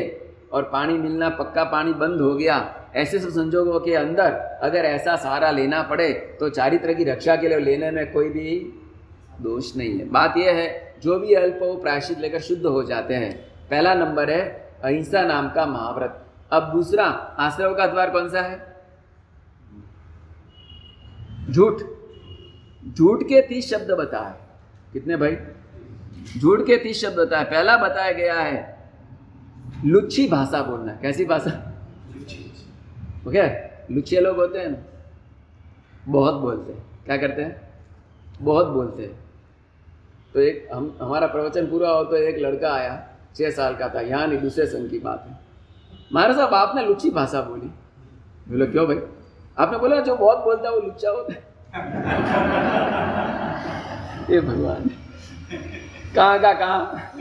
और 0.54 0.64
पानी 0.64 0.94
मिलना, 0.94 1.30
पक्का 1.30 1.64
पानी 1.64 1.94
बंद 1.94 2.22
हो 2.22 2.34
गया, 2.36 2.58
ऐसे 2.96 3.20
सब 3.20 3.30
संजोगों 3.30 3.80
के 3.80 3.94
अंदर 3.94 4.32
अगर 4.64 4.86
ऐसा 4.86 5.16
सहारा 5.16 5.52
लेना 5.52 5.82
पड़े 5.82 6.12
तो 6.40 6.50
चारित्र 6.50 6.94
की 6.94 7.04
रक्षा 7.04 7.36
के 7.36 7.48
लिए 7.48 7.60
लेने 7.60 7.92
में 7.92 8.12
कोई 8.14 8.30
भी 8.30 8.60
दोष 9.42 9.76
नहीं 9.78 9.98
है। 10.00 10.10
बात 10.10 10.38
यह 10.38 10.54
है, 10.54 10.96
जो 11.04 11.20
भी 11.20 11.34
अल्प 11.34 11.60
वो 11.62 11.74
प्रायश्चित 11.76 12.20
लेकर 12.20 12.40
शुद्ध 12.40 12.66
हो 12.66 12.84
जाते 12.84 13.14
हैं। 13.14 13.34
पहला 13.70 13.94
नंबर 13.94 14.30
है 14.30 14.65
अहिंसा 14.86 15.22
नाम 15.22 15.50
का 15.50 15.66
महाव्रत। 15.66 16.26
अब 16.52 16.72
दूसरा 16.72 17.04
आश्रव 17.40 17.76
का 17.76 17.88
द्वार 17.88 18.10
कौन 18.10 18.30
सा 18.30 18.42
है? 18.42 18.76
झूठ। 21.52 21.82
झूठ 22.94 23.24
के 23.24 23.42
तीस 23.42 23.70
शब्द 23.70 23.92
बताए। 23.92 24.34
कितने 24.94 25.16
भाई? 25.16 25.38
झूठ 26.38 26.62
के 26.62 26.78
तीस 26.78 27.02
शब्द 27.02 27.20
बताए। 27.20 27.44
पहला 27.44 27.78
बताया 27.78 28.12
गया 28.12 28.40
है 28.40 28.90
लुच्छी 29.86 30.28
भाषा 30.28 30.62
बोलना। 30.62 30.96
कैसी 30.96 31.26
भाषा? 31.26 31.52
ओके? 33.28 33.48
लुच्छे 33.94 34.20
लोग 34.20 34.36
होते 34.36 34.60
हैं 34.60 34.70
ना। 34.70 34.78
बहुत 36.08 36.34
बोलते 36.34 36.74
हैं। 36.74 36.86
क्या 37.06 37.18
करते 37.18 37.42
हैं? 37.42 37.70
बहुत 38.42 38.68
बोलते 38.68 39.04
हैं। 39.04 39.20
तो 40.34 40.40
एक 40.40 40.68
हम 40.74 40.98
हमारा 41.02 41.28
प्रवचन 41.28 41.68
पूरा 41.68 41.90
हो 41.90 42.04
तो 42.04 42.16
एक 42.16 42.38
लड़का 42.38 42.74
आया। 42.74 43.15
छः 43.38 43.52
साल 43.52 43.76
का 43.76 43.90
था, 43.90 44.02
यहाँ 44.02 44.28
नहीं, 44.28 44.40
दूसरे 44.40 44.66
संघ 44.66 44.92
की 44.92 45.00
बात 45.00 45.26
है। 45.30 45.40
महाराज 46.14 46.36
साहब, 46.36 46.54
आपने 46.54 46.84
लुच्ची 46.84 47.10
भाषा 47.10 47.42
बोली। 47.42 47.72
बोलो, 48.52 48.66
क्यों 48.66 48.88
भाई? 48.88 49.00
आपने 49.60 49.78
बोला, 49.78 50.00
जो 50.00 50.16
बहुत 50.16 50.38
बोलता 50.38 50.70
है, 50.70 50.76
वो 50.76 50.82
लुच्चा 50.82 51.10
होता 51.10 51.34
है। 51.34 51.56
भगवान। 54.42 54.90
कहाँ 56.16 56.40
का, 56.40 56.54
कहाँ? 56.54 57.12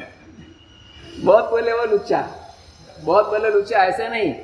बहुत 1.21 1.51
बोले 1.51 1.73
वो 1.73 1.85
लुच्चा। 1.85 2.29
बहुत 3.05 3.27
बोले 3.27 3.51
लुच्चा, 3.51 3.77
ऐसे 3.77 4.09
नहीं। 4.09 4.35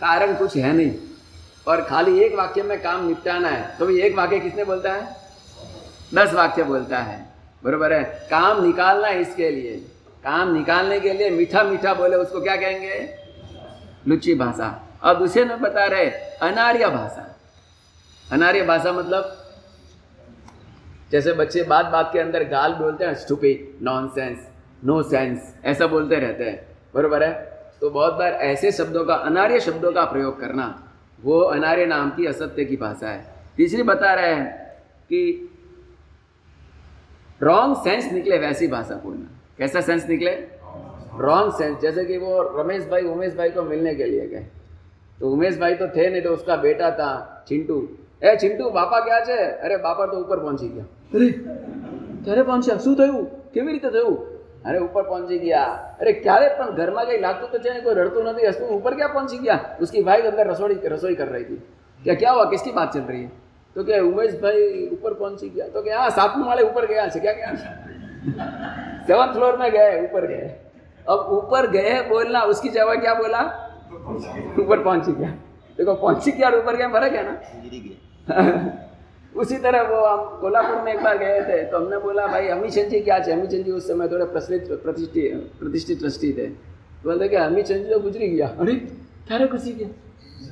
कारण 0.00 0.34
कुछ 0.34 0.56
है 0.56 0.72
नहीं। 0.72 0.94
और 1.68 1.82
खाली 1.82 2.20
एक 2.20 2.34
वाक्य 2.34 2.62
में 2.62 2.82
काम 2.82 3.06
निपटाना 3.06 3.48
है। 3.48 3.78
तो 3.78 3.86
भी 3.86 4.00
एक 4.00 4.16
वाक्य 4.16 4.40
किसने 4.40 4.64
बोलता 4.64 4.92
है? 4.92 5.16
दस 6.14 6.32
वाक्य 6.32 6.62
बोलता 6.62 6.98
है। 6.98 7.26
बरोबर 7.64 7.92
है? 7.92 8.04
काम 8.04 8.66
निकालना 8.66 9.08
है 9.08 9.20
इसके 9.20 9.50
लिए। 9.50 9.90
काम 10.24 10.54
निकालने 10.54 11.00
के 11.00 11.12
लिए 11.12 11.30
मीठा 11.30 11.62
मीठा 11.62 11.94
बोले, 11.94 12.16
उसको 12.16 12.40
क्या 12.40 12.56
कहेंगे? 12.56 13.16
लुच्ची 14.08 14.34
भाषा। 14.34 14.98
और 15.02 15.16
दूसरे 15.16 15.44
में 15.44 15.60
बता 15.60 15.84
रहे, 15.84 16.10
अनार्य 16.42 16.88
भाषा। 16.88 17.40
अनार्य 18.32 18.62
भाषा 18.62 18.92
मतलब 18.92 19.36
जैसे 21.12 21.32
बच्चे 21.32 21.62
बात 21.62 21.86
बात 21.86 22.10
के 22.12 22.18
अंदर 22.18 22.44
गाल 22.44 22.72
बोलते 22.72 23.04
हैं 23.04 23.14
stupid 23.14 23.84
non 23.84 24.08
sense 24.08 24.48
no 24.84 25.02
sense 25.02 25.54
ऐसा 25.64 25.86
बोलते 25.86 26.16
रहते 26.16 26.44
हैं। 26.44 26.66
बरोबर 26.94 27.22
है? 27.22 27.32
तो 27.80 27.90
बहुत 27.90 28.14
बार 28.14 28.32
ऐसे 28.32 28.72
शब्दों 28.72 29.04
का, 29.04 29.14
अनार्य 29.14 29.60
शब्दों 29.60 29.92
का 29.92 30.04
प्रयोग 30.04 30.40
करना, 30.40 30.92
वो 31.22 31.40
अनार्य 31.40 31.86
नाम 31.86 32.10
की 32.10 32.26
असत्य 32.26 32.64
की 32.64 32.76
भाषा 32.76 33.08
है। 33.08 33.34
तीसरी 33.56 33.82
बता 33.82 34.14
रहे 34.14 34.34
हैं 34.34 34.74
कि 35.04 35.50
रॉन्ग 37.42 37.76
सेंस 37.76 38.12
निकले, 38.12 38.38
वैसी 38.38 38.68
भाषा 38.68 38.94
बोलना। 38.94 39.33
कैसा 39.57 39.81
सेंस 39.81 40.07
निकले 40.09 40.31
रॉन्ग 41.19 41.53
सेंस 41.53 41.79
जैसे 41.81 42.05
कि 42.05 42.17
वो 42.17 42.41
रमेश 42.53 42.87
भाई 42.87 43.03
उमेश 43.07 43.35
भाई 43.35 43.49
को 43.51 43.63
मिलने 43.65 43.95
के 43.95 44.05
लिए 44.05 44.27
गए 44.27 44.45
तो 45.17 45.29
उमेश 45.29 45.57
भाई 45.59 45.75
तो 45.75 45.87
थे 45.87 46.09
नहीं 46.09 46.21
तो 46.21 46.33
उसका 46.33 46.55
बेटा 46.59 46.91
था 46.93 47.09
चिंटू 47.47 47.81
ए 48.21 48.35
चिंटू 48.37 48.69
बापा 48.71 48.99
क्या 49.01 49.19
છે 49.21 49.37
અરે 49.61 49.77
બાપા 49.79 50.07
તો 50.07 50.17
ઉપર 50.17 50.39
પહોંચી 50.39 50.69
ગયા 50.69 50.85
અરે 51.13 51.27
ક્યારે 52.23 52.43
પહોંચ્યા 52.43 52.77
શું 52.79 52.95
થયું 52.95 53.25
કેવી 53.53 53.71
રીતે 53.71 53.89
થયું 53.89 54.15
અરે 54.65 54.79
ઉપર 54.79 55.03
પહોંચી 55.03 55.39
गया 55.39 55.61
अरे 55.99 56.13
ક્યારે 56.21 56.47
પણ 56.51 56.71
ઘરમાં 56.75 57.05
કઈ 57.05 57.19
લાગતું 57.19 57.51
તો 57.51 57.57
છે 57.59 57.73
ને 57.73 57.81
કોઈ 57.81 57.95
રડતું 57.95 58.27
નથી 58.27 58.47
હસતું 58.47 58.71
ऊपर 58.71 58.95
क्या 58.95 59.07
पहुंची 59.09 59.37
गया 59.39 59.57
उसकी 59.79 60.03
भाई 60.03 60.21
अंदर 60.23 60.45
रसोई 60.47 60.75
रसोई 60.87 61.15
कर 61.15 61.29
रही 61.29 61.45
थी 61.45 61.57
क्या 62.01 62.15
क्या 62.15 62.31
हुआ 62.31 62.45
किसकी 62.49 62.71
बात 62.73 62.93
चल 62.93 63.05
रही 63.05 63.23
है 63.23 63.31
तो 63.75 63.83
क्या 63.83 64.03
उमेश 64.03 64.35
भाई 64.41 64.61
ऊपर 64.89 65.13
पहुंची 65.15 65.49
गया 65.49 65.67
तो 65.69 65.81
क्या 65.81 65.99
हाँ 65.99 66.09
सातवें 66.11 66.45
वाले 66.45 66.63
ऊपर 66.65 66.87
गया 66.87 67.07
છે 67.09 67.19
क्या 67.19 67.33
क्या 67.33 68.82
सेवन 69.06 69.26
फ्लोर 69.26 69.56
में 69.56 69.72
गए 69.72 70.04
ऊपर 70.04 70.26
गए। 70.26 70.56
अब 71.08 71.18
ऊपर 71.18 71.70
गए 71.70 72.02
बोलना 72.02 72.42
उसकी 72.42 72.68
जगह 72.68 72.94
क्या 72.94 73.14
बोला? 73.14 73.70
ऊपर 74.60 74.82
पहुँची 74.82 75.12
गया। 75.12 75.34
देखो 75.78 75.94
पहुँची 75.94 76.32
गया 76.32 76.48
और 76.48 76.58
ऊपर 76.58 76.76
गया 76.76 76.88
फ़र्क 76.88 77.12
है 77.12 77.24
ना? 77.24 77.40
उसी 79.36 79.56
तरह 79.56 79.82
वो 79.82 80.06
हम 80.06 80.40
कोल्हापुर 80.40 80.82
में 80.82 80.94
एक 80.94 81.02
बार 81.02 81.18
गए 81.18 81.40
थे 81.40 81.64
तो 81.64 81.76
हमने 81.76 81.98
बोला 81.98 82.26
भाई 82.26 82.48
अमीचंद 82.48 82.84
जी 82.84 83.00
क्या 83.00 83.14
है 83.14 83.32
अमीचंद 83.32 83.64
जी 83.64 83.70
उस 83.70 83.88
समय 83.88 84.08
थोड़े 84.08 84.24
प्रचलित 84.24 84.72
प्रतिष्ठित 84.72 85.52
प्रतिष्ठित 85.60 85.98
ट्रस्टी 85.98 86.32
थे। 86.32 86.46
तो 86.46 87.04
बोलते 87.04 87.28
कि 87.28 87.36
अमीचंद 87.36 87.76
जी 87.76 87.90
तो 87.90 88.00
गुजरी 88.00 88.28
गया। 88.28 88.48
अरे 88.48 88.72
क्यारे 89.28 89.46
गुजरी 89.46 89.72
गया। 89.72 89.88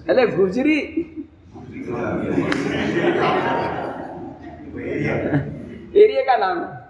अरे 0.09 0.27
गुजरी? 0.27 0.79
एरिया 6.03 6.23
का 6.23 6.37
नाम। 6.37 6.59
है 6.59 6.82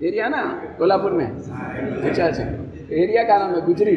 एरिया 0.00 0.28
ना, 0.28 0.42
कोल्हापुर 0.78 1.12
में। 1.12 1.26
अच्छा 1.26 2.26
अच्छा। 2.26 2.42
एरिया 2.94 3.22
का 3.22 3.36
नाम 3.38 3.54
है 3.54 3.60
गुजरी। 3.66 3.96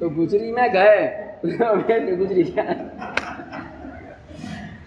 तो 0.00 0.08
गुजरी 0.10 0.52
में 0.52 0.72
गए 0.72 1.02
गुजरी 1.44 2.42
गया 2.44 2.62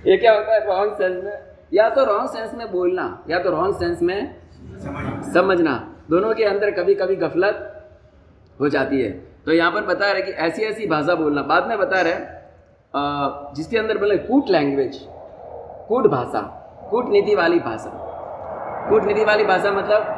ये 0.08 0.18
क्या 0.18 0.34
होता 0.34 0.54
है 0.54 0.66
रॉन्ग 0.68 0.94
सेंस 0.94 1.24
में? 1.24 1.38
या 1.74 1.90
तो 1.90 2.04
रॉन्ग 2.06 2.30
सेंस 2.30 2.54
में 2.58 2.72
बोलना, 2.72 3.06
या 3.30 3.40
तो 3.40 3.52
रॉन्ग 3.52 3.76
सेंस 3.76 4.02
में 4.02 4.36
समझना। 5.34 5.74
दोनों 6.10 6.34
के 6.34 6.44
अंदर 6.46 6.72
कभी 6.72 6.96
कभी 6.96 7.16
गफलत 7.18 7.64
हो 8.60 8.70
जाती 8.70 9.02
है। 9.02 9.12
तो 9.46 9.52
यहाँ 9.54 9.72
पर 9.72 9.86
बता 9.86 10.12
रहे 10.12 10.22
कि 10.22 10.32
ऐसी 10.32 10.64
ऐसी 10.64 10.88
भाषा 10.88 11.16
बोलना। 11.16 11.42
बाद 11.46 11.68
में 11.68 11.78
बता 11.78 12.02
रहे 12.02 12.36
जिसके 13.56 13.78
अंदर 13.78 13.98
बोले 13.98 14.18
कूट 14.20 14.50
लैंग्वेज 14.50 15.00
कूट 15.88 16.08
भाषा, 16.10 16.42
कूटनीति 16.92 17.36
वाली 17.36 17.60
भाषा। 17.62 17.92
कूटनीति 18.90 19.24
वाली 19.26 19.44
भाषा 19.46 19.72
मतलब 19.72 20.16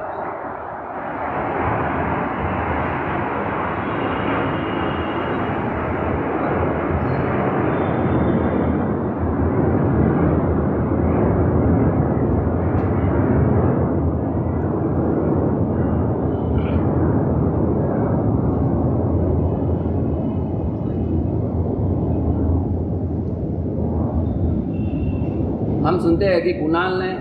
हम 25.81 25.97
सुनते 26.19 26.33
हैं 26.33 26.41
कि 26.43 26.53
कुणाल 26.53 26.93
ने 27.01 27.11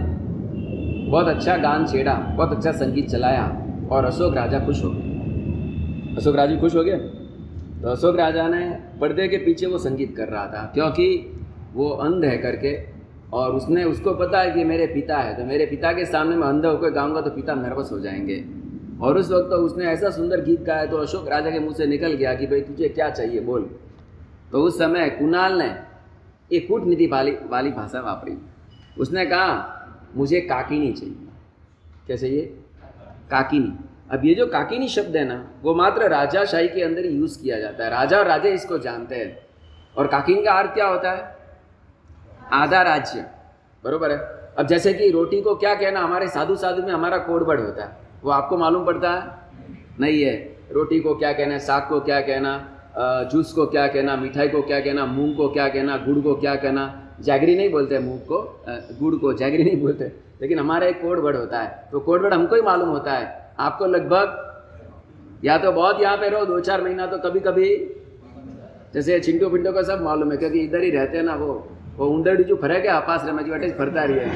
बहुत 1.10 1.28
अच्छा 1.28 1.56
गान 1.56 1.86
छेड़ा, 1.86 2.14
बहुत 2.36 2.52
अच्छा 2.52 2.70
संगीत 2.74 3.08
चलाया 3.08 3.44
और 3.90 4.04
अशोक 4.04 4.34
राजा 4.34 4.58
खुश 4.58 4.82
हो 4.84 4.90
गए। 4.90 6.16
अशोक 6.16 6.36
राजा 6.36 6.56
खुश 6.56 6.74
हो 6.76 6.82
गए? 6.82 6.96
तो 7.82 7.88
अशोक 7.88 8.16
राजा 8.16 8.46
ने 8.48 8.64
पर्दे 9.00 9.28
के 9.28 9.36
पीछे 9.38 9.66
वो 9.66 9.78
संगीत 9.78 10.16
कर 10.16 10.28
रहा 10.28 10.44
था, 10.46 10.64
क्योंकि 10.74 11.06
वो 11.74 11.88
अंध 11.88 12.24
है 12.24 12.36
करके 12.38 12.74
और 13.32 13.54
उसने 13.54 13.84
उसको 13.84 14.14
पता 14.16 14.40
है 14.40 14.50
कि 14.50 14.64
मेरे 14.64 14.86
पिता 14.88 15.18
है 15.18 15.36
तो 15.36 15.44
मेरे 15.44 15.66
पिता 15.66 15.92
के 15.92 16.04
सामने 16.06 16.36
मैं 16.36 16.48
अंध 16.48 16.66
होकर 16.66 16.90
गाऊँगा 16.90 17.20
तो 17.20 17.30
पिता 17.30 17.54
नर्वस 17.56 17.92
हो 17.92 17.98
जाएँगे। 18.00 18.44
और 19.00 19.18
उस 19.18 19.30
वक्त 19.32 19.50
तो 19.50 19.56
उसने 19.62 19.84
ऐसा 19.86 20.10
सुंदर 20.10 20.44
गीत 20.44 20.62
गाया 20.64 20.86
तो 20.86 20.96
अशोक 20.96 21.28
राजा 21.28 21.50
के 21.50 21.58
मुँह 21.60 21.74
से 21.74 21.86
निकल 21.86 22.12
गया 22.14 22.34
कि 22.34 22.46
भाई 22.46 22.60
तुझे 22.62 22.88
क्या 22.90 23.10
चाहिए, 23.10 23.40
बोल। 23.42 23.70
तो 24.52 24.62
उस 24.62 24.78
समय 24.78 25.08
कुणाल 25.18 25.58
ने 25.58 25.74
एक 26.52 26.68
कूटनीति 26.68 27.06
वाली 27.06 27.32
वाली 27.50 27.70
भाषा 27.72 28.00
वापरी। 28.00 28.38
उसने 28.98 29.26
कहा, 29.26 29.74
मुझे 30.16 30.40
काकिनी 30.40 30.92
चाहिए। 30.92 31.16
क्या 32.06 32.16
चाहिए 32.16 32.42
काकिनी। 33.30 33.78
अब 34.10 34.24
ये 34.24 34.34
जो 34.34 34.46
काकिनी 34.46 34.88
शब्द 34.88 35.16
है 35.16 35.24
ना, 35.24 35.50
वो 35.62 35.74
मात्र 35.74 36.08
राजाशाही 36.08 36.68
के 36.68 36.82
अंदर 36.82 37.06
यूज़ 37.06 37.42
किया 37.42 37.60
जाता 37.60 37.84
है। 37.84 37.90
राजा 37.90 38.18
और 38.18 38.26
राजे 38.26 38.50
इसको 38.50 38.78
जानते 38.78 39.14
हैं। 39.14 39.46
और 39.96 40.06
काकिनी 40.06 40.42
का 40.42 40.52
अर्थ 40.52 40.74
क्या 40.74 40.86
होता 40.86 41.12
है? 41.12 41.36
आधा 42.52 42.82
राज्य। 42.82 43.30
बरोबर 43.84 44.10
है? 44.10 44.18
अब 44.58 44.66
जैसे 44.66 44.94
कि 44.94 45.10
रोटी 45.10 45.40
को 45.40 45.54
क्या 45.54 45.74
कहना, 45.74 46.00
हमारे 46.00 46.28
साधु 46.28 46.56
साधु 46.56 46.82
में 46.82 46.92
हमारा 46.92 47.18
कोडबड़ 47.18 47.60
होता 47.60 47.84
है। 47.84 47.96
वो 48.24 48.30
आपको 48.30 48.56
मालूम 48.56 48.86
पड़ता 48.86 49.10
है? 49.10 49.38
नहीं 50.00 50.22
है। 50.22 50.56
रोटी 50.72 51.00
को 51.00 51.14
क्या 51.14 51.32
कहना 51.32 51.58
साग 51.58 51.88
को 51.88 52.00
क्या 52.00 52.20
कहना? 52.20 52.74
जूस 53.32 53.52
को 53.52 53.66
क्या 53.66 53.86
कहना? 53.86 54.16
मिठाई 54.16 54.48
को 54.48 54.62
क्या 54.62 54.80
कहना? 54.80 55.06
मूंग 55.06 55.36
को 55.36 55.48
क्या 55.48 55.68
कहना? 55.68 55.96
गुड़ 55.96 56.18
को 56.18 56.34
क्या 56.34 56.56
कहना? 56.56 57.07
जैगरी 57.20 57.56
नहीं 57.56 57.70
बोलते 57.70 57.98
मूंग 57.98 58.18
को 58.22 58.38
गुड़ 59.00 59.14
को, 59.14 59.32
जैगरी 59.34 59.64
नहीं 59.64 59.80
बोलते 59.80 60.12
लेकिन 60.40 60.58
हमारा 60.58 60.86
एक 60.86 61.00
कोड 61.02 61.18
वर्ड 61.18 61.36
होता 61.36 61.60
है। 61.60 61.88
तो 61.92 62.00
कोड 62.00 62.22
वर्ड 62.22 62.34
हमको 62.34 62.54
ही 62.54 62.62
मालूम 62.62 62.88
होता 62.88 63.12
है। 63.12 63.54
आपको 63.58 63.86
लगभग, 63.86 64.44
या 65.44 65.56
तो 65.58 65.72
बहुत 65.72 66.00
यहाँ 66.02 66.16
पे 66.16 66.28
रहो, 66.28 66.44
दो 66.44 66.60
चार 66.60 66.82
महीना 66.82 67.06
तो 67.06 67.18
कभी 67.18 67.40
कभी 67.40 67.68
जैसे 68.94 69.18
चिंटू 69.20 69.48
पिंटो 69.50 69.72
का 69.72 69.82
सब 69.82 70.02
मालूम 70.02 70.30
है, 70.32 70.36
क्योंकि 70.38 70.60
इधर 70.60 70.82
ही 70.82 70.90
रहते 70.90 71.16
हैं 71.16 71.24
ना 71.24 71.34
वो। 71.34 71.52
वो 71.96 72.06
ऊंदड़ी 72.08 72.44
जो 72.44 72.56
फरे 72.56 72.80
के 72.80 72.88
आपास 72.88 73.24
रे 73.26 73.32
मजी 73.32 73.50
वाटे 73.50 73.70
फरता 73.70 74.04
रही 74.04 74.18
है। 74.18 74.28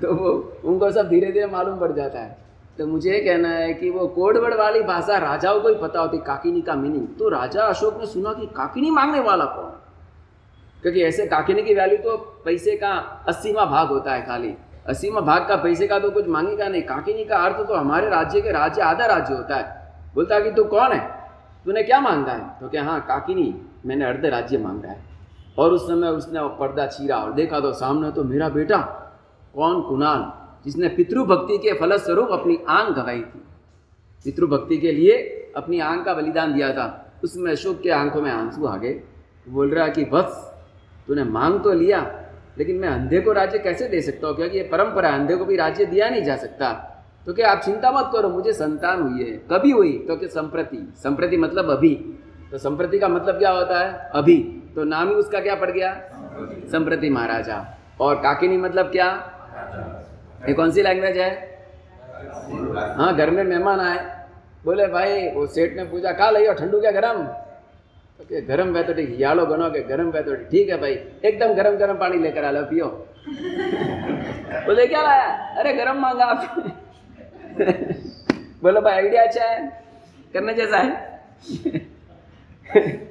तो 0.00 0.14
वो, 0.14 0.30
उनको 0.64 0.90
सब 0.90 1.08
धीरे 1.08 1.32
धीरे 1.32 1.46
मालूम 1.46 1.78
पड़ 1.78 1.92
जाता 1.92 2.18
है। 2.18 2.36
तो 2.78 2.86
मुझे 2.86 3.10
ये 3.12 3.20
कहना 3.20 3.48
है 3.48 3.72
कि 3.74 3.90
वो 3.90 4.06
कोडवर्ड 4.08 4.54
वाली 4.54 4.80
भाषा 4.82 5.18
राजाओं 5.18 5.60
को 5.60 5.68
ही 5.68 5.74
पता 5.74 6.00
होती, 6.00 6.18
काकिनी 6.18 6.60
का 6.60 6.74
मीनिंग 6.74 7.06
तो 7.18 7.28
राजा 7.28 7.62
अशोक 7.64 8.00
ने 8.00 8.06
सुना 8.06 8.32
कि 8.32 8.46
काकिनी 8.56 8.90
मांगने 8.90 9.20
वाला 9.20 9.44
कौन? 9.46 9.70
क्योंकि 10.82 11.02
ऐसे 11.02 11.26
काकिनी 11.26 11.62
की 11.62 11.74
वैल्यू 11.74 11.98
तो 11.98 12.16
पैसे 12.44 12.76
का 12.76 12.92
अस्सीवा 13.28 13.64
भाग 13.64 13.88
होता 13.88 14.12
है 14.12 14.26
खाली। 14.26 14.54
अस्सीवा 14.86 15.20
भाग 15.20 15.46
का 15.48 15.56
पैसे 15.56 15.86
का 15.86 15.98
तो 15.98 16.10
कुछ 16.10 16.28
मांगेगा 16.28 16.68
नहीं। 16.68 16.82
काकिनी 16.82 17.24
का 17.24 17.36
अर्थ 17.36 17.66
तो 17.68 17.74
हमारे 17.74 18.08
राज्य 18.08 18.40
के 18.40 18.52
राज्य, 18.52 18.82
आधा 18.82 19.06
राज्य 19.06 19.34
होता 19.34 19.56
है। 19.56 20.14
बोलता 20.14 20.40
कि 20.40 20.50
तू 20.50 20.64
कौन 20.64 20.92
है? 20.92 21.00
तूने 21.64 21.82
क्या 21.82 22.00
मांगा 22.00 22.32
है? 22.32 22.48
तो 22.60 22.68
क्या 22.68 22.84
हाँ 22.84 23.00
काकिनी, 23.00 23.54
मैंने 23.86 24.04
अर्ध 24.04 24.26
राज्य 24.26 24.58
मांगा 24.58 24.88
है। 24.88 25.04
और 25.58 25.72
उस 25.72 25.86
समय 25.88 26.08
उसने 26.08 26.40
पर्दा 26.58 26.86
चीरा 26.86 27.16
और 27.16 27.32
देखा 27.32 27.60
तो 27.60 27.72
सामने 27.72 28.10
तो 28.10 28.24
मेरा 28.24 28.48
बेटा, 28.48 28.78
कौन 29.54 29.80
कुणाल, 29.82 30.32
जिसने 30.64 30.88
पितृभक्ति 30.88 31.58
के 31.58 31.72
फलस्वरूप 31.72 32.28
अपनी 32.30 32.58
आँख 32.68 32.94
गवाई 32.94 33.20
थी। 33.20 33.42
पितृभक्ति 34.24 34.76
के 34.76 34.92
लिए 34.92 35.16
अपनी 35.56 35.80
आँख 35.80 36.04
का 36.04 36.14
बलिदान 36.14 36.52
दिया 36.54 36.72
था। 36.72 36.86
उसमें 37.24 37.50
अशोक 37.52 37.80
के 37.80 37.90
आँखों 37.90 38.22
में 38.22 38.30
आँसू 38.30 38.66
आ 38.66 38.76
गए। 38.76 39.00
बोल 39.46 39.70
रहा 39.70 39.88
कि 39.88 40.04
बस 40.04 40.45
तूने 41.08 41.24
मांग 41.24 41.60
तो 41.60 41.72
लिया 41.72 42.00
लेकिन 42.58 42.76
मैं 42.76 42.88
अंधे 42.88 43.20
को 43.20 43.32
राज्य 43.32 43.58
कैसे 43.58 43.88
दे 43.88 44.00
सकता 44.00 44.26
हूँ? 44.28 44.36
क्योंकि 44.36 44.58
ये 44.58 44.64
परंपरा 44.64 45.10
अंधे 45.10 45.36
को 45.36 45.44
भी 45.44 45.56
राज्य 45.56 45.84
दिया 45.84 46.08
नहीं 46.08 46.22
जा 46.24 46.36
सकता। 46.36 46.72
तो 47.26 47.32
क्या 47.34 47.50
आप 47.50 47.60
चिंता 47.60 47.90
मत 47.92 48.10
करो 48.12 48.28
मुझे 48.28 48.52
संतान 48.52 49.00
हुई 49.02 49.24
है। 49.24 49.36
कभी 49.52 49.70
हुई? 49.70 49.92
तो 50.08 50.16
क्या 50.16 50.28
संप्रति? 50.28 50.78
संप्रति 50.96 51.36
मतलब 51.36 51.70
अभी। 51.70 51.94
तो 52.50 52.58
संप्रति 52.58 52.98
का 52.98 53.08
मतलब 53.08 53.38
क्या 53.38 53.50
होता 53.50 53.78
है? 53.78 54.10
अभी। 54.14 54.36
तो 54.74 54.84
नाम 54.84 55.08
ही 55.08 55.14
उसका 55.14 55.40
क्या 55.40 55.54
पड़ 55.54 55.70
गया? 55.70 55.92
संप्रति। 56.72 57.10
महाराजा। 57.10 57.64
और 58.00 58.14
काकिनी 58.14 58.56
मतलब 58.56 58.90
क्या? 58.90 59.08
ये 60.48 60.54
कौन 60.54 60.70
सी 60.70 60.82
लैंग्वेज 60.82 61.18
है? 61.18 61.30
हाँ 62.96 63.14
घर 63.16 63.30
में 63.30 63.42
मेहमान 63.44 63.80
आए। 63.80 64.04
बोले 64.64 64.86
भाई 64.86 65.28
वो 65.28 65.46
सेठ 65.46 65.76
ने 65.76 65.84
पूछा 65.84 66.12
खा 66.12 66.30
लियो 66.30 66.52
ठंडू 66.52 66.80
क्या 66.80 66.90
गरम? 66.90 67.26
तो 68.18 68.24
के 68.24 68.40
गरम 68.40 68.76
है 68.76 68.82
तो 68.82 68.92
ठीक 68.92 69.16
यालो 69.20 69.46
बनो 69.46 69.70
के 69.70 69.80
गरम 69.80 70.10
तो 70.10 70.34
ठीक। 70.34 70.68
है 70.68 70.80
भाई, 70.80 70.92
एकदम 71.24 71.54
गरम 71.54 71.76
गरम 71.76 71.94
पानी 71.94 72.18
लेकर 72.18 72.44
आ 72.44 72.50
लो, 72.50 72.62
पियो। 72.62 72.86
बोले, 74.66 74.86
क्या 74.86 75.02
लाया? 75.02 75.54
अरे, 75.58 75.72
गरम 75.72 75.96
मांगा 75.96 76.24
आप 76.24 76.64
बोलो, 78.62 78.80
भाई 78.80 78.94
आइडिया 78.94 79.22
अच्छा 79.22 79.44
है? 79.44 79.82
करने 80.32 80.54
जैसा 80.54 80.76
है? 80.76 81.20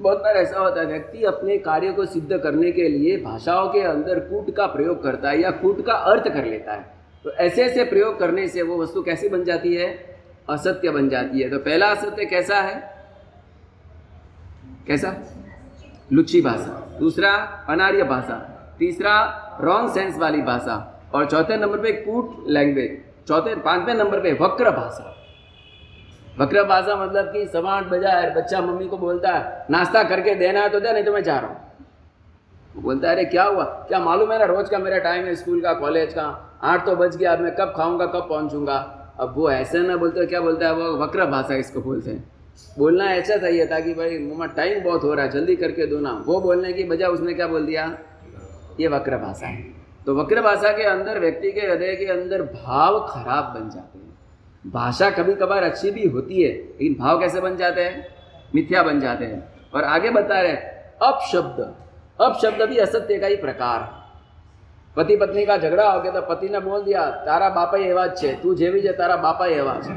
बहुत 0.00 0.18
बार 0.18 0.36
ऐसा 0.36 0.58
होता 0.58 0.80
है, 0.80 0.86
व्यक्ति 0.86 1.24
अपने 1.24 1.58
कार्य 1.58 1.92
को 1.92 2.06
सिद्ध 2.06 2.38
करने 2.38 2.72
के 2.72 2.88
लिए 2.88 3.16
भाषाओं 3.16 3.68
के 3.68 3.80
अंदर 3.80 4.18
कूट 4.18 4.56
का 4.56 4.66
प्रयोग 4.66 5.02
करता 5.02 5.30
है 5.30 5.40
या 5.40 5.50
कूट 5.50 5.86
का 5.86 5.92
अर्थ 5.92 6.28
कर 6.28 6.44
लेता 6.44 6.72
है। 6.72 6.86
तो 7.24 7.30
ऐसे 7.32 7.64
ऐसे 7.64 7.84
प्रयोग 7.84 8.18
करने 8.18 8.48
से 8.48 8.62
वो 8.62 8.82
वस्तु 8.82 9.02
कैसी 9.02 9.28
बन 9.28 9.44
जाती 9.44 9.74
है? 9.74 10.16
असत्य 10.50 10.90
बन 10.90 11.08
जाती 11.08 11.42
है। 11.42 11.50
तो 11.50 11.58
पहला 11.58 11.86
असत्य 11.86 12.24
कैसा 12.24 12.56
है? 12.56 12.95
कैसा? 14.86 15.14
लुच्ची 16.12 16.40
भाषा। 16.40 16.98
दूसरा, 17.00 17.32
अनार्य 17.68 18.02
भाषा। 18.02 18.52
तीसरा 18.78 19.14
रॉन्ग 19.60 19.90
सेंस 19.90 20.18
वाली 20.18 20.42
भाषा। 20.42 20.92
और 21.14 21.26
चौथे 21.26 21.56
नंबर 21.56 21.78
पे 21.78 21.92
कूट 21.92 22.44
लैंग्वेज 22.48 23.04
चौथे, 23.28 23.54
पाँचवें 23.54 23.94
नंबर 23.94 24.20
पे 24.20 24.32
वक्र 24.32 24.70
भाषा। 24.70 25.16
वक्र 26.40 26.64
भाषा 26.64 26.96
मतलब 26.96 27.32
कि 27.32 27.46
सवा 27.46 27.72
आठ 27.72 27.84
बजा 27.84 28.08
है 28.08 28.34
बच्चा 28.34 28.60
मम्मी 28.60 28.88
को 28.88 28.98
बोलता 28.98 29.30
है, 29.30 29.66
नाश्ता 29.70 30.02
करके 30.02 30.34
देना 30.34 30.60
है 30.60 30.68
तो 30.68 30.80
दे, 30.80 30.92
नहीं 30.92 31.04
तो 31.04 31.12
मैं 31.12 31.22
जा 31.22 31.38
रहा 31.38 31.50
हूँ। 31.50 31.70
बोलता 32.82 33.08
है, 33.08 33.14
अरे, 33.14 33.24
क्या 33.24 33.44
हुआ? 33.44 33.64
क्या 33.64 33.98
मालूम 33.98 34.32
है 34.32 34.38
ना, 34.38 34.44
रोज 34.44 34.68
का 34.68 34.78
मेरा 34.78 34.98
टाइम 34.98 35.24
है 35.24 35.34
स्कूल 35.34 35.60
का 35.60 35.72
कॉलेज 35.72 36.12
का। 36.12 36.58
आठ 36.62 36.86
तो 36.86 36.96
बज 36.96 37.16
गया, 37.16 37.32
अब 37.32 37.40
मैं 37.40 37.54
कब 37.54 37.74
खाऊँगा, 37.76 38.06
कब 38.06 38.26
पहुंचूँगा? 38.28 38.76
अब 39.20 39.34
वो 39.36 39.50
ऐसे 39.50 39.78
ना 39.78 39.96
बोलते, 39.96 40.26
क्या 40.26 40.40
बोलता 40.40 40.66
है, 40.66 40.72
वो 40.72 40.96
वक्र 40.96 41.26
भाषा 41.26 41.54
इसको 41.54 41.80
बोलते 41.80 42.10
हैं। 42.10 42.35
बोलना 42.78 43.04
ऐसा 43.04 43.36
चाहिए 43.36 43.66
था 43.66 43.80
कि 43.80 43.94
भाई, 43.94 44.18
मम्मा 44.18 44.46
टाइम 44.46 44.84
बहुत 44.84 45.02
हो 45.02 45.14
रहा 45.14 45.24
है, 45.24 45.30
जल्दी 45.30 45.56
करके 45.56 45.86
दो 45.86 46.00
ना। 46.00 46.22
वो 46.26 46.40
बोलने 46.40 46.72
की 46.72 46.84
बजाय 46.84 47.08
उसने 47.08 47.34
क्या 47.34 47.46
बोल 47.46 47.66
दिया? 47.66 47.98
ये 48.80 48.88
वक्र 48.88 49.16
भाषा 49.16 49.46
है। 49.46 49.64
तो 50.06 50.16
वक्र 50.16 50.42
भाषा 50.42 50.72
के 50.72 50.82
अंदर, 50.82 51.18
व्यक्ति 51.18 51.52
के 51.52 51.60
हृदय 51.60 51.96
के 51.96 52.04
अंदर 52.04 52.42
भाव 52.42 53.06
खराब 53.10 53.44
बन 53.44 53.70
जाते 53.70 53.98
हैं। 53.98 54.18
भाषा 54.66 55.10
कभी 55.10 55.34
कभार 55.34 55.62
अच्छी 55.62 55.90
भी 55.90 56.08
होती 56.08 56.42
है, 56.42 56.52
लेकिन 56.52 56.96
भाव 56.98 57.20
कैसे 57.20 57.40
बन 57.40 57.56
जाते 57.56 57.84
हैं? 57.84 58.08
मिथ्या 58.54 58.82
बन 58.82 59.00
जाते 59.00 59.24
हैं। 59.24 59.70
और 59.74 59.84
आगे 59.84 60.10
बता 60.10 60.40
रहे 60.40 60.52
अपशब्द। 61.02 61.74
अपशब्द 62.20 62.62
भी 62.62 62.76
असत्य 62.76 63.18
का 63.18 63.26
ही 63.26 63.36
प्रकार। 63.36 64.06
पति 64.96 65.16
पत्नी 65.16 65.46
का 65.46 65.56
झगड़ा 65.56 65.90
हो 65.90 66.00
गया 66.00 66.12
तो 66.12 66.20
पति 66.20 66.48
ने 66.48 66.60
बोल 66.60 66.82
दिया, 66.82 67.10
तारा 67.10 67.48
बापा 67.48 67.78
एवा 67.78 68.06
छे 68.06 68.32
तू 68.32 68.54
जेवी 68.54 68.80
जे, 68.80 68.92
तारा 68.92 69.16
बापा 69.16 69.46
एवा 69.46 69.80
छे 69.84 69.92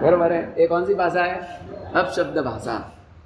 बराबर 0.00 0.32
है 0.32 0.54
ये 0.58 0.66
कौन 0.66 0.84
सी 0.84 0.94
भाषा 0.94 1.22
है? 1.22 1.67
अपशब्द 1.94 2.38
भाषा 2.38 2.76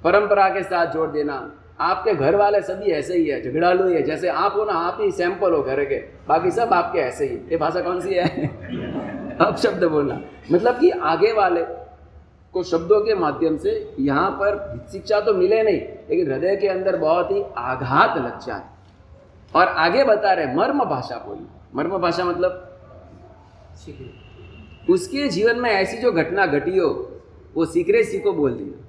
परंपरा 0.03 0.47
के 0.49 0.63
साथ 0.63 0.93
जोड़ 0.93 1.09
देना। 1.11 1.35
आपके 1.81 2.13
घर 2.13 2.35
वाले 2.35 2.61
सभी 2.61 2.91
ऐसे 2.91 3.17
ही 3.17 3.27
है 3.27 3.41
झगड़ालू 3.43 3.87
ही 3.87 3.95
है 3.95 4.01
जैसे 4.03 4.27
आप 4.29 4.55
हो 4.55 4.65
ना 4.65 4.73
आप 4.79 4.97
ही 5.01 5.11
सैंपल 5.11 5.53
हो 5.53 5.61
घर 5.63 5.83
के। 5.85 5.97
बाकी 6.27 6.51
सब 6.51 6.73
आपके 6.73 6.99
ऐसे 6.99 7.25
ही 7.25 7.35
ये 7.35 7.57
भाषा 7.57 7.81
कौन 7.81 8.01
सी 8.01 8.13
है? 8.13 8.27
अपशब्द 9.41 9.83
बोलना। 9.83 10.19
मतलब 10.51 10.79
कि 10.79 10.89
आगे 10.89 11.31
वाले 11.33 11.63
को 12.55 12.63
शब्दों 12.63 12.99
के 13.01 13.15
माध्यम 13.15 13.57
से 13.57 13.95
यहाँ 13.99 14.29
पर 14.31 14.85
शिक्षा 14.91 15.19
तो 15.19 15.33
मिले 15.33 15.61
नहीं 15.63 15.79
लेकिन 16.09 16.31
हृदय 16.31 16.55
के 16.55 16.67
अंदर 16.67 16.97
बहुत 16.97 17.31
ही 17.31 17.43
आघात 17.57 18.17
लग 18.17 18.39
जाए। 18.39 18.61
और 19.55 19.67
आगे 19.67 20.03
बता 20.03 20.33
रहे 20.33 20.55
मर्म 20.55 20.83
भाषा 20.85 21.15
बोली 21.17 21.47
मर्म 21.75 21.97
भाषा 21.97 22.23
मतलब? 22.25 22.69
उसके 24.89 25.27
जीवन 25.27 25.59
में 25.59 25.69
ऐसी 25.69 25.97
जो 25.97 26.11
घटना 26.11 26.45
घटी 26.45 26.77
हो 26.77 27.12
वो 27.53 27.65
सीक्रेसी 27.65 28.19
को 28.19 28.33
बोल 28.33 28.53
दिया। 28.53 28.79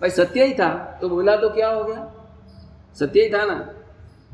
भाई 0.00 0.10
सत्य 0.10 0.44
ही 0.44 0.54
था 0.54 0.98
तो 1.00 1.08
बोला 1.08 1.36
तो 1.36 1.48
क्या 1.50 1.68
हो 1.68 1.84
गया? 1.84 2.12
सत्य 2.96 3.22
ही 3.22 3.30
था 3.30 3.44
ना, 3.44 3.54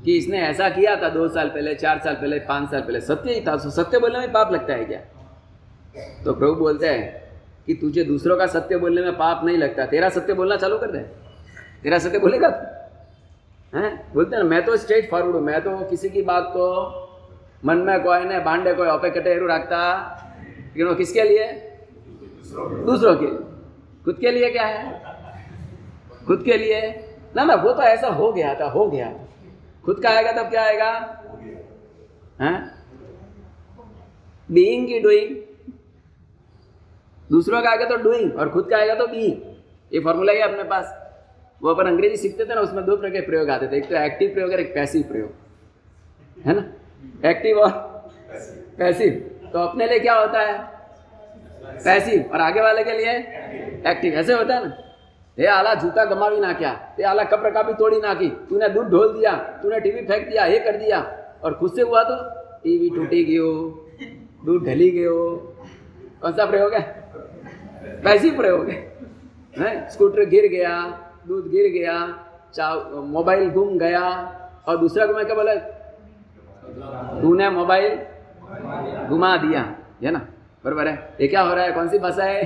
कि 0.04 0.16
इसने 0.16 0.38
ऐसा 0.40 0.68
किया 0.68 0.94
था 0.96 1.08
दो 1.08 1.28
साल 1.28 1.48
पहले, 1.48 1.74
चार 1.74 1.98
साल 1.98 2.14
पहले, 2.14 2.38
पाँच 2.38 2.70
साल 2.70 2.80
पहले, 2.80 3.00
सत्य 3.00 3.34
ही 3.34 3.40
था। 3.40 3.56
तो 3.56 3.70
सत्य 3.70 3.98
बोलने 3.98 4.18
में 4.18 4.32
पाप 4.32 4.52
लगता 4.52 4.74
है 4.74 4.84
क्या? 4.84 5.00
तो 6.24 6.32
प्रभु 6.34 6.54
बोलते 6.54 6.88
हैं 6.88 7.30
कि 7.66 7.74
तुझे 7.74 8.04
दूसरों 8.04 8.36
का 8.36 8.46
सत्य 8.46 8.76
बोलने 8.76 9.02
में 9.02 9.16
पाप 9.16 9.44
नहीं 9.44 9.58
लगता। 9.58 9.86
तेरा 9.86 10.08
सत्य 10.08 10.34
बोलना 10.34 10.56
चालू 10.56 10.78
कर 10.78 10.90
दे। 10.90 10.98
तेरा 11.82 11.98
सत्य 11.98 12.18
बोलेगा 12.18 12.48
तू? 12.48 13.78
हैं? 13.78 14.12
बोलते 14.14 14.36
हैं 14.36 14.42
मैं 14.42 14.64
तो 14.64 14.76
स्ट्रेट 14.76 15.10
फॉरवर्ड 15.10 15.36
हूँ। 15.36 15.42
मैं 15.42 15.60
तो 15.62 15.76
किसी 15.90 16.08
की 16.08 16.22
बात 16.22 16.44
को 16.48 16.66
मन 17.64 17.76
में 17.76 18.02
कोई 18.02 18.24
ने 18.24 18.38
बांडे 18.38 18.74
कोई 18.74 18.88
ऑपे 18.88 19.10
कटे 19.10 19.34
रखता। 19.46 19.80
क्यों 20.74 20.94
किसके 20.94 21.22
लिए? 21.22 21.46
दूसरों 22.86 23.14
के। 23.16 23.26
खुद 24.04 24.18
के 24.18 24.30
लिए 24.30 24.50
क्या 24.50 24.66
है? 24.66 25.16
खुद 26.26 26.42
के 26.42 26.56
लिए? 26.56 26.80
ना 27.36 27.44
ना, 27.44 27.54
वो 27.54 27.72
तो 27.72 27.82
ऐसा 27.82 28.08
हो 28.08 28.32
गया 28.32 28.54
था, 28.54 28.64
हो 28.64 28.86
गया। 28.90 29.12
खुद 29.84 30.00
का 30.02 30.10
आएगा, 30.10 30.32
तब 30.32 30.50
क्या 30.50 30.62
आएगा? 30.62 30.90
बीइंग 34.50 34.86
की 34.86 34.98
डूइंग 35.00 35.36
दूसरों 37.30 37.62
का 37.62 37.70
आएगा 37.70 37.84
तो 37.84 37.96
डूइंग 37.96 38.36
और 38.36 38.48
खुद 38.48 38.68
का 38.70 38.76
आएगा 38.76 38.94
तो 38.94 39.06
बीइंग 39.06 39.42
ये 39.92 40.00
फॉर्मूला 40.00 40.32
ही 40.32 40.40
अपने 40.40 40.64
पास। 40.64 40.94
वो 41.62 41.70
अपन 41.70 41.86
अंग्रेज़ी 41.86 42.16
सीखते 42.16 42.44
थे 42.44 42.54
ना, 42.54 42.60
उसमें 42.60 42.84
दो 42.84 42.96
प्रकार 42.96 43.20
के 43.20 43.26
प्रयोग 43.26 43.50
आते 43.50 43.68
थे। 43.68 43.76
एक 43.76 43.88
तो 43.88 43.96
एक्टिव 43.96 44.32
प्रयोग 44.34 44.50
और 44.50 44.60
एक 44.60 44.74
पैसिव 44.74 45.02
प्रयोग। 45.02 46.46
है 46.46 46.54
ना? 46.54 47.28
एक्टिव 47.30 47.58
और 47.58 47.70
पैसिव 48.78 49.12
तो 49.52 49.58
अपने 49.58 49.86
लिए 49.86 49.98
क्या 49.98 50.14
होता 50.14 50.40
है? 50.40 50.77
पैसिव। 51.64 52.30
और 52.34 52.40
आगे 52.40 52.60
वाले 52.60 52.84
के 52.84 52.92
लिए 52.92 53.12
एक्टिव। 53.86 54.14
ऐसे 54.14 54.32
होता 54.32 54.54
है 54.54 54.64
ना? 54.64 54.76
हे 55.38 55.46
आला 55.46 55.74
जूता 55.74 56.04
गमावी 56.04 56.40
ना 56.40 56.52
क्या? 56.52 56.70
हे 56.98 57.04
आला 57.04 57.24
कपड़ 57.24 57.50
का 57.50 57.62
भी 57.62 57.72
तोड़ी 57.72 58.00
ना 58.00 58.14
की। 58.14 58.28
तूने 58.28 58.68
दूध 58.68 58.88
ढोल 58.88 59.12
दिया, 59.18 59.32
तूने 59.62 59.80
टीवी 59.80 60.00
फेंक 60.02 60.28
दिया, 60.28 60.44
ये 60.44 60.58
कर 60.58 60.76
दिया। 60.76 61.00
और 61.44 61.54
खुद 61.54 61.72
से 61.72 61.82
हुआ 61.82 62.02
तो 62.02 62.16
टीवी 62.64 62.90
टूटी 62.90 63.24
गयो, 63.24 63.52
दूध 64.44 64.64
ढली 64.64 64.90
गयो। 64.90 65.16
कौन 66.22 66.32
सा 66.32 66.46
प्रयोग 66.46 66.74
है? 66.74 66.82
पैसिव 68.04 68.36
प्रयोग 68.36 68.68
है। 68.68 69.88
स्कूटर 69.88 70.24
गिर 70.24 70.46
गया, 70.46 70.72
दूध 71.28 71.48
गिर 71.50 71.70
गया 71.72 71.96
चा 72.54 72.74
मोबाइल 73.06 73.50
गुम 73.50 73.78
गया। 73.78 74.04
और 74.68 74.76
दूसरा 74.76 75.06
को 75.06 75.12
मैं 75.14 75.26
क्या 75.26 75.36
बोला? 75.36 75.54
तूने 77.20 77.50
मोबाइल 77.50 77.98
घुमा 79.06 79.36
दिया। 79.36 79.60
है 80.02 80.10
ना? 80.10 80.26
बरबर 80.64 80.88
है? 80.88 81.16
ये 81.20 81.28
क्या 81.28 81.42
हो 81.42 81.54
रहा 81.54 81.64
है? 81.64 81.72
कौन 81.72 81.88
सी 81.88 81.98
भाषा 81.98 82.24
है? 82.24 82.42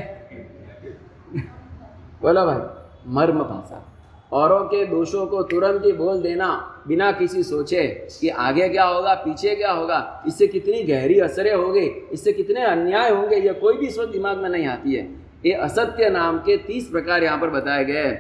बोलो 2.23 2.45
भाई। 2.47 3.13
मर्म 3.15 3.39
भाषा। 3.39 3.89
औरों 4.33 4.61
के 4.65 4.85
दोषों 4.87 5.27
को 5.27 5.43
तुरंत 5.43 5.85
ही 5.85 5.93
बोल 5.93 6.21
देना, 6.23 6.49
बिना 6.89 7.11
किसी 7.13 7.43
सोचे 7.43 7.87
कि 8.21 8.29
आगे 8.29 8.69
क्या 8.69 8.85
होगा, 8.85 9.15
पीछे 9.15 9.55
क्या 9.55 9.73
होगा, 9.73 10.23
इससे 10.27 10.47
कितनी 10.47 10.83
गहरी 10.83 11.19
असरें 11.21 11.53
होंगे, 11.55 11.85
इससे 12.13 12.33
कितने 12.33 12.63
अन्याय 12.63 13.11
होंगे, 13.11 13.37
ये 13.37 13.53
कोई 13.53 13.77
भी 13.77 13.91
सोच 13.91 14.09
दिमाग 14.09 14.39
में 14.39 14.49
नहीं 14.51 14.67
आती 14.67 14.95
है। 14.95 15.05
ये 15.47 15.53
असत्य 15.53 16.09
नाम 16.11 16.39
के 16.39 16.57
तीस 16.57 16.89
प्रकार 16.89 17.25
यहाँ 17.25 17.39
पर 17.39 17.51
बताए 17.51 17.85
गए 17.85 18.17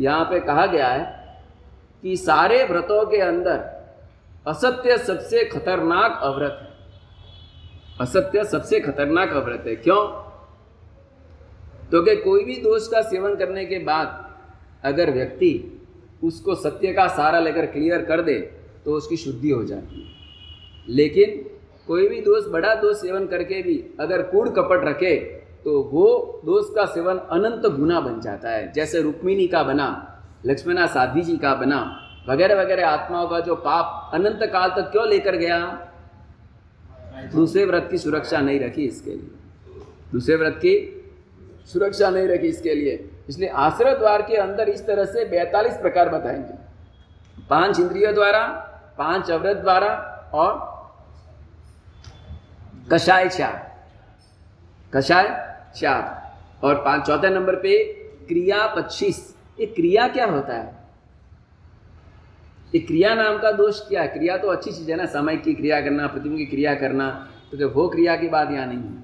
यहाँ 0.00 0.24
पे 0.24 0.40
कहा 0.40 0.66
गया 0.66 0.88
है 0.88 1.04
कि 2.02 2.16
सारे 2.16 2.64
व्रतों 2.64 3.04
के 3.06 3.20
अंदर 3.20 3.60
असत्य 4.46 4.98
सबसे 4.98 5.44
खतरनाक 5.44 6.20
अव्रत 6.22 6.58
है। 6.62 6.71
असत्य 8.02 8.44
सबसे 8.44 8.80
खतरनाक 8.80 9.32
अव्रत 9.32 9.64
है। 9.66 9.74
क्यों? 9.76 10.02
तो 11.90 12.02
कि 12.02 12.16
कोई 12.16 12.44
भी 12.44 12.56
दोष 12.56 12.86
का 12.88 13.00
सेवन 13.02 13.34
करने 13.34 13.64
के 13.64 13.78
बाद 13.84 14.18
अगर 14.84 15.10
व्यक्ति 15.10 15.52
उसको 16.24 16.54
सत्य 16.54 16.92
का 16.92 17.06
सारा 17.10 17.40
लेकर 17.40 17.66
क्लियर 17.66 18.04
कर 18.04 18.22
दे 18.22 18.38
तो 18.84 18.92
उसकी 18.92 19.16
शुद्धि 19.16 19.50
हो 19.50 19.62
जाती 19.64 20.00
है। 20.00 20.94
लेकिन 20.94 21.40
कोई 21.88 22.08
भी 22.08 22.20
दोष, 22.20 22.46
बड़ा 22.46 22.74
दोष 22.74 22.96
सेवन 22.96 23.26
करके 23.26 23.62
भी 23.62 23.76
अगर 24.00 24.22
कूड़ 24.22 24.48
कपट 24.48 24.84
रखे 24.84 25.16
तो 25.64 25.80
वो 25.82 26.06
दोष 26.44 26.74
का 26.74 26.84
सेवन 26.86 27.18
अनंत 27.30 27.66
गुना 27.72 28.00
बन 28.00 28.20
जाता 28.20 28.50
है। 28.50 28.72
जैसे 28.72 29.02
रुक्मिणी 29.02 29.46
का 29.46 29.62
बना, 29.62 29.88
लक्ष्मणा 30.46 30.86
साधी 30.88 31.22
जी 31.22 31.36
का 31.36 31.54
बना 31.54 31.80
वगैरह 32.28 32.62
वगैरह 32.62 32.88
आत्माओं 32.88 33.28
का 33.28 33.40
जो 33.40 33.54
पाप 33.60 34.10
अनंत 34.14 34.40
काल 34.52 34.70
तक 34.70 34.90
क्यों 34.92 35.08
लेकर 35.08 35.36
गया? 35.36 35.58
दूसरे 37.30 37.64
व्रत 37.64 37.88
की 37.90 37.98
सुरक्षा 37.98 38.40
नहीं 38.40 38.60
रखी 38.60 38.84
इसके 38.84 39.10
लिए। 39.10 39.30
दूसरे 40.12 40.36
व्रत 40.36 40.54
की 40.56 40.98
सुरक्षा 41.72 42.10
नहीं 42.10 42.28
रखी 42.28 42.46
इसके 42.46 42.74
लिए। 42.74 43.10
इसलिए 43.28 43.48
आश्रय 43.48 43.94
द्वार 43.94 44.22
के 44.22 44.36
अंदर 44.36 44.68
इस 44.68 44.86
तरह 44.86 45.04
से 45.04 45.24
बैतालीस 45.24 45.74
प्रकार 45.74 46.08
बताएँगे। 46.08 46.54
पाँच 47.50 47.80
इंद्रियों 47.80 48.14
द्वारा, 48.14 48.46
पाँच 48.98 49.30
अवृत 49.30 49.56
द्वारा 49.56 49.88
और 50.34 50.72
कषाय 52.92 53.28
चार। 53.28 53.84
कषाय 54.94 55.56
चार। 55.76 56.22
और 56.66 56.74
पाँच, 56.74 57.06
चौथे 57.06 57.30
नंबर 57.30 57.54
पे 57.54 57.84
क्रिया 58.28 58.66
पच्चीस। 58.66 59.36
ये 59.60 59.66
क्रिया 59.66 60.08
क्या 60.08 60.26
होता 60.26 60.54
है? 60.54 60.81
ये 62.74 62.80
क्रिया 62.80 63.14
नाम 63.14 63.38
का 63.38 63.50
दोष 63.52 63.80
क्या 63.80 64.02
है? 64.02 64.08
क्रिया 64.08 64.36
तो 64.36 64.48
अच्छी 64.48 64.70
चीज़ 64.72 64.90
है 64.90 64.96
ना, 64.96 65.06
समय 65.06 65.36
की 65.36 65.54
क्रिया 65.54 65.80
करना 65.80 66.06
प्रतिमा 66.06 66.36
की 66.36 66.46
क्रिया 66.46 66.74
करना 66.74 67.08
तो 67.50 67.56
क्या 67.56 67.66
वो 67.66 67.88
क्रिया 67.88 68.16
की 68.16 68.28
बात 68.28 68.50
यहाँ 68.50 68.66
नहीं 68.66 68.78
है। 68.78 69.02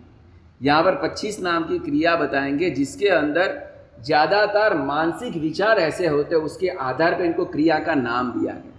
यहाँ 0.63 0.83
पर 0.83 0.95
पच्चीस 0.95 1.41
नाम 1.41 1.65
की 1.65 1.79
क्रिया 1.79 2.17
बताएँगे, 2.17 2.71
जिसके 2.71 3.09
अंदर 3.09 3.67
ज़्यादातर 4.05 4.77
मानसिक 4.77 5.37
विचार 5.37 5.79
ऐसे 5.79 6.07
होते 6.07 6.35
हैं, 6.35 6.43
उसके 6.43 6.69
आधार 6.69 7.15
पर 7.15 7.25
इनको 7.25 7.45
क्रिया 7.45 7.79
का 7.79 7.95
नाम 7.95 8.33
दिया 8.33 8.53
गया 8.53 8.77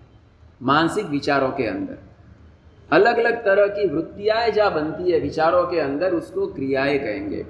मानसिक 0.62 1.06
विचारों 1.06 1.52
के 1.52 1.66
अंदर। 1.66 1.98
अलग 2.90 3.18
अलग 3.18 3.38
तरह 3.46 3.68
की 3.68 3.88
वृत्तियाँ 3.88 4.50
जहाँ 4.50 4.74
बनती 4.74 5.12
है, 5.12 5.20
विचारों 5.20 5.66
के 5.68 5.80
अंदर 5.80 6.14
उसको 6.14 6.48
क्रियाएँ 6.48 6.98
कहेंगे। 7.00 7.46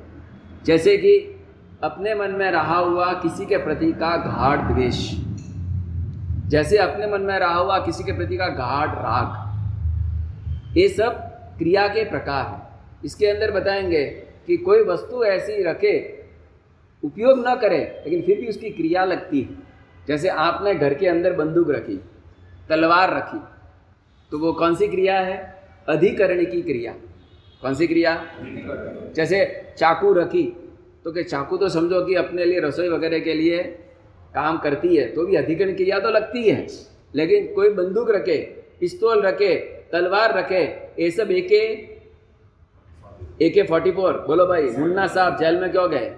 जैसे 0.66 0.98
कि, 0.98 1.18
अपने 1.84 2.16
मन 2.16 2.32
में 2.32 2.52
रहा 2.52 2.78
हुआ 2.78 3.14
किसी 3.14 3.46
के 3.46 3.58
प्रति 3.58 3.92
का 3.92 4.16
गाढ़ 4.18 4.74
द्वेष। 4.74 5.10
जैसे 6.50 6.78
अपने 6.78 7.08
मन 7.08 7.22
में 7.22 7.38
रहा 7.40 7.54
हुआ 7.54 7.78
किसी 7.80 8.04
के 8.04 8.12
प्रति 8.12 8.38
का 8.38 8.48
गाढ़ 8.48 8.90
राग। 8.90 10.78
ये 10.78 10.88
सब 10.90 11.12
क्रिया 11.58 11.88
के 11.88 12.04
प्रकार 12.04 12.46
हैं। 12.46 12.62
इसके 13.06 13.28
अंदर 13.28 13.52
बताएँगे 13.52 14.06
कि 14.48 14.58
कोई 14.58 14.84
वस्तु 14.84 15.24
ऐसी 15.24 15.62
रखे, 15.64 15.94
उपयोग 17.04 17.44
न 17.48 17.56
करे, 17.56 17.80
लेकिन 18.06 18.22
फिर 18.22 18.42
भी 18.42 18.48
उसकी 18.48 18.70
क्रिया 18.70 19.04
लगती 19.06 19.42
है। 19.42 19.50
जैसे 20.08 20.30
आपने 20.30 20.74
घर 20.76 20.94
के 20.94 21.08
अंदर 21.08 21.34
बंदूक 21.34 21.70
रखी, 21.70 22.00
तलवार 22.70 23.16
रखी 23.16 23.40
तो 24.32 24.40
वो 24.40 24.54
कौन 24.54 24.76
सी 24.76 24.88
क्रिया 24.88 25.20
है? 25.20 25.38
अधिकरण 25.90 26.46
की 26.46 26.62
क्रिया। 26.62 26.94
कौन 27.62 27.74
सी 27.74 27.88
क्रिया? 27.88 28.14
जैसे 29.16 29.40
चाकू 29.78 30.14
रखी 30.14 30.44
तो 31.04 31.12
क्या 31.12 31.24
चाकू 31.24 31.58
तो 31.58 31.70
समझो 31.70 32.06
कि 32.06 32.16
अपने 32.16 32.46
लिए 32.46 32.60
रसोई 32.60 32.90
वगैरह 32.90 33.20
के 33.20 33.34
लिए 33.34 33.64
काम 34.36 34.58
करती 34.58 34.96
है 34.96 35.06
तो 35.14 35.26
भी 35.26 35.36
अधिकरण 35.36 35.74
क्रिया 35.74 36.00
तो 36.00 36.10
लगती 36.10 36.50
है। 36.50 36.68
लेकिन 37.16 37.54
कोई 37.54 37.70
बंदूक 37.70 38.10
रखे, 38.12 38.38
पिस्तौल 38.80 39.22
रखे, 39.22 39.56
तलवार 39.92 40.38
रखे, 40.38 40.64
ये 41.00 41.12
सब 41.12 41.32
एक 41.32 41.52
ए 43.42 43.50
के 43.50 43.64
फोर्टी 43.64 43.92
फोर। 43.92 44.14
बोलो 44.28 44.46
भाई, 44.46 44.70
मुन्ना 44.70 45.08
साहब 45.08 45.38
जेल 45.38 45.60
में 45.60 45.72
क्यों 45.72 45.90
गए? 45.92 46.12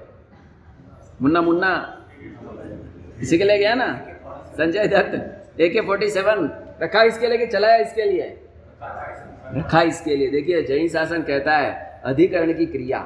मुन्ना 1.21 1.41
मुन्ना। 1.41 1.71
इसी 3.21 3.37
के 3.37 3.43
लिए 3.43 3.57
गया 3.57 3.73
ना? 3.75 3.87
संजय 4.57 4.87
दत्त 4.87 5.59
ए 5.61 5.69
के 5.69 5.81
फोर्टी 5.81 6.09
सेवन। 6.09 6.49
रखा 6.81 7.03
इसके 7.03 7.27
लिए 7.27 7.47
चलाया 7.47 7.75
इसके 7.75 8.05
लिए? 8.05 8.37
रखा 9.55 9.81
इसके 9.81 10.15
लिए। 10.15 10.29
देखिए, 10.31 10.61
जैन 10.63 10.87
शासन 10.87 11.21
कहता 11.21 11.57
है, 11.57 12.01
अधिकरण 12.05 12.53
की 12.53 12.65
क्रिया। 12.65 12.99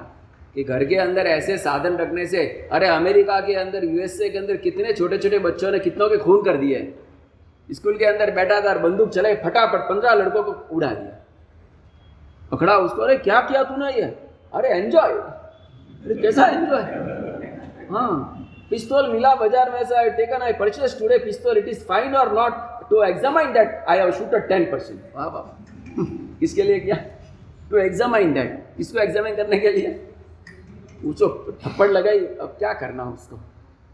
कि 0.56 0.64
घर 0.64 0.84
के 0.86 0.96
अंदर 0.98 1.28
ऐसे 1.28 1.58
साधन 1.58 1.96
रखने 1.98 2.26
से, 2.26 2.44
अरे 2.72 2.88
अमेरिका 2.90 3.40
के 3.42 3.54
अंदर 3.56 3.84
यूएसए 3.86 4.30
के 4.30 4.38
अंदर 4.38 4.58
कितने 4.58 4.94
छोटे 4.94 5.18
छोटे 5.18 5.40
बच्चों 5.40 5.72
ने 5.72 5.80
कितनों 5.80 6.10
के 6.10 6.18
खून 6.18 6.44
कर 6.44 6.58
दिए 6.58 6.94
स्कूल 7.70 7.98
के 7.98 8.06
अंदर 8.06 8.32
बैठा 8.34 8.60
था 8.62 8.74
बंदूक 8.80 9.10
चले 9.10 9.34
फटाफट 9.38 9.90
पंद्रह 9.90 10.14
लड़कों 10.14 10.44
को 10.44 10.52
उड़ा 10.76 10.88
दिया। 10.90 11.14
पकड़ा 12.52 12.78
उसको, 12.78 13.02
अरे 13.02 13.18
क्या 13.18 13.40
किया 13.42 13.64
तूने 13.64 13.92
ये? 13.92 14.14
अरे 14.54 14.70
एंजॉय 14.70 15.12
अरे 15.12 16.16
कैसा 16.22 16.46
एंजॉय 16.48 16.82
हाँ 17.92 18.12
पिस्तौल 18.70 19.12
मिला 19.12 19.34
बाज़ार 19.36 19.72
में 19.72 19.80
ऐसा 19.80 20.08
टेकन 20.18 20.42
आई 20.44 20.54
परचेस 20.60 20.98
टुडे 21.00 21.18
पिस्तौल 21.26 21.58
इट 21.58 21.68
इज़ 21.68 21.84
फाइन 21.86 22.16
और 22.16 22.34
not 22.36 22.54
to 22.90 23.04
examine 23.04 23.52
that 23.54 23.86
I 23.90 23.98
have 23.98 24.12
shooter 24.12 24.40
ten 24.48 24.66
percent 24.72 25.00
वाह 25.16 25.28
वाह। 25.28 26.04
किसके 26.40 26.64
लिए 26.64 26.80
क्या? 26.80 26.96
टू 27.70 27.78
एग्जामाइन 27.78 28.34
दैट 28.34 28.80
इसको 28.80 29.00
एग्जामाइन 29.00 29.36
करने 29.36 29.60
के 29.60 29.72
लिए? 29.72 30.00
पूछो, 31.04 31.28
थप्पड़ 31.66 31.90
लगाई, 31.92 32.20
अब 32.20 32.56
क्या 32.60 32.74
करना 32.74 33.04
उसको? 33.04 33.40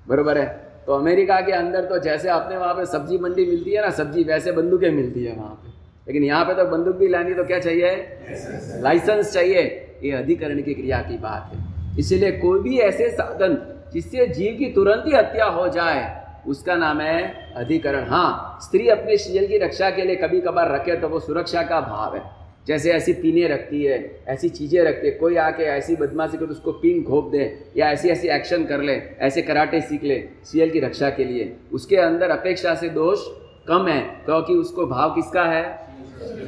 बरोबर 0.08 0.38
है? 0.38 0.46
तो 0.86 0.94
अमेरिका 0.94 1.40
के 1.42 1.52
अंदर 1.52 1.86
तो 1.86 1.98
जैसे 2.00 2.30
अपने 2.30 2.58
वहाँ 2.58 2.74
पे 2.74 2.86
सब्ज़ी 2.86 3.18
मंडी 3.18 3.46
मिलती 3.46 3.72
है 3.72 3.82
ना, 3.82 3.90
सब्ज़ी 3.90 4.24
वैसे 4.24 4.52
बंदूकें 4.52 4.90
मिलती 4.92 5.26
है 5.26 5.36
वहाँ 5.36 5.54
पे। 5.56 5.70
लेकिन 6.08 6.24
यहाँ 6.24 6.46
पे 6.46 6.54
तो 6.54 6.66
बंदूक 6.66 6.96
भी 6.96 7.08
लानी 7.08 7.34
तो 7.34 7.44
क्या 7.44 7.60
चाहिए? 7.60 7.96
लाइसेंस 8.82 9.34
चाहिए। 9.34 9.62
ये 10.04 10.12
अधिकरण 10.12 10.62
की 10.62 10.74
क्रिया 10.74 11.02
की 11.02 11.18
बात 11.18 11.52
है। 11.54 12.00
इसीलिए 12.00 12.32
कोई 12.32 12.60
भी 12.60 12.80
ऐसे 12.80 13.10
साधन 13.10 13.58
जिससे 13.94 14.26
जीव 14.28 14.58
की 14.58 14.72
तुरंत 14.74 15.04
ही 15.08 15.14
हत्या 15.14 15.46
हो 15.46 15.68
जाए, 15.68 16.24
उसका 16.48 16.76
नाम 16.76 17.02
है 17.02 17.54
अधिकरण। 17.56 18.08
हाँ 18.10 18.60
स्त्री 18.62 18.88
अपने 18.90 19.18
शील 19.18 19.48
की 19.48 19.58
रक्षा 19.58 19.90
के 19.90 20.02
लिए 20.02 20.16
कभी 20.16 20.42
कभार 20.42 20.72
रखे 20.72 20.96
तो 20.96 21.10
वो 21.10 21.20
सुरक्षा 21.20 21.64
का 21.64 21.82
भाव 21.82 22.16
है। 22.16 22.22
जैसे 22.68 22.92
ऐसी 22.92 23.14
पीने 23.14 23.48
रखती 23.48 23.84
है, 23.84 24.24
ऐसी 24.28 24.50
चीज़ें 24.50 24.82
रखती 24.82 25.08
है, 25.08 25.14
कोई 25.14 25.36
आके 25.38 25.64
ऐसी 25.66 25.96
बदमाशी 25.96 26.38
कर 26.38 26.46
उसको 26.48 26.72
पिन 26.74 27.02
घोप 27.04 27.32
दे 27.32 27.44
या 27.78 27.90
ऐसी 27.92 28.10
ऐसी 28.10 28.28
एक्शन 28.30 28.66
कर 28.66 28.82
ले, 28.82 28.94
ऐसे 29.20 29.42
कराटे 29.42 29.82
सीख 29.82 30.04
ले, 30.04 30.24
सीएल 30.46 30.70
की 30.70 30.80
रक्षा 30.80 31.10
के 31.10 31.26
लिए। 31.26 31.52
उसके 31.74 31.96
अंदर 31.98 32.30
अपेक्षा 32.30 32.76
से 32.76 32.90
दोष 32.92 33.26
कम 33.68 33.88
है, 33.88 34.02
क्योंकि 34.26 34.54
उसको 34.56 34.86
भाव 34.88 35.14
किसका 35.16 35.44
है? 35.46 35.64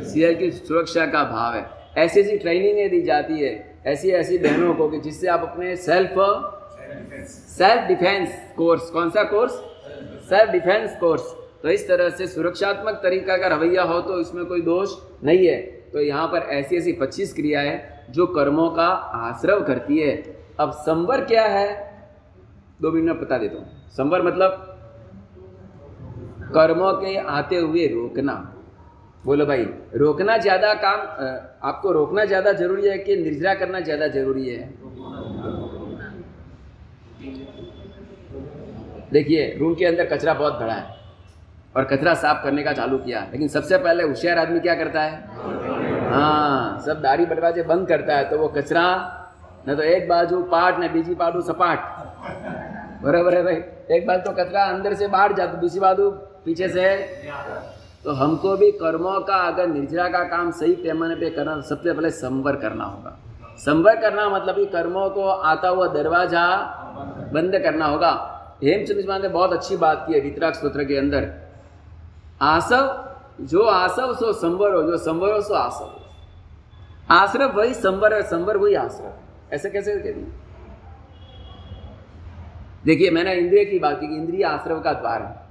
सीएल 0.05 0.35
की 0.35 0.51
सुरक्षा 0.51 1.05
का 1.05 1.23
भाव 1.25 1.55
है। 1.55 1.65
ऐसी 1.97 2.19
ऐसी 2.19 2.37
ट्रेनिंगें 2.37 2.89
दी 2.89 3.01
जाती 3.01 3.39
है, 3.39 3.53
ऐसी 3.85 4.11
ऐसी 4.11 4.37
बहनों 4.37 4.73
को 4.73 4.89
कि 4.89 4.99
जिससे 4.99 5.27
आप 5.27 5.41
अपने 5.43 5.75
सेल्फ 5.77 6.15
सेल्फ 7.27 7.87
डिफेंस 7.87 8.29
कोर्स 8.57 8.89
कौन 8.89 9.09
सा 9.09 9.23
कोर्स 9.23 9.51
सेल्फ 10.29 10.51
डिफेंस 10.51 10.95
कोर्स 10.99 11.21
तो 11.63 11.69
इस 11.69 11.87
तरह 11.87 12.09
से 12.09 12.27
सुरक्षात्मक 12.27 12.99
तरीका 13.03 13.37
का 13.37 13.47
रवैया 13.47 13.83
हो 13.83 13.99
तो 14.01 14.19
इसमें 14.21 14.45
कोई 14.45 14.61
दोष 14.61 14.89
नहीं 15.23 15.47
है। 15.47 15.57
तो 15.93 16.01
यहाँ 16.01 16.27
पर 16.27 16.47
ऐसी 16.51 16.77
ऐसी 16.77 16.91
पच्चीस 16.93 17.33
क्रियाएँ 17.33 17.79
जो 18.11 18.25
कर्मों 18.27 18.69
का 18.71 18.87
आश्रव 19.27 19.63
करती 19.63 19.97
है। 19.99 20.15
अब 20.59 20.71
संवर 20.77 21.23
क्या 21.25 21.45
है? 21.47 21.67
दो 22.81 22.91
मिनट 22.91 23.05
में 23.05 23.21
बता 23.21 23.37
देता 23.37 23.57
हूँ। 23.57 23.89
संवर 23.91 24.21
मतलब 24.21 24.51
कर्मों 26.55 26.93
के 26.95 27.15
आते 27.17 27.57
हुए 27.57 27.87
रोकना। 27.87 28.33
बोलो 29.25 29.45
भाई, 29.45 29.63
रोकना 29.95 30.37
ज़्यादा 30.37 30.73
काम 30.77 30.99
आपको 31.63 31.91
रोकना 31.91 32.25
ज़्यादा 32.25 32.51
ज़रूरी 32.53 32.87
है 32.87 32.97
कि 32.97 33.15
निर्जरा 33.17 33.53
करना 33.53 33.79
ज़्यादा 33.79 34.07
ज़रूरी 34.09 34.49
है? 34.49 34.69
देखिए, 39.13 39.55
रूम 39.59 39.73
के 39.75 39.85
अंदर 39.85 40.05
कचरा 40.07 40.33
बहुत 40.33 40.53
बड़ा 40.53 40.73
है 40.73 41.01
और 41.75 41.83
कचरा 41.85 42.13
साफ़ 42.15 42.43
करने 42.43 42.63
का 42.63 42.73
चालू 42.73 42.97
किया। 42.97 43.19
लेकिन 43.31 43.47
सबसे 43.47 43.77
पहले 43.77 44.03
होशियार 44.03 44.37
आदमी 44.37 44.59
क्या 44.59 44.75
करता 44.75 45.01
है? 45.01 45.72
हाँ 46.05 46.79
सब 46.85 47.01
दाढ़ी 47.01 47.25
बटवाजे 47.25 47.63
बंद 47.63 47.87
करता 47.87 48.15
है 48.15 48.29
तो 48.29 48.37
वो 48.37 48.47
कचरा, 48.47 48.85
न 49.69 49.75
तो 49.75 49.83
एक 49.83 50.07
बाजू 50.09 50.41
पाट 50.51 50.79
न 50.79 50.87
बीजी 50.93 51.15
बाजू 51.15 51.41
सपाट। 51.43 51.79
बराबर 53.03 53.35
है 53.35 53.43
भाई। 53.43 53.55
एक 53.91 54.05
बाजू 54.07 54.21
तो 54.23 54.31
कचरा 54.33 54.63
अंदर 54.65 54.93
से 54.93 55.07
बाहर 55.07 55.33
जाता, 55.33 55.53
दूसरी 55.53 55.79
बाजू 55.79 56.09
पीछे 56.45 56.67
से। 56.69 56.95
तो 58.03 58.11
हमको 58.13 58.55
भी 58.57 58.71
कर्मों 58.73 59.19
का, 59.21 59.35
अगर 59.47 59.67
निर्जरा 59.67 60.07
का 60.09 60.23
काम 60.29 60.51
सही 60.51 60.73
पैमाने 60.77 61.15
पे 61.15 61.29
करना 61.29 61.55
तो 61.55 61.61
सबसे 61.63 61.93
पहले 61.93 62.09
संवर 62.11 62.55
करना 62.55 62.85
होगा। 62.85 63.17
संवर 63.57 63.95
करना 63.95 64.27
मतलब 64.29 64.55
कि 64.55 64.65
कर्मों 64.67 65.09
को 65.09 65.27
आता 65.27 65.69
हुआ 65.69 65.87
दरवाज़ा 65.93 66.45
बंद 67.33 67.57
करना 67.59 67.85
होगा। 67.85 68.11
हेमचंद्र 68.63 69.19
ने 69.19 69.27
बहुत 69.29 69.53
अच्छी 69.53 69.77
बात 69.77 70.03
की 70.07 70.13
है, 70.13 70.19
वितराग 70.19 70.53
स्त्रोत्र 70.53 70.83
के 70.83 70.97
अंदर। 70.97 71.31
आसव 72.41 72.87
जो 73.41 73.61
आसव, 73.61 74.13
सो 74.13 74.33
संवर 74.33 74.73
हो। 74.73 74.83
जो 74.83 74.97
संवर 74.97 75.33
हो, 75.33 75.41
सो 75.41 75.53
आसव 75.53 75.85
हो। 75.85 75.99
आश्रव 77.09 77.57
वही 77.57 77.73
संवर 77.73 78.13
है 78.13 78.21
संवर 78.23 78.57
वही 78.57 78.73
आश्रव 78.73 79.53
ऐसे 79.53 79.69
कैसे 79.69 79.95
कह 79.95 80.11
दिए 80.11 80.27
देखिए, 82.85 83.09
मैंने 83.11 83.33
इंद्रिय 83.33 83.65
की 83.65 83.79
बात 83.79 83.99
की 83.99 84.05
इंद्रिय 84.05 84.43
आश्रव 84.43 84.79
का 84.79 84.93
द्वार 84.93 85.21
है। 85.21 85.43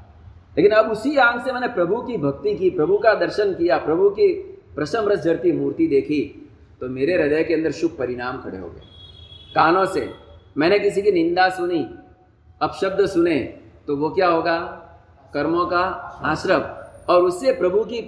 लेकिन 0.57 0.73
अब 0.73 0.91
उसी 0.91 1.17
आँख 1.17 1.45
से 1.45 1.53
मैंने 1.53 1.69
प्रभु 1.69 2.03
की 2.03 2.17
भक्ति 2.17 2.55
की, 2.55 2.71
प्रभु 2.71 2.99
का 2.99 3.15
दर्शन 3.15 3.55
किया, 3.55 3.79
प्रभु 3.79 4.09
की 4.11 4.29
प्रसम 4.75 5.09
रस 5.09 5.19
जरती 5.19 5.53
मूर्ति 5.53 5.87
देखी 5.87 6.51
तो 6.81 6.89
मेरे 6.89 7.23
हृदय 7.23 7.45
के 7.45 7.55
अंदर 7.55 7.71
शुभ 7.71 7.91
परिणाम 7.99 8.41
खड़े 8.43 8.59
हो 8.59 8.69
गए। 8.69 8.81
कानों 9.55 9.85
से 9.87 10.11
मैंने 10.57 10.79
किसी 10.79 11.03
की 11.03 11.13
निंदा 11.13 11.49
सुनी, 11.49 11.89
अपशब्द 12.63 13.07
सुने 13.07 13.39
तो 13.87 13.97
वो 13.97 14.11
क्या 14.11 14.29
होगा? 14.29 14.59
कर्मों 15.35 15.67
का 15.67 15.79
आश्रव। 16.25 16.82
और 17.13 17.23
उससे 17.23 17.53
प्रभु 17.53 17.83
की 17.85 18.01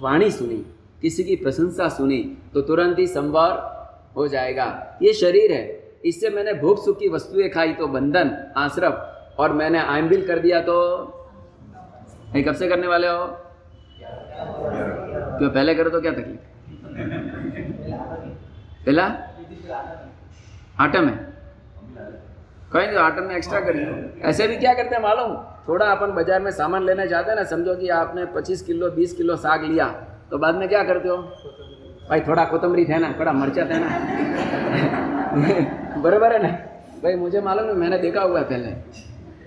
वाणी 0.00 0.30
सुनी, 0.30 0.58
किसी 1.02 1.24
की 1.24 1.36
प्रशंसा 1.36 1.88
सुनी 1.88 2.22
तो 2.54 2.60
तुरंत 2.60 2.98
ही 2.98 3.06
संवार 3.06 3.52
हो 4.16 4.26
जाएगा। 4.28 4.66
ये 5.02 5.12
शरीर 5.12 5.52
है। 5.52 5.64
इससे 6.04 6.30
मैंने 6.30 6.52
भूख 6.54 6.84
सुख 6.84 6.98
की 6.98 7.08
वस्तुएँ 7.08 7.48
खाई 7.48 7.72
तो 7.72 7.86
बंधन, 7.86 8.30
आश्रव, 8.56 8.92
और 9.38 9.52
मैंने 9.52 9.78
आयम्बिल 9.80 10.26
कर 10.26 10.38
दिया 10.38 10.60
तो? 10.60 10.74
नहीं 12.32 12.42
कब 12.44 12.54
से 12.54 12.68
करने 12.68 12.86
वाले 12.86 13.08
हो? 13.08 13.26
क्यों, 15.38 15.50
पहले 15.50 15.74
करो 15.74 15.90
तो 15.90 16.00
क्या 16.00 16.12
तकलीफ़? 16.12 16.40
पहला? 18.86 19.04
आटम 20.80 21.08
है 21.08 21.16
कहीं 22.72 22.92
तो 22.92 23.00
आटम 23.00 23.22
में 23.22 23.36
एक्स्ट्रा 23.36 23.60
करिए। 23.60 24.22
ऐसे 24.22 24.46
भी 24.48 24.56
क्या 24.56 24.72
करते 24.74 24.94
हैं, 24.94 25.02
मालूम? 25.02 25.36
थोड़ा 25.68 25.86
अपन 25.86 26.12
बाज़ार 26.12 26.40
में 26.40 26.50
सामान 26.50 26.84
लेने 26.84 27.06
जाते 27.08 27.30
हैं 27.30 27.36
ना, 27.36 27.44
समझो 27.44 27.74
कि 27.74 27.88
आपने 27.88 28.24
25 28.26 28.62
किलो 28.62 28.90
20 28.90 29.12
किलो 29.12 29.36
साग 29.36 29.64
लिया 29.64 29.86
तो 30.30 30.38
बाद 30.38 30.54
में 30.54 30.68
क्या 30.68 30.82
करते 30.82 31.08
हो? 31.08 31.16
भाई, 32.08 32.20
थोड़ा 32.20 32.44
कोतमरी 32.44 32.84
थे 32.84 32.98
ना, 32.98 33.12
थोड़ा 33.18 33.32
मरचा 33.32 33.64
थे 33.64 33.78
ना। 33.78 33.88
बराबर 36.02 36.32
है 36.32 36.42
ना? 36.42 36.48
भाई, 37.02 37.14
मुझे 37.14 37.40
मालूम 37.40 37.66
है, 37.66 37.74
मैंने 37.74 37.98
देखा 37.98 38.20
हुआ 38.20 38.38
है 38.38 38.44
पहले। 38.44 38.68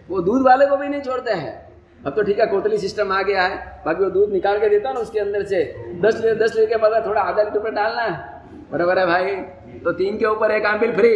वो 0.09 0.21
दूध 0.21 0.41
वाले 0.41 0.65
को 0.65 0.77
भी 0.77 0.87
नहीं 0.87 1.01
छोड़ते 1.01 1.31
हैं। 1.31 1.71
अब 2.05 2.15
तो 2.15 2.23
ठीक 2.23 2.39
है 2.39 2.45
कोतली 2.45 2.77
सिस्टम 2.77 3.11
आ 3.11 3.21
गया 3.21 3.43
है। 3.43 3.81
बाकी 3.85 4.03
वो 4.03 4.09
दूध 4.09 4.31
निकाल 4.33 4.59
के 4.59 4.69
देता 4.69 4.91
ना 4.93 4.99
उसके 4.99 5.19
अंदर 5.19 5.43
से। 5.43 5.63
दस 6.01 6.15
लीटर 6.15 6.35
दस 6.35 6.55
लीटर 6.55 6.69
के 6.69 6.77
बाद 6.77 7.05
थोड़ा 7.05 7.21
आधा 7.21 7.43
लीटर 7.43 7.59
पर 7.59 7.71
डालना 7.71 8.01
है। 8.01 8.41
बराबर 8.71 8.99
है 8.99 9.05
भाई? 9.05 9.35
तो 9.79 9.91
तीन 9.91 10.17
के 10.17 10.25
ऊपर 10.25 10.51
एक 10.51 10.65
आमिल 10.65 10.91
फ्री। 10.91 11.13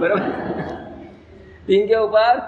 बराबर। 0.00 0.20
तीन 1.66 1.86
के 1.88 1.94
ऊपर 1.94 2.38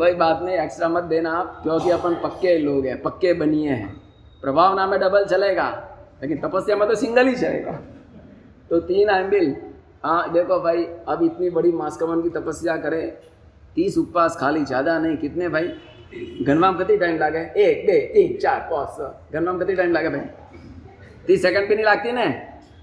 कोई 0.00 0.12
बात 0.14 0.42
नहीं 0.42 0.56
एक्स्ट्रा 0.58 0.88
मत 0.88 1.04
देना 1.04 1.30
आप, 1.32 1.58
क्योंकि 1.62 1.90
अपन 1.90 2.14
पक्के 2.22 2.56
लोग 2.58 2.86
हैं, 2.86 3.00
पक्के 3.02 3.32
बनिए 3.32 3.70
हैं। 3.70 3.88
प्रभाव 4.42 4.76
नाम 4.76 4.90
में 4.90 4.98
डबल 5.00 5.24
चलेगा, 5.24 5.66
लेकिन 6.22 6.38
तपस्या 6.40 6.76
में 6.76 6.86
तो 6.88 6.94
सिंगल 6.94 7.28
ही 7.28 7.34
चलेगा। 7.34 7.72
तो 8.70 8.78
तीन 8.82 9.10
एम्बिल 9.10 9.54
हाँ 10.04 10.32
देखो 10.32 10.58
भाई, 10.60 10.84
अब 11.08 11.22
इतनी 11.24 11.50
बड़ी 11.50 11.72
मास्कमन 11.72 12.22
की 12.22 12.28
तपस्या 12.30 12.76
करें, 12.76 13.10
तीस 13.74 13.98
उपवास 13.98 14.36
खाली, 14.40 14.64
ज़्यादा 14.64 14.98
नहीं, 14.98 15.16
कितने 15.16 15.48
भाई? 15.48 15.68
घनवाम 16.42 16.78
कितनी 16.78 16.96
टाइम 16.96 17.18
लागे? 17.18 17.38
एक 17.38 17.86
बे 17.86 17.98
तीन, 18.14 18.36
चार, 18.38 18.66
पाँच 18.70 18.88
सौ 18.88 19.10
घनवाम 19.32 19.58
कितनी 19.58 19.74
टाइम 19.76 19.92
लागे 19.92 20.08
भाई? 20.08 20.20
तीस 21.26 21.42
सेकंड 21.42 21.68
भी 21.68 21.74
नहीं 21.74 21.84
लगती 21.84 22.12
ने? 22.12 22.26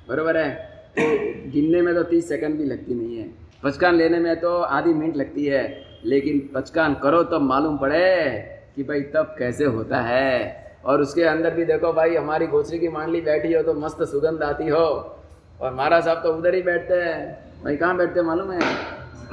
बराबर 0.10 0.38
है। 0.38 0.50
तो 0.96 1.50
गिनने 1.52 1.82
में 1.82 1.94
तो 1.96 2.04
तीस 2.04 2.30
सेकंड 2.30 2.58
भी 2.58 2.66
लगती 2.66 2.94
नहीं 2.94 3.18
है। 3.18 3.28
पचकान 3.64 3.96
लेने 3.96 4.20
में 4.20 4.36
तो 4.40 4.56
आधी 4.62 4.94
मिनट 4.94 5.18
लगती 5.18 5.46
है। 5.46 5.66
लेकिन 6.08 6.50
पचकान 6.56 6.96
करो 6.96 7.24
तब 7.24 7.30
तो 7.30 7.40
मालूम 7.40 7.78
पड़े 7.78 8.32
कि 8.76 8.84
भाई 8.84 9.02
तब 9.02 9.36
कैसे 9.40 9.66
होता 9.66 10.02
है। 10.02 10.68
और 10.86 11.02
उसके 11.02 11.24
अंदर 11.24 11.54
भी 11.54 11.66
देखो 11.66 11.94
भाई, 11.94 12.16
हमारी 12.16 12.48
गोचरी 12.48 12.80
की 12.80 12.88
मांडली 12.88 13.22
बैठी 13.22 13.54
हो 13.54 13.64
तो 13.64 13.74
मस्त 13.74 14.04
सुगंध 14.04 14.44
आती 14.44 14.68
हो। 14.68 15.16
और 15.62 15.74
महाराज 15.74 16.06
साहब 16.06 16.24
तो 16.24 16.34
उधर 16.34 16.56
ही 16.56 16.62
बैठते 16.62 16.94
हैं। 16.94 17.40
भाई 17.64 17.76
कहाँ 17.76 17.98
बैठते 17.98 18.20
हैं 18.20 18.28
मालूम 18.28 18.52
है? 18.52 18.62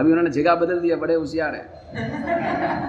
अभी 0.01 0.11
उन्होंने 0.11 0.31
जगह 0.31 0.55
बदल 0.55 0.81
दिया, 0.81 0.97
बड़े 0.97 1.15
होशियार 1.15 1.55
है। 1.55 1.85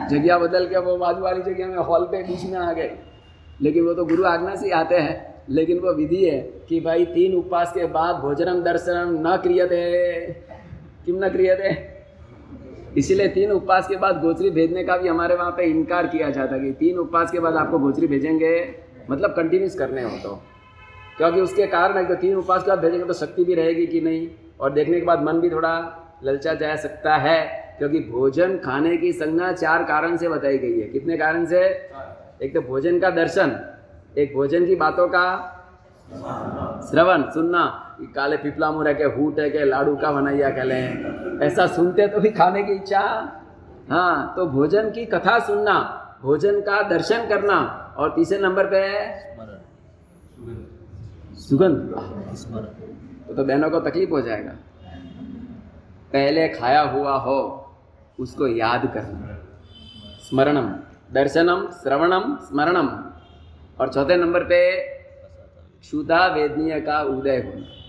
जगह 0.10 0.38
बदल 0.38 0.68
के 0.68 0.78
वो 0.78 0.98
बाजू 0.98 1.22
वाली 1.22 1.54
जगह 1.54 1.68
में 1.68 1.78
हॉल 1.78 2.04
पे 2.04 2.24
बीच 2.24 2.44
में 2.44 2.60
आ 2.60 2.74
गए। 2.74 2.92
लेकिन 3.62 3.84
वो 3.84 3.94
तो 3.94 4.06
गुरु 4.06 4.24
आज्ञा 4.24 4.56
से 4.56 4.72
आते 4.72 4.96
हैं। 4.96 5.44
लेकिन 5.50 5.80
वो 5.80 5.94
विधि 5.94 6.30
है 6.30 6.42
कि 6.42 6.80
भाई 6.80 7.06
तीन 7.06 7.36
उपवास 7.36 7.72
के 7.72 7.86
बाद 7.86 8.16
भोजनम 8.16 8.64
दर्शनम 8.64 9.28
न 9.28 9.38
क्रियते। 9.38 10.22
किम 11.06 11.26
न 11.26 11.30
क्रियते? 11.30 11.95
इसीलिए 12.98 13.28
तीन 13.28 13.52
उपवास 13.52 13.88
के 13.88 13.96
बाद 13.96 14.22
गोचरी 14.22 14.50
भेजने 14.50 14.84
का 14.84 14.98
भी 14.98 15.08
हमारे 15.08 15.36
वहाँ 15.36 15.52
पे 15.52 15.64
इनकार 15.66 16.08
किया 16.08 16.30
जाता 16.30 16.58
कि 16.58 16.72
तीन 16.72 16.98
उपवास 16.98 17.32
के 17.32 17.40
बाद 17.40 17.56
आपको 17.56 17.80
गोचरी 17.80 18.08
भेजेंगे 18.08 18.54
मतलब 19.10 19.34
कंटिन्यूस 19.34 19.76
करने 19.76 20.04
हो 20.04 20.18
तो। 20.24 20.42
क्योंकि 21.18 21.42
उसके 21.42 21.68
कारण 21.68 21.98
है 21.98 22.06
तो 22.08 22.16
तीन 22.16 22.36
उपवास 22.36 22.64
के 22.64 22.70
बाद 22.70 22.80
भेजेंगे 22.80 23.06
तो 23.06 23.14
शक्ति 23.14 23.44
भी 23.44 23.56
रहेगी 23.56 23.86
कि 23.88 24.02
नहीं, 24.02 24.28
और 24.60 24.72
देखने 24.72 25.00
के 25.00 25.06
बाद 25.06 25.24
मन 25.24 25.40
भी 25.40 25.50
थोड़ा 25.50 25.76
ललचा 26.24 26.54
जा 26.54 26.76
सकता 26.76 27.16
है, 27.18 27.40
क्योंकि 27.78 28.00
भोजन 28.02 28.58
खाने 28.58 28.96
की 28.98 29.12
संज्ञा 29.14 29.52
चार 29.54 29.84
कारण 29.84 30.18
से 30.18 30.30
बताई 30.30 30.58
गई 30.58 30.80
है। 30.80 30.88
कितने 30.90 31.18
कारण 31.18 31.46
से? 31.46 31.62
एक 32.42 32.54
तो 32.54 32.62
भोजन 32.62 33.00
का 33.00 33.10
दर्शन, 33.12 33.56
एक 34.18 34.34
भोजन 34.36 34.66
की 34.66 34.76
बातों 34.76 35.08
का 35.08 35.28
श्रवण, 36.92 37.24
सुनना 37.32 37.64
काले 38.02 38.38
पिपला 38.38 38.72
मुँह 38.72 38.94
के 38.94 39.04
हूट 39.04 39.40
है 39.40 39.50
के 39.50 39.66
लाडू 39.66 39.96
का 39.96 40.12
बनाइया 40.12 40.50
कहले 40.50 40.80
ऐसा 41.46 41.68
सुनते 41.68 42.08
तो 42.08 42.20
भी 42.20 42.30
खाने 42.30 42.64
की 42.64 42.72
इच्छा। 42.72 43.32
हाँ 43.90 44.34
तो 44.36 44.46
भोजन 44.46 44.92
की 44.92 45.06
कथा 45.06 45.40
सुनना 45.40 46.02
भोजन 46.22 46.62
का 46.62 46.82
दर्शन 46.82 47.28
करना। 47.28 47.82
और 47.98 48.16
तीसरे 48.16 48.40
नंबर 48.40 48.66
पे 48.66 48.84
सुगंध। 51.36 51.78
तो, 53.28 53.34
तो 53.34 53.44
बहनों 53.44 53.70
को 53.70 53.80
तकलीफ़ 53.80 54.10
हो 54.10 54.22
जाएगा। 54.22 54.52
पहले 56.14 56.48
खाया 56.48 56.82
हुआ 56.82 57.18
हो 57.18 57.72
उसको 58.20 58.48
याद 58.48 58.92
करना। 58.94 59.38
स्मरणम 60.30 60.76
दर्शनम 61.14 61.72
श्रवणम 61.72 62.38
स्मरणम। 62.42 62.88
और 63.80 63.94
चौथे 63.94 64.16
नंबर 64.16 64.44
पे 64.44 64.86
शुदा 65.84 66.28
वेदनीय 66.28 66.80
का 66.80 67.02
उदय 67.02 67.38
होना। 67.38 67.85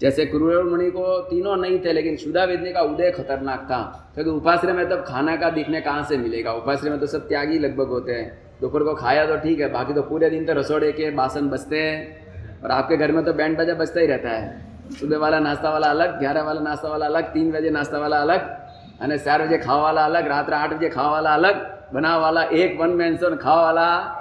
जैसे 0.00 0.30
मुनि 0.34 0.90
को 0.90 1.18
तीनों 1.20 1.56
नहीं 1.56 1.78
थे, 1.78 1.92
लेकिन 1.92 2.16
शुदा 2.16 2.44
वेदनीय 2.44 2.72
का 2.72 2.80
उदय 2.80 3.10
खतरनाक 3.10 3.60
था। 3.60 4.10
क्योंकि 4.14 4.30
उपाश्रय 4.30 4.72
में 4.72 4.88
तब 4.88 5.04
खाना 5.08 5.36
का 5.36 5.50
दिखने 5.50 5.80
कहाँ 5.80 6.02
से 6.02 6.16
मिलेगा? 6.16 6.52
उपाश्रय 6.52 6.90
में 6.90 7.00
तो 7.00 7.06
सब 7.06 7.28
त्यागी 7.28 7.58
लगभग 7.58 7.88
होते 7.88 8.12
हैं। 8.12 8.38
दोपहर 8.60 8.82
को 8.82 8.94
खाया 8.94 9.26
तो 9.26 9.36
ठीक 9.36 9.60
है, 9.60 9.72
बाकी 9.72 9.92
तो 9.92 10.02
पूरे 10.02 10.30
दिन 10.30 10.46
तो 10.46 10.52
रसोड़े 10.52 10.92
के 10.92 11.10
बासन 11.10 11.48
बचते 11.48 11.82
हैं। 11.82 12.20
और 12.64 12.70
आपके 12.70 12.96
घर 12.96 13.12
में 13.12 13.24
तो 13.24 13.32
बैंड 13.32 13.58
बजा 13.58 13.74
बजता 13.74 14.00
ही 14.00 14.06
रहता 14.06 14.28
है। 14.28 14.66
सुबह 15.00 15.18
वाला 15.18 15.38
नाश्ता 15.38 15.70
वाला 15.70 15.86
अलग, 15.86 16.18
ग्यारह 16.18 16.42
वाला 16.42 16.60
नाश्ता 16.60 16.88
वाला 16.88 17.06
अलग, 17.06 17.24
तीन 17.24 17.52
बजे 17.52 17.70
नाश्ता 17.70 17.98
वाला 17.98 18.16
अलग 18.16 18.40
અને 19.02 19.18
चार 19.18 19.46
बजे 19.46 19.58
खावा 19.58 19.82
वाला 19.82 20.04
अलग 20.04 20.28
रात्र 20.28 20.52
आठ 20.52 20.74
बजे 20.74 20.88
खावा 20.88 21.10
वाला 21.10 21.34
अलग, 21.34 21.54
बना 21.94 22.16
वाला 22.18 22.42
एक 22.42 22.80
वन 22.80 22.90
मैंसन 22.90 23.36
खावा 23.36 23.62
वाला 23.62 24.16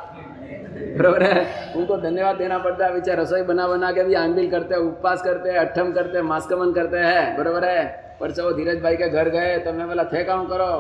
बरोबर 0.97 1.23
है 1.23 1.73
उनको 1.75 1.97
धन्यवाद 1.99 2.35
देना 2.37 2.57
पड़ता 2.59 2.85
है 2.85 2.93
बेचारे 2.93 3.21
रसोई 3.21 3.41
बना 3.43 3.67
बना 3.67 3.91
के 3.91 4.03
भी 4.03 4.13
आंबिल 4.17 4.49
करते 4.51 4.75
हैं 4.75 4.81
उपवास 4.83 5.21
करते 5.21 5.49
हैं 5.49 5.57
अट्ठम 5.59 5.91
करते 5.93 6.17
हैं 6.17 6.23
मास्कमन 6.25 6.71
करते 6.73 6.97
हैं 6.99 7.37
बरोबर 7.37 7.65
है 7.65 7.83
पर 8.19 8.31
वो 8.39 8.51
धीरज 8.53 8.81
भाई 8.81 8.95
के 8.95 9.09
घर 9.09 9.29
गए 9.29 9.57
तो 9.59 9.73
मैं 9.73 9.87
बोला 9.87 10.03
थे 10.05 10.23
काम 10.25 10.45
करो 10.47 10.71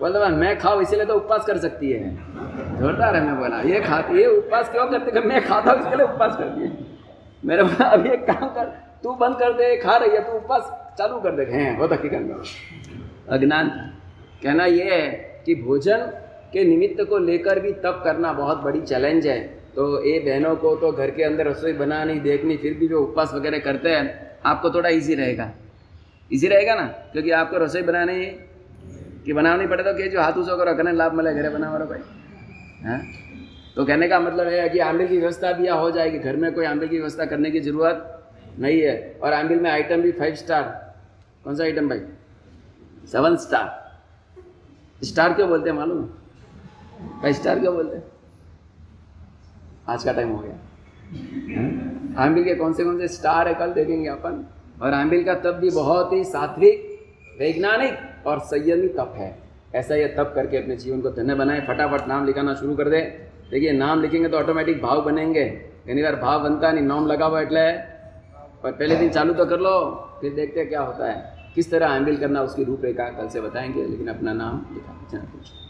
बोलते 0.00 0.18
भाई 0.18 0.32
मैं 0.34 0.58
खाओ 0.58 0.80
इसीलिए 0.80 1.06
तो 1.06 1.14
उपवास 1.16 1.44
कर 1.44 1.58
सकती 1.58 1.90
है 1.90 2.10
जोरदार 2.78 3.16
है 3.16 3.22
मैं 3.22 3.38
बोला 3.38 3.60
ये 3.66 3.80
खाती 3.82 4.18
ये 4.18 4.26
उपवास 4.34 4.68
क्यों 4.70 4.86
करती 4.88 5.26
मैं 5.26 5.44
खाता 5.46 5.72
हूँ 5.72 5.80
इसके 5.80 5.96
लिए 5.96 6.06
उपवास 6.06 6.36
करती 6.36 6.62
है 6.62 6.76
मेरे 7.42 7.62
बोला 7.64 7.88
अभी 7.90 8.10
एक 8.10 8.26
काम 8.26 8.48
कर 8.50 8.72
तू 9.02 9.12
बंद 9.16 9.38
कर 9.38 9.52
दे 9.54 9.76
खा 9.78 9.96
रही 9.96 10.10
है 10.10 10.22
तू 10.22 10.32
उपवास 10.34 10.70
चालू 10.98 11.20
कर 11.20 11.34
दे 11.34 11.44
हैं 11.50 11.76
बहुत 11.76 11.92
हकीकत 11.92 12.22
में 12.22 13.36
अज्ञान 13.36 13.68
कहना 14.42 14.64
ये 14.66 14.84
है 14.86 15.02
कि 15.46 15.54
भोजन 15.56 16.06
के 16.52 16.64
निमित्त 16.64 17.04
को 17.04 17.18
लेकर 17.18 17.60
भी 17.60 17.72
तप 17.72 18.00
करना 18.04 18.32
बहुत 18.32 18.58
बड़ी 18.58 18.80
चैलेंज 18.80 19.26
है। 19.26 19.40
तो 19.76 20.04
ये 20.04 20.18
बहनों 20.18 20.56
को 20.56 20.76
तो 20.76 20.92
घर 20.92 21.10
के 21.10 21.22
अंदर 21.22 21.46
रसोई 21.46 21.72
बनानी, 21.72 22.14
देखनी, 22.20 22.56
फिर 22.56 22.74
भी 22.74 22.88
जो 22.88 23.02
उपवास 23.02 23.34
वगैरह 23.34 23.58
करते 23.58 23.88
हैं, 23.88 24.36
आपको 24.46 24.70
थोड़ा 24.70 24.88
इजी 24.88 25.14
रहेगा। 25.14 25.50
इजी 26.32 26.48
रहेगा 26.48 26.74
ना? 26.74 26.82
क्योंकि 26.82 27.30
आपको 27.30 27.58
रसोई 27.58 27.82
बनाने 27.82 28.24
कि 29.24 29.32
बनाना 29.32 29.56
नहीं 29.56 29.68
पड़े 29.68 29.82
तो 29.84 29.94
कि 29.94 30.08
जो 30.08 30.20
हाथ 30.20 30.32
उसो 30.32 30.56
करो 30.56 30.74
कहने 30.74 30.92
लाभ 30.92 31.12
मिले, 31.12 31.34
घरे 31.34 31.48
बना 31.48 31.70
भाई। 31.70 32.00
हाँ? 32.84 33.00
तो 33.76 33.84
कहने 33.84 34.08
का 34.08 34.20
मतलब 34.20 34.46
है 34.46 34.68
कि 34.68 34.78
आमिल 34.78 35.08
की 35.08 35.18
व्यवस्था 35.18 35.52
भी 35.52 35.68
हो 35.68 35.90
जाएगी। 35.90 36.18
घर 36.18 36.36
में 36.36 36.52
कोई 36.52 36.64
आमिल 36.64 36.88
की 36.88 36.96
व्यवस्था 36.96 37.24
करने 37.24 37.50
की 37.50 37.60
ज़रूरत 37.60 38.30
नहीं 38.58 38.80
है। 38.80 39.18
और 39.22 39.32
आमिल 39.32 39.60
में 39.60 39.70
आइटम 39.70 40.02
भी 40.02 40.12
फाइव 40.12 40.34
स्टार 40.34 40.94
कौन 41.44 41.56
सा 41.56 41.64
आइटम 41.64 41.88
भाई? 41.88 42.00
सेवन 43.12 43.36
स्टार 43.36 44.00
स्टार 45.04 45.32
क्यों 45.32 45.48
बोलते 45.48 45.70
हैं 45.70 45.76
मालूम? 45.76 45.98
है 45.98 46.27
फाइव 47.02 47.34
स्टार 47.34 47.58
क्यों 47.58 47.74
बोलते 47.74 48.02
आज 49.88 50.04
का 50.04 50.12
टाइम 50.12 50.28
हो 50.28 50.38
गया। 50.38 50.54
आमिल 52.22 52.44
के 52.44 52.54
कौन 52.54 52.72
से 52.72 52.84
कौन 52.84 52.98
से 52.98 53.08
स्टार 53.08 53.48
है? 53.48 53.54
कल 53.54 53.72
देखेंगे 53.72 54.08
अपन। 54.08 54.46
और 54.82 54.92
आमिल 54.92 55.24
का 55.24 55.34
तप 55.34 55.58
भी 55.60 55.70
बहुत 55.70 56.12
ही 56.12 56.24
सात्विक, 56.24 56.98
वैज्ञानिक 57.38 58.26
और 58.26 58.38
संयमी 58.38 58.88
तप 58.88 59.12
है। 59.16 59.38
ऐसा 59.74 59.94
ये 59.94 60.08
तप 60.08 60.32
करके 60.34 60.56
अपने 60.56 60.76
जीवन 60.76 61.00
को 61.00 61.10
धन्य 61.10 61.34
बनाए। 61.34 61.60
फटाफट 61.60 62.08
नाम 62.08 62.26
लिखाना 62.26 62.54
शुरू 62.54 62.76
कर 62.76 62.88
दे। 62.88 63.00
देखिए, 63.50 63.72
नाम 63.72 64.02
लिखेंगे 64.02 64.28
तो 64.28 64.36
ऑटोमेटिक 64.36 64.82
भाव 64.82 65.02
बनेंगे। 65.02 65.44
कई 65.86 66.02
बार 66.02 66.16
भाव 66.16 66.42
बनता 66.42 66.72
नहीं, 66.72 66.84
नाम 66.84 67.06
लगा 67.06 67.26
हुआ 67.26 67.40
एटले। 67.40 67.72
पर 68.62 68.72
पहले 68.72 68.96
दिन 68.96 69.08
चालू 69.08 69.34
तो 69.34 69.46
कर 69.46 69.60
लो, 69.60 69.90
फिर 70.20 70.34
देखते 70.34 70.64
क्या 70.64 70.80
होता 70.80 71.12
है। 71.12 71.38
किस 71.54 71.70
तरह 71.70 71.88
हैंडल 71.88 72.16
करना, 72.16 72.42
उसकी 72.42 72.64
रूपरेखा 72.64 73.04
कल 73.04 73.28
से 73.28 73.40
बताएँगे, 73.40 73.86
लेकिन 73.86 74.08
अपना 74.08 74.32
नाम 74.32 74.66
लिखा 74.72 75.67